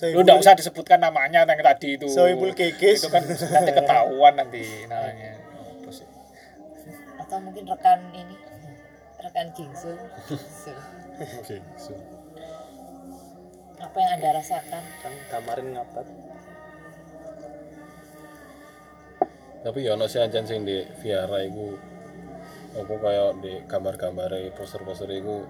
lu 0.00 0.24
nggak 0.24 0.40
usah 0.40 0.56
disebutkan 0.56 0.96
namanya 0.96 1.44
yang 1.44 1.60
tadi 1.60 2.00
itu 2.00 2.08
Sohibul 2.08 2.56
Kekes. 2.56 3.04
itu 3.04 3.12
kan 3.12 3.20
nanti 3.20 3.72
ketahuan 3.74 4.32
nanti 4.32 4.64
namanya? 4.88 5.36
Atau 7.20 7.36
mungkin 7.44 7.68
rekan 7.68 8.00
ini, 8.16 8.36
rekan 9.20 9.52
gingsul. 9.52 9.98
Oke, 11.20 11.60
so. 11.76 11.92
Apa 13.80 13.96
yang 14.00 14.10
anda 14.16 14.28
rasakan? 14.40 14.82
Kan 15.04 15.12
kamarin 15.28 15.76
ngapat. 15.76 16.06
Tapi 19.60 19.84
ya 19.84 19.92
ono 19.92 20.08
sih 20.08 20.20
ancen 20.24 20.48
sing 20.48 20.64
di 20.64 20.80
Viara 21.04 21.44
iku 21.44 21.76
apa 22.70 22.94
kayak 23.02 23.30
di 23.42 23.52
gambar-gambar 23.66 24.30
poster-poster 24.54 25.10
iku 25.10 25.42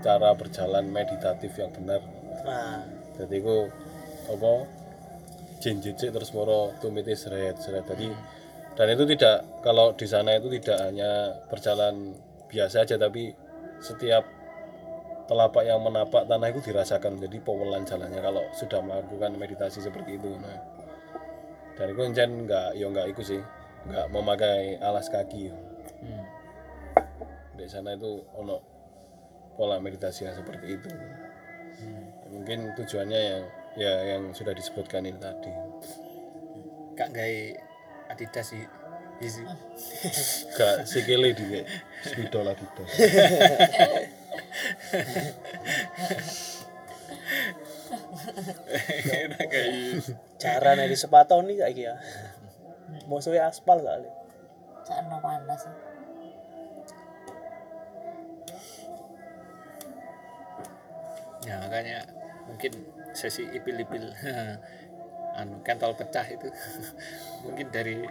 cara 0.00 0.32
berjalan 0.32 0.88
meditatif 0.88 1.52
yang 1.58 1.68
benar. 1.74 2.00
Nah, 2.46 2.80
Jadi 3.18 3.34
iku 3.42 3.66
apa 4.30 4.52
jinjit 5.58 5.98
terus 5.98 6.30
moro 6.30 6.70
tumite 6.78 7.18
seret 7.18 7.58
seret 7.58 7.82
tadi 7.82 8.06
dan 8.78 8.94
itu 8.94 9.10
tidak 9.10 9.42
kalau 9.66 9.90
di 9.98 10.06
sana 10.06 10.38
itu 10.38 10.46
tidak 10.62 10.78
hanya 10.86 11.34
berjalan 11.50 12.14
biasa 12.46 12.86
aja 12.86 12.94
tapi 12.94 13.34
setiap 13.82 14.22
telapak 15.26 15.66
yang 15.66 15.82
menapak 15.82 16.24
tanah 16.24 16.48
itu 16.48 16.72
dirasakan. 16.72 17.20
Jadi 17.20 17.42
pewelan 17.42 17.84
jalannya 17.84 18.22
kalau 18.22 18.46
sudah 18.54 18.80
melakukan 18.80 19.34
meditasi 19.34 19.82
seperti 19.82 20.16
itu. 20.16 20.30
Nah 20.38 20.56
dan 21.74 21.90
itu 21.90 22.00
nggak 22.06 22.68
ya 22.78 22.86
nggak 22.86 23.06
itu 23.12 23.22
sih. 23.34 23.40
Nggak 23.90 24.06
memakai 24.14 24.78
alas 24.78 25.10
kaki 25.10 25.67
di 27.58 27.66
sana 27.66 27.92
itu 27.98 28.22
ono 28.38 28.56
pola 29.58 29.82
meditasi 29.82 30.24
yang 30.24 30.38
seperti 30.38 30.78
itu. 30.78 30.88
Mungkin 32.30 32.78
tujuannya 32.78 33.20
yang 33.20 33.42
ya 33.78 33.92
yang 34.14 34.22
sudah 34.32 34.54
disebutkan 34.54 35.04
ini 35.06 35.18
tadi. 35.18 35.50
Gak 36.94 37.10
gawe 37.10 37.38
Adidas 38.14 38.54
sih. 38.54 38.64
Isi 39.18 39.42
gak 40.54 40.86
sikile 40.90 41.34
di 41.34 41.66
spidol 42.06 42.46
kayak 49.50 49.66
Cara 50.38 50.78
nih 50.78 50.86
di 50.86 50.94
sepatu 50.94 51.42
nih 51.42 51.58
kayak 51.58 51.74
ya. 51.74 51.94
Musuhnya 53.10 53.50
aspal 53.50 53.82
kali. 53.82 54.06
Sakno 54.88 55.20
panas. 55.20 55.68
ya 61.46 61.54
makanya 61.64 62.04
mungkin 62.44 62.76
sesi 63.16 63.48
ipil-ipil 63.48 64.04
anu 65.38 65.64
kentol 65.64 65.96
pecah 65.96 66.26
itu 66.28 66.50
mungkin 67.46 67.72
dari 67.72 67.96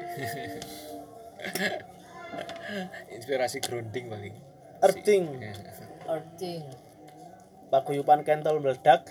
inspirasi 3.17 3.61
grounding 3.61 4.09
paling 4.09 4.33
Earthing. 4.77 5.41
Ya. 5.41 5.57
Earthing. 6.05 6.61
Paguyupan 7.73 8.21
kentol 8.21 8.61
meledak. 8.61 9.09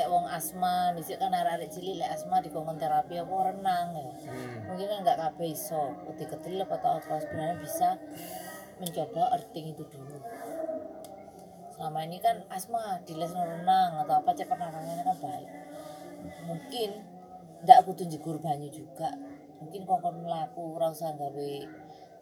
Lek 0.00 0.08
wong 0.08 0.24
asma, 0.32 0.96
dhisik 0.96 1.20
kan 1.20 1.28
arek-arek 1.36 1.68
cilik 1.68 2.00
lek 2.00 2.08
asma 2.16 2.40
dikongkon 2.40 2.80
terapi 2.80 3.20
apa 3.20 3.52
renang 3.52 3.92
ya. 3.92 4.08
Mungkin 4.64 4.86
kan 4.88 4.98
nggak 5.04 5.18
kabeh 5.20 5.52
iso, 5.52 5.92
uti 6.08 6.24
ketelep 6.24 6.72
atau 6.72 6.96
apa 6.96 7.20
sebenarnya 7.20 7.60
bisa 7.60 8.00
mencoba 8.80 9.36
earthing 9.36 9.76
itu 9.76 9.84
dulu. 9.84 10.16
Selama 11.76 12.00
ini 12.08 12.16
kan 12.16 12.48
asma 12.48 13.04
di 13.04 13.12
les 13.12 13.28
renang 13.28 14.00
atau 14.00 14.24
apa 14.24 14.32
cek 14.32 14.48
pernafasannya 14.48 15.04
kan 15.04 15.18
baik. 15.20 15.50
Mungkin 16.48 16.90
ndak 17.68 17.84
butuh 17.84 18.08
jegur 18.08 18.40
banyu 18.40 18.72
juga. 18.72 19.12
Mungkin 19.60 19.84
kongkon 19.84 20.24
melaku 20.24 20.80
ora 20.80 20.96
usah 20.96 21.12
gawe 21.12 21.52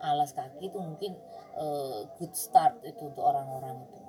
alas 0.02 0.34
kaki 0.34 0.66
itu 0.66 0.78
mungkin 0.82 1.14
eh, 1.54 1.98
good 2.18 2.34
start 2.34 2.82
itu 2.82 3.06
untuk 3.06 3.22
orang-orang 3.22 3.86
itu. 3.86 4.07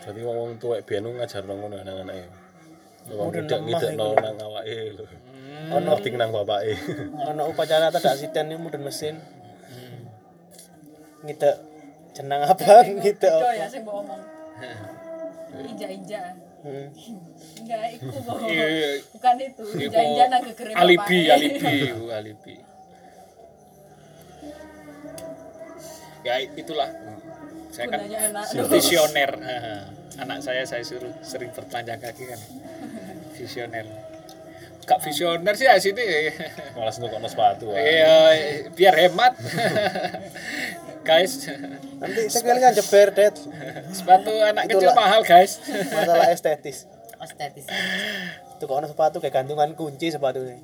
Jadi 0.00 0.20
wong 0.24 0.36
wong 0.36 0.52
tua 0.56 0.80
biyen 0.80 1.04
ngajar 1.04 1.44
nang 1.44 1.60
ngono 1.60 1.76
nang 1.84 1.96
anake 2.04 2.24
wong 3.12 3.28
ngidak 3.32 3.60
iku. 3.68 4.08
nang 4.16 4.36
awake 4.40 4.76
lho 4.96 5.04
ono 5.70 5.92
ting 6.00 6.14
nang 6.16 6.30
bapake 6.32 6.74
Ono 7.30 7.42
upacara 7.52 7.92
tak 7.92 8.16
asisten 8.16 8.50
ini 8.50 8.56
mudun 8.56 8.82
mesin. 8.82 9.20
Ngidek 11.20 11.56
jenang 12.16 12.42
apa 12.50 12.80
ngidek 12.86 13.28
apa. 13.28 13.48
ya 13.54 13.66
sing 13.68 13.84
mbok 13.84 14.02
omong. 14.02 14.22
Hmm. 16.60 16.88
Enggak, 17.60 17.86
itu 17.96 18.04
kok. 18.20 18.36
Iya, 18.44 18.66
iya. 18.68 18.88
Bukan 19.16 19.34
itu. 19.40 19.64
Iku 19.64 19.80
Inja-inja 19.80 20.24
nang 20.28 20.42
gegere 20.44 20.72
alibi 20.76 21.18
alibi 21.32 21.72
iku, 21.88 22.04
alibi 22.12 22.54
ya 26.20 26.36
itulah 26.36 26.88
saya 27.70 27.86
kan 27.90 28.00
visioner. 28.74 29.30
Anak 30.20 30.38
saya 30.44 30.66
saya 30.66 30.82
suruh 30.84 31.14
sering 31.22 31.54
bertelanjang 31.54 32.02
kaki 32.02 32.28
kan. 32.28 32.40
Visioner. 33.38 33.86
Gak 34.84 34.98
visioner 35.06 35.54
sih 35.54 35.70
ya 35.70 35.78
sini 35.78 36.02
malas 36.74 36.98
untuk 36.98 37.14
ono 37.14 37.30
sepatu 37.30 37.70
iya 37.78 38.34
biar 38.74 38.94
hemat. 38.98 39.38
Guys. 41.08 41.46
Nanti 42.02 42.28
sekali 42.28 42.58
kan 42.60 42.74
jeber 42.76 43.08
det. 43.14 43.38
sepatu 43.94 44.30
anak 44.44 44.68
kecil 44.68 44.90
Itulah. 44.90 44.96
mahal 45.00 45.20
guys. 45.24 45.56
Masalah 45.88 46.28
estetis. 46.28 46.84
Estetis. 47.16 47.64
Tuh 48.60 48.68
kalau 48.68 48.84
sepatu 48.84 49.16
kayak 49.16 49.32
gantungan 49.40 49.72
kunci 49.72 50.12
sepatu 50.12 50.44
ini. 50.44 50.60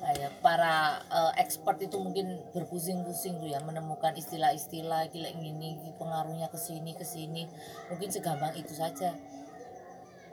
kayak 0.00 0.30
para 0.50 0.98
eh, 1.06 1.46
expert 1.46 1.78
itu 1.78 1.94
mungkin 2.02 2.42
berpusing-pusing 2.50 3.38
tuh 3.38 3.54
ya 3.54 3.62
menemukan 3.62 4.10
istilah-istilah 4.18 5.06
gila 5.14 5.30
gini 5.38 5.78
pengaruhnya 5.94 6.50
ke 6.50 6.58
sini 6.58 6.90
ke 6.98 7.06
sini. 7.06 7.46
Mungkin 7.86 8.10
segampang 8.10 8.58
itu 8.58 8.74
saja. 8.74 9.14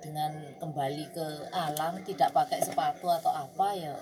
Dengan 0.02 0.58
kembali 0.58 1.14
ke 1.14 1.54
alam 1.54 2.02
tidak 2.02 2.34
pakai 2.34 2.66
sepatu 2.66 3.14
atau 3.14 3.30
apa 3.30 3.78
ya 3.78 3.94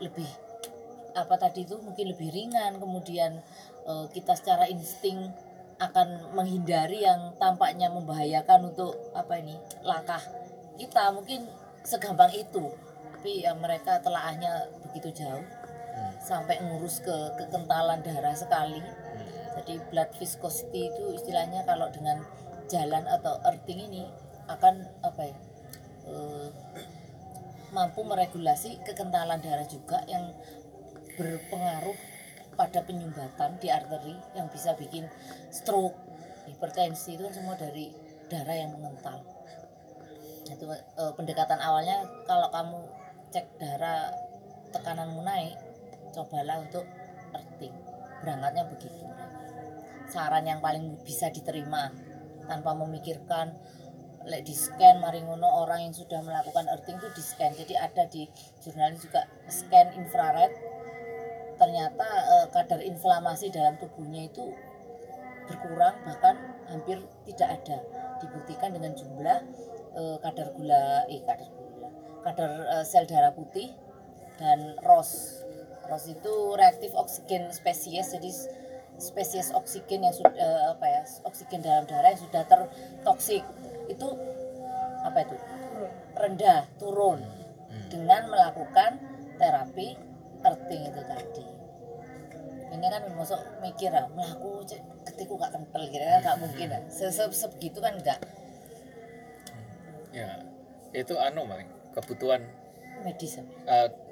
lebih 0.00 0.28
apa 1.16 1.40
tadi 1.40 1.64
itu 1.64 1.80
mungkin 1.80 2.12
lebih 2.12 2.28
ringan. 2.28 2.76
Kemudian 2.76 3.40
eh, 3.88 4.06
kita 4.12 4.36
secara 4.36 4.68
insting 4.68 5.24
akan 5.80 6.36
menghindari 6.36 7.00
yang 7.00 7.32
tampaknya 7.40 7.88
membahayakan 7.88 8.76
untuk 8.76 8.92
apa 9.16 9.40
ini 9.40 9.56
langkah 9.80 10.20
kita. 10.76 11.16
Mungkin 11.16 11.48
segampang 11.80 12.36
itu 12.36 12.89
tapi 13.20 13.44
ya 13.44 13.52
mereka 13.52 14.00
telaahnya 14.00 14.72
begitu 14.80 15.12
jauh 15.12 15.44
sampai 16.24 16.56
ngurus 16.64 17.04
ke 17.04 17.12
kekentalan 17.36 18.00
darah 18.00 18.32
sekali. 18.32 18.80
Jadi 19.60 19.76
blood 19.92 20.08
viscosity 20.16 20.88
itu 20.88 21.20
istilahnya 21.20 21.68
kalau 21.68 21.92
dengan 21.92 22.24
jalan 22.72 23.04
atau 23.04 23.36
earthing 23.44 23.92
ini 23.92 24.08
akan 24.48 24.88
apa 25.04 25.20
ya 25.28 25.36
eh, 26.08 26.48
mampu 27.76 28.08
meregulasi 28.08 28.80
kekentalan 28.88 29.36
darah 29.44 29.68
juga 29.68 30.00
yang 30.08 30.32
berpengaruh 31.20 32.00
pada 32.56 32.80
penyumbatan 32.88 33.60
di 33.60 33.68
arteri 33.68 34.16
yang 34.32 34.48
bisa 34.48 34.72
bikin 34.80 35.04
stroke, 35.52 36.00
hipertensi 36.48 37.20
itu 37.20 37.28
kan 37.28 37.36
semua 37.36 37.60
dari 37.60 37.92
darah 38.32 38.56
yang 38.56 38.72
mengental. 38.80 39.20
Itu 40.48 40.72
eh, 40.72 41.12
pendekatan 41.20 41.60
awalnya 41.60 42.08
kalau 42.24 42.48
kamu 42.48 42.99
cek 43.30 43.46
darah 43.62 44.10
tekananmu 44.74 45.22
naik, 45.22 45.54
cobalah 46.14 46.62
untuk 46.62 46.86
earthing. 47.34 47.74
Berangkatnya 48.22 48.66
begitu. 48.66 49.06
Saran 50.10 50.42
yang 50.46 50.58
paling 50.58 50.98
bisa 51.06 51.30
diterima 51.30 51.94
tanpa 52.50 52.74
memikirkan 52.74 53.54
lek 54.26 54.44
di 54.44 54.52
scan 54.52 55.00
mari 55.00 55.24
orang 55.24 55.80
yang 55.88 55.94
sudah 55.96 56.20
melakukan 56.20 56.68
earthing 56.68 57.00
itu 57.00 57.08
di 57.16 57.22
scan 57.24 57.56
jadi 57.56 57.88
ada 57.88 58.04
di 58.04 58.28
jurnal 58.60 58.92
juga 59.00 59.24
scan 59.48 59.96
infrared 59.96 60.52
ternyata 61.56 62.04
eh, 62.04 62.46
kadar 62.52 62.84
inflamasi 62.84 63.48
dalam 63.48 63.80
tubuhnya 63.80 64.28
itu 64.28 64.52
berkurang 65.48 65.96
bahkan 66.04 66.36
hampir 66.68 67.00
tidak 67.32 67.48
ada 67.60 67.78
dibuktikan 68.20 68.76
dengan 68.76 68.92
jumlah 68.92 69.40
eh, 69.96 70.16
kadar 70.20 70.52
gula 70.52 71.08
eh 71.08 71.24
kadar 71.24 71.48
gula 71.48 71.69
kadar 72.22 72.50
eh, 72.80 72.84
sel 72.84 73.04
darah 73.08 73.32
putih 73.34 73.72
dan 74.40 74.76
ROS. 74.84 75.42
ROS 75.88 76.04
itu 76.06 76.34
reaktif 76.54 76.94
oksigen 76.94 77.50
spesies 77.50 78.14
jadi 78.14 78.30
spesies 79.00 79.50
oksigen 79.56 80.04
yang 80.04 80.14
sudah 80.14 80.76
apa 80.76 80.86
ya 80.86 81.02
oksigen 81.24 81.64
dalam 81.64 81.84
darah 81.88 82.12
yang 82.12 82.22
sudah 82.22 82.42
tertoksik. 82.46 83.44
Itu 83.88 84.06
apa 85.04 85.18
itu? 85.24 85.36
Rendah 86.16 86.68
turun. 86.76 87.20
Dengan 87.90 88.30
melakukan 88.30 89.02
terapi 89.38 89.98
earthing 90.46 90.82
itu 90.86 91.02
tadi. 91.06 91.46
Ini 92.70 92.86
kan 92.86 93.02
masuk 93.18 93.40
mikir 93.58 93.90
ah 93.90 94.06
melaku 94.14 94.62
cek 94.62 94.78
ketiku 95.10 95.34
gak 95.40 95.52
kental 95.52 95.82
gitu 95.90 96.04
kan 96.04 96.20
gak 96.22 96.38
mungkin 96.38 96.68
ah 96.70 96.82
se 96.96 97.10
-se 97.10 97.24
sebegitu 97.32 97.82
kan 97.82 97.98
enggak 97.98 98.20
ya 100.10 100.42
itu 100.90 101.14
anu 101.14 101.46
paling 101.46 101.68
kebutuhan. 101.96 102.42
Medis 103.04 103.40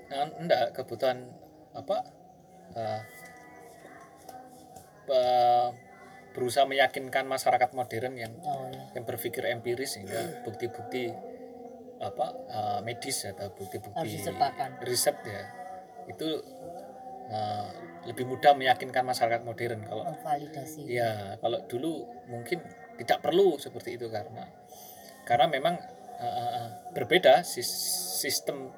en- 0.08 0.36
enggak 0.40 0.72
kebutuhan 0.74 1.28
apa? 1.76 2.04
Pe- 5.08 5.72
berusaha 6.36 6.68
meyakinkan 6.68 7.26
masyarakat 7.26 7.74
modern 7.74 8.14
yang 8.14 8.30
oh 8.46 8.68
ya 8.70 8.84
yang 8.94 9.02
berpikir 9.02 9.42
empiris 9.48 9.98
sehingga 9.98 10.44
bukti-bukti 10.46 11.10
apa 11.98 12.26
eh, 12.46 12.80
medis 12.86 13.26
atau 13.26 13.50
bukti-bukti 13.50 14.06
riset 14.86 15.18
ya 15.26 15.42
itu 16.06 16.28
eh, 17.26 17.68
lebih 18.06 18.24
mudah 18.30 18.54
meyakinkan 18.54 19.02
masyarakat 19.02 19.42
modern 19.42 19.82
kalau 19.82 20.04
Ya, 20.86 21.34
kalau 21.42 21.58
dulu 21.66 22.06
mungkin 22.30 22.62
tidak 23.02 23.18
perlu 23.18 23.58
seperti 23.58 23.98
itu 23.98 24.06
karena 24.06 24.46
karena 25.26 25.50
memang 25.50 25.74
uh, 26.18 26.92
berbeda 26.92 27.42
sis- 27.46 28.18
sistem 28.18 28.70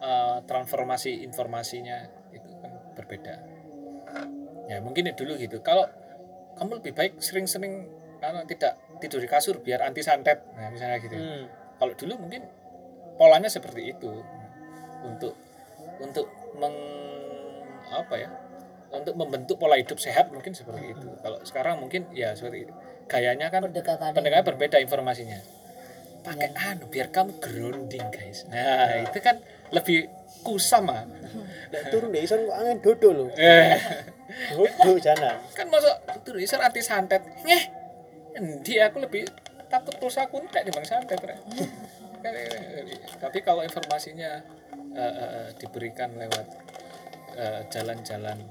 uh, 0.00 0.40
transformasi 0.46 1.22
informasinya 1.26 2.06
itu 2.32 2.50
kan 2.62 2.72
berbeda. 2.94 3.34
Ya 4.66 4.82
mungkin 4.82 5.06
dulu 5.14 5.38
gitu. 5.38 5.62
Kalau 5.62 5.86
kamu 6.58 6.80
lebih 6.82 6.92
baik 6.96 7.12
sering-sering 7.22 7.86
karena 8.18 8.42
tidak 8.48 8.80
tidur 8.98 9.20
di 9.20 9.28
kasur 9.28 9.60
biar 9.60 9.84
anti 9.84 10.00
santet 10.00 10.40
nah 10.56 10.72
misalnya 10.72 10.96
gitu 11.00 11.16
Hmm. 11.16 11.44
kalau 11.76 11.92
dulu 11.92 12.16
mungkin 12.26 12.42
polanya 13.20 13.48
seperti 13.52 13.92
itu 13.92 14.08
untuk 15.04 15.36
untuk 16.00 16.26
meng 16.56 16.74
apa 17.92 18.14
ya 18.16 18.28
untuk 18.92 19.14
membentuk 19.14 19.60
pola 19.60 19.76
hidup 19.76 20.00
sehat 20.00 20.32
mungkin 20.32 20.56
seperti 20.56 20.96
itu 20.96 21.08
kalau 21.20 21.38
sekarang 21.44 21.76
mungkin 21.80 22.08
ya 22.16 22.32
seperti 22.32 22.66
itu. 22.68 22.72
gayanya 23.06 23.52
kan 23.52 23.62
pendekatannya 23.62 24.42
berbeda 24.42 24.82
informasinya 24.82 25.38
pakai 26.26 26.50
anu 26.58 26.90
biar 26.90 27.14
kamu 27.14 27.38
grounding 27.38 28.02
guys. 28.10 28.42
Nah 28.50 29.06
itu 29.06 29.18
kan 29.22 29.38
lebih 29.70 30.10
kusam 30.42 30.90
ah. 30.90 31.06
Nek 31.70 31.82
turun 31.94 32.10
deh 32.10 32.22
ison 32.26 32.42
kok 32.42 32.56
angin 32.58 32.78
dodo 32.82 33.08
lho. 33.14 33.26
eh. 33.38 33.78
Dodo 34.50 34.98
jana. 34.98 35.38
kan 35.54 35.70
masuk 35.70 35.94
tulisan 36.26 36.58
anti 36.58 36.82
santet. 36.82 37.22
Ngeh 37.46 37.62
endi 38.34 38.82
aku 38.82 38.98
lebih 39.06 39.22
takut 39.70 39.94
pulsa 40.02 40.26
aku 40.26 40.42
entek 40.42 40.66
dibanding 40.66 40.90
santet 40.90 41.18
Rek. 41.22 41.38
Kan, 42.22 42.32
tapi 43.22 43.38
kalau 43.46 43.62
informasinya 43.62 44.42
eh, 44.98 45.14
eh, 45.14 45.46
diberikan 45.62 46.10
lewat 46.18 46.46
eh, 47.38 47.60
jalan-jalan 47.70 48.42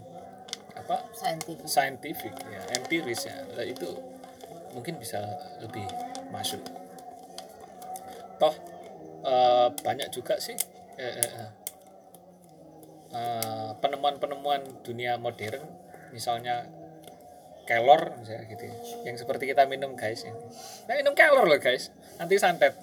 apa? 0.79 1.11
Saintifik. 1.11 1.67
Saintifik 1.67 2.35
ya 2.47 2.61
empiris 2.79 3.27
ya. 3.27 3.35
Lah 3.55 3.67
itu 3.67 3.87
mungkin 4.75 4.99
bisa 4.99 5.23
lebih 5.63 5.87
masuk 6.31 6.59
toh 8.37 8.55
eh, 9.23 9.67
banyak 9.81 10.07
juga 10.09 10.37
sih 10.37 10.55
eh, 10.95 11.13
eh, 11.19 11.29
eh, 11.41 11.49
eh, 13.13 13.69
penemuan-penemuan 13.79 14.83
dunia 14.83 15.15
modern 15.17 15.63
misalnya 16.11 16.63
kelor 17.65 18.13
misalnya 18.21 18.45
gitu 18.45 18.63
ya. 18.69 18.75
yang 19.09 19.17
seperti 19.17 19.49
kita 19.49 19.65
minum 19.65 19.97
guys 19.97 20.21
ini. 20.21 20.37
nah, 20.85 20.93
minum 20.93 21.17
kelor 21.17 21.49
loh 21.49 21.57
guys 21.57 21.89
anti 22.21 22.37
santet 22.37 22.77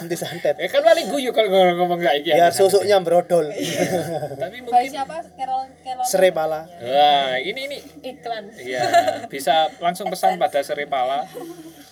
Nanti 0.00 0.16
santet. 0.16 0.56
ya 0.56 0.66
kan 0.72 0.80
paling 0.80 1.06
guyu 1.06 1.30
kalau 1.30 1.52
ngomong, 1.52 1.76
ngomong 1.84 2.00
kayak 2.00 2.24
gini 2.24 2.34
Biar 2.34 2.50
susuknya 2.50 2.96
brodol. 3.04 3.52
tapi 4.42 4.64
Bayi 4.64 4.88
mungkin 4.88 4.90
siapa? 4.90 5.16
Carol 5.36 5.68
Carol 5.84 6.02
Serai 6.08 6.32
pala. 6.32 6.64
wah 6.80 7.36
ini 7.38 7.60
ini 7.70 7.78
iklan. 8.02 8.50
Iya, 8.56 8.82
bisa 9.28 9.70
langsung 9.78 10.08
pesan 10.10 10.34
pada 10.34 10.64
Seripala. 10.66 11.28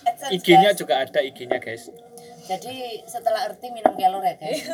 AdSense, 0.03 0.35
IG-nya 0.35 0.75
juga 0.75 0.99
ada 0.99 1.19
IG-nya, 1.21 1.61
guys. 1.63 1.87
Jadi 2.57 2.75
setelah 3.07 3.47
erti 3.47 3.71
minum 3.71 3.95
kelor 3.95 4.23
ya 4.25 4.35
guys 4.35 4.67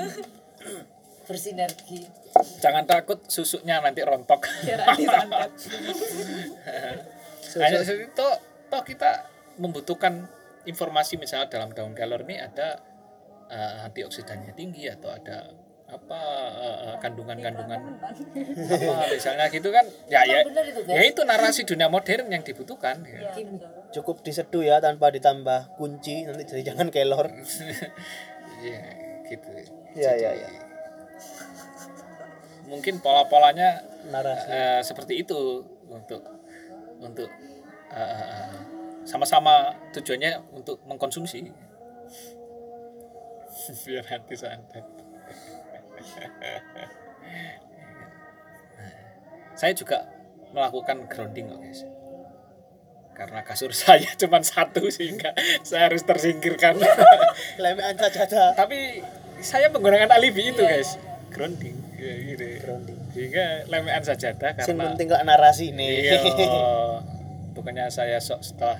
bersinergi 1.27 2.07
Jangan 2.61 2.85
takut 2.85 3.19
susuknya 3.25 3.81
nanti 3.81 4.01
rontok. 4.05 4.45
Santet. 4.45 5.51
Hanya 7.63 7.81
itu 7.81 8.27
toh, 8.69 8.83
kita 8.85 9.25
membutuhkan 9.57 10.29
informasi 10.67 11.17
misalnya 11.17 11.49
dalam 11.49 11.73
daun 11.73 11.97
kelor 11.97 12.21
ini 12.27 12.37
ada 12.37 12.77
eh, 13.49 13.85
antioksidannya 13.87 14.53
tinggi 14.53 14.91
atau 14.91 15.09
ada 15.09 15.47
apa 15.87 16.21
eh, 16.59 16.77
eh, 16.91 16.95
kandungan-kandungan 16.99 17.79
apa 17.79 19.07
misalnya 19.07 19.47
gitu 19.47 19.71
kan 19.71 19.87
ya 20.11 20.27
ya 20.27 20.43
ya 20.83 21.01
itu 21.07 21.23
narasi 21.23 21.63
dunia 21.63 21.87
modern 21.87 22.27
yang 22.27 22.43
dibutuhkan 22.43 22.99
ya. 23.07 23.31
Cukup 23.93 24.21
diseduh 24.21 24.63
ya 24.63 24.77
tanpa 24.83 25.09
ditambah 25.09 25.79
kunci 25.79 26.27
nanti 26.27 26.43
jadi 26.45 26.73
jangan 26.73 26.89
kelor. 26.93 27.27
Iya, 28.57 28.81
gitu. 29.29 29.53
Iya 29.93 30.17
iya 30.17 30.31
iya. 30.33 30.49
Mungkin 32.65 33.05
pola-polanya 33.05 33.85
Narasi. 34.09 34.49
eh, 34.49 34.81
seperti 34.81 35.21
itu 35.21 35.61
untuk 35.85 36.25
untuk 36.97 37.29
eh, 37.93 38.01
eh, 38.01 38.49
sama-sama 39.05 39.77
tujuannya 39.95 40.41
untuk 40.51 40.83
mengkonsumsi 40.83 41.47
biar 43.87 44.03
hati 44.09 44.35
santet 44.35 44.83
saya 49.59 49.73
juga 49.73 50.11
melakukan 50.51 51.07
grounding 51.07 51.47
kok 51.47 51.59
guys 51.63 51.81
karena 53.17 53.41
kasur 53.41 53.73
saya 53.89 54.13
cuma 54.13 54.45
satu 54.45 54.93
sehingga 54.93 55.33
saya 55.65 55.89
harus 55.89 56.05
tersingkirkan. 56.05 56.77
Lemean 57.63 57.97
saja 57.97 58.53
tapi 58.53 59.01
saya 59.41 59.73
menggunakan 59.73 60.13
alibi 60.13 60.53
itu 60.53 60.61
guys. 60.61 61.01
Grounding 61.33 61.75
ya, 61.97 62.13
gitu. 62.33 62.45
Grounding. 62.61 62.97
sehingga 63.17 63.65
lemean 63.65 64.05
sajadah 64.05 64.53
Sing 64.61 64.77
karena 64.77 64.93
penting 64.93 65.09
kok 65.09 65.23
narasi 65.25 65.73
nih. 65.73 65.89
iya. 66.05 66.19
Bukannya 67.57 67.89
saya 67.89 68.21
sok 68.21 68.45
setelah 68.45 68.77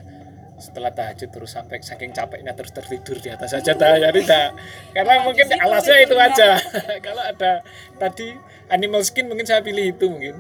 setelah 0.58 0.90
tahajud 0.90 1.30
terus 1.30 1.54
sampai 1.54 1.82
saking 1.86 2.14
capeknya 2.14 2.54
terus 2.58 2.74
tertidur 2.74 3.18
di 3.22 3.30
atas 3.30 3.54
sajadah 3.54 4.02
ya 4.02 4.10
tidak 4.10 4.58
karena 4.90 5.14
mungkin 5.22 5.46
alasnya 5.54 5.98
itu 6.02 6.16
aja. 6.18 6.58
Kalau 7.02 7.24
ada 7.26 7.62
tadi 7.98 8.34
animal 8.70 9.02
skin 9.06 9.30
mungkin 9.30 9.46
saya 9.46 9.62
pilih 9.62 9.94
itu 9.94 10.06
mungkin 10.10 10.38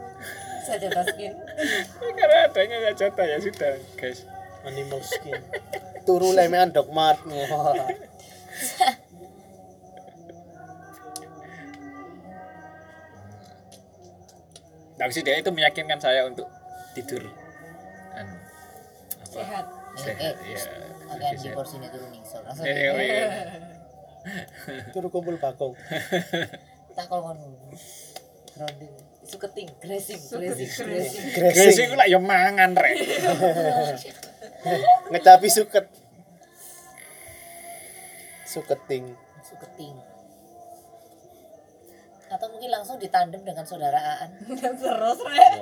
saja 0.68 0.88
taskin 0.92 1.34
karena 2.12 2.38
adanya 2.46 2.78
sajadah 2.92 3.26
ya 3.26 3.38
sudah 3.40 3.74
guys 3.96 4.28
Animal 4.68 5.00
skin. 5.00 5.40
Turu 6.04 6.36
lemean 6.36 6.76
dogmat. 6.76 7.24
Wah. 7.32 7.88
tapi 14.98 15.12
sih 15.14 15.22
dia 15.22 15.38
itu 15.38 15.54
meyakinkan 15.54 16.02
saya 16.02 16.26
untuk 16.26 16.50
tidur 16.98 17.22
anu, 18.18 18.34
apa 19.22 19.30
Sehat. 19.30 19.66
sehat 19.94 20.36
ya 20.42 20.58
akan 21.08 21.34
di 21.38 21.50
porsi 21.54 21.76
ini 21.78 21.88
turun 21.88 22.10
nih 22.10 22.22
so 22.26 22.38
langsung 22.42 22.66
Iya. 22.66 23.26
Turu 24.92 25.08
kumpul 25.08 25.40
bakong. 25.40 25.72
tak 26.92 27.06
kalau 27.08 27.22
ngono 27.32 27.72
grounding 28.52 28.92
suketing 29.28 29.68
grazing 29.84 30.22
grazing 30.32 30.72
grazing 30.72 31.26
Gresik 31.36 31.54
Gresing. 31.54 31.88
ku 31.92 31.96
lah 32.00 32.08
ya 32.08 32.18
mangan 32.18 32.72
rek. 32.74 32.96
Ngecapi 35.12 35.48
suket. 35.52 35.86
Suketing. 38.48 39.06
suketing 39.44 39.96
atau 42.28 42.44
mungkin 42.52 42.68
langsung 42.68 43.00
ditandem 43.00 43.40
dengan 43.40 43.64
saudara 43.64 43.96
Aan 43.96 44.36
Terus 44.60 45.20
rek. 45.24 45.56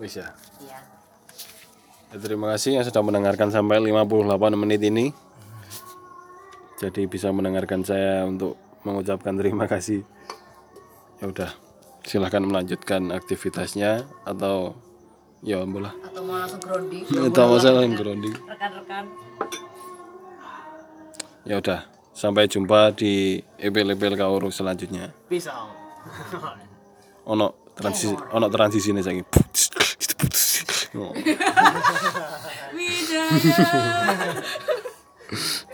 Wis 0.00 0.20
ya. 0.20 0.28
iya 0.60 0.80
Ya, 2.14 2.22
terima 2.22 2.54
kasih 2.54 2.78
yang 2.78 2.86
sudah 2.86 3.02
mendengarkan 3.02 3.50
sampai 3.50 3.82
58 3.82 4.38
menit 4.54 4.78
ini. 4.86 5.10
Jadi 6.84 7.08
bisa 7.08 7.32
mendengarkan 7.32 7.80
saya 7.80 8.28
untuk 8.28 8.60
mengucapkan 8.84 9.32
terima 9.40 9.64
kasih. 9.64 10.04
Ya 11.16 11.32
udah, 11.32 11.48
silahkan 12.04 12.44
melanjutkan 12.44 13.08
aktivitasnya 13.08 14.04
atau 14.28 14.76
ya 15.40 15.64
ambil 15.64 15.88
lah. 15.88 15.94
atau 16.04 16.20
mau 16.24 16.36
langsung 16.40 16.60
grounding 16.60 17.04
Itu 17.08 17.40
masalah 17.40 17.88
yang 17.88 17.96
grounding. 17.96 18.36
Rekan-rekan. 18.36 19.04
Ya 21.48 21.56
udah, 21.56 21.88
sampai 22.12 22.52
jumpa 22.52 22.92
di 22.92 23.40
epil-epil 23.56 24.20
kauru 24.20 24.52
selanjutnya. 24.52 25.08
Pisau. 25.24 25.72
Ono 27.32 27.72
transisi, 27.72 28.12
ono 28.12 28.52
transisi 28.52 28.92
nih 28.92 29.00
saya 29.00 29.24
Oh. 30.94 31.10
Widaya. 32.76 33.24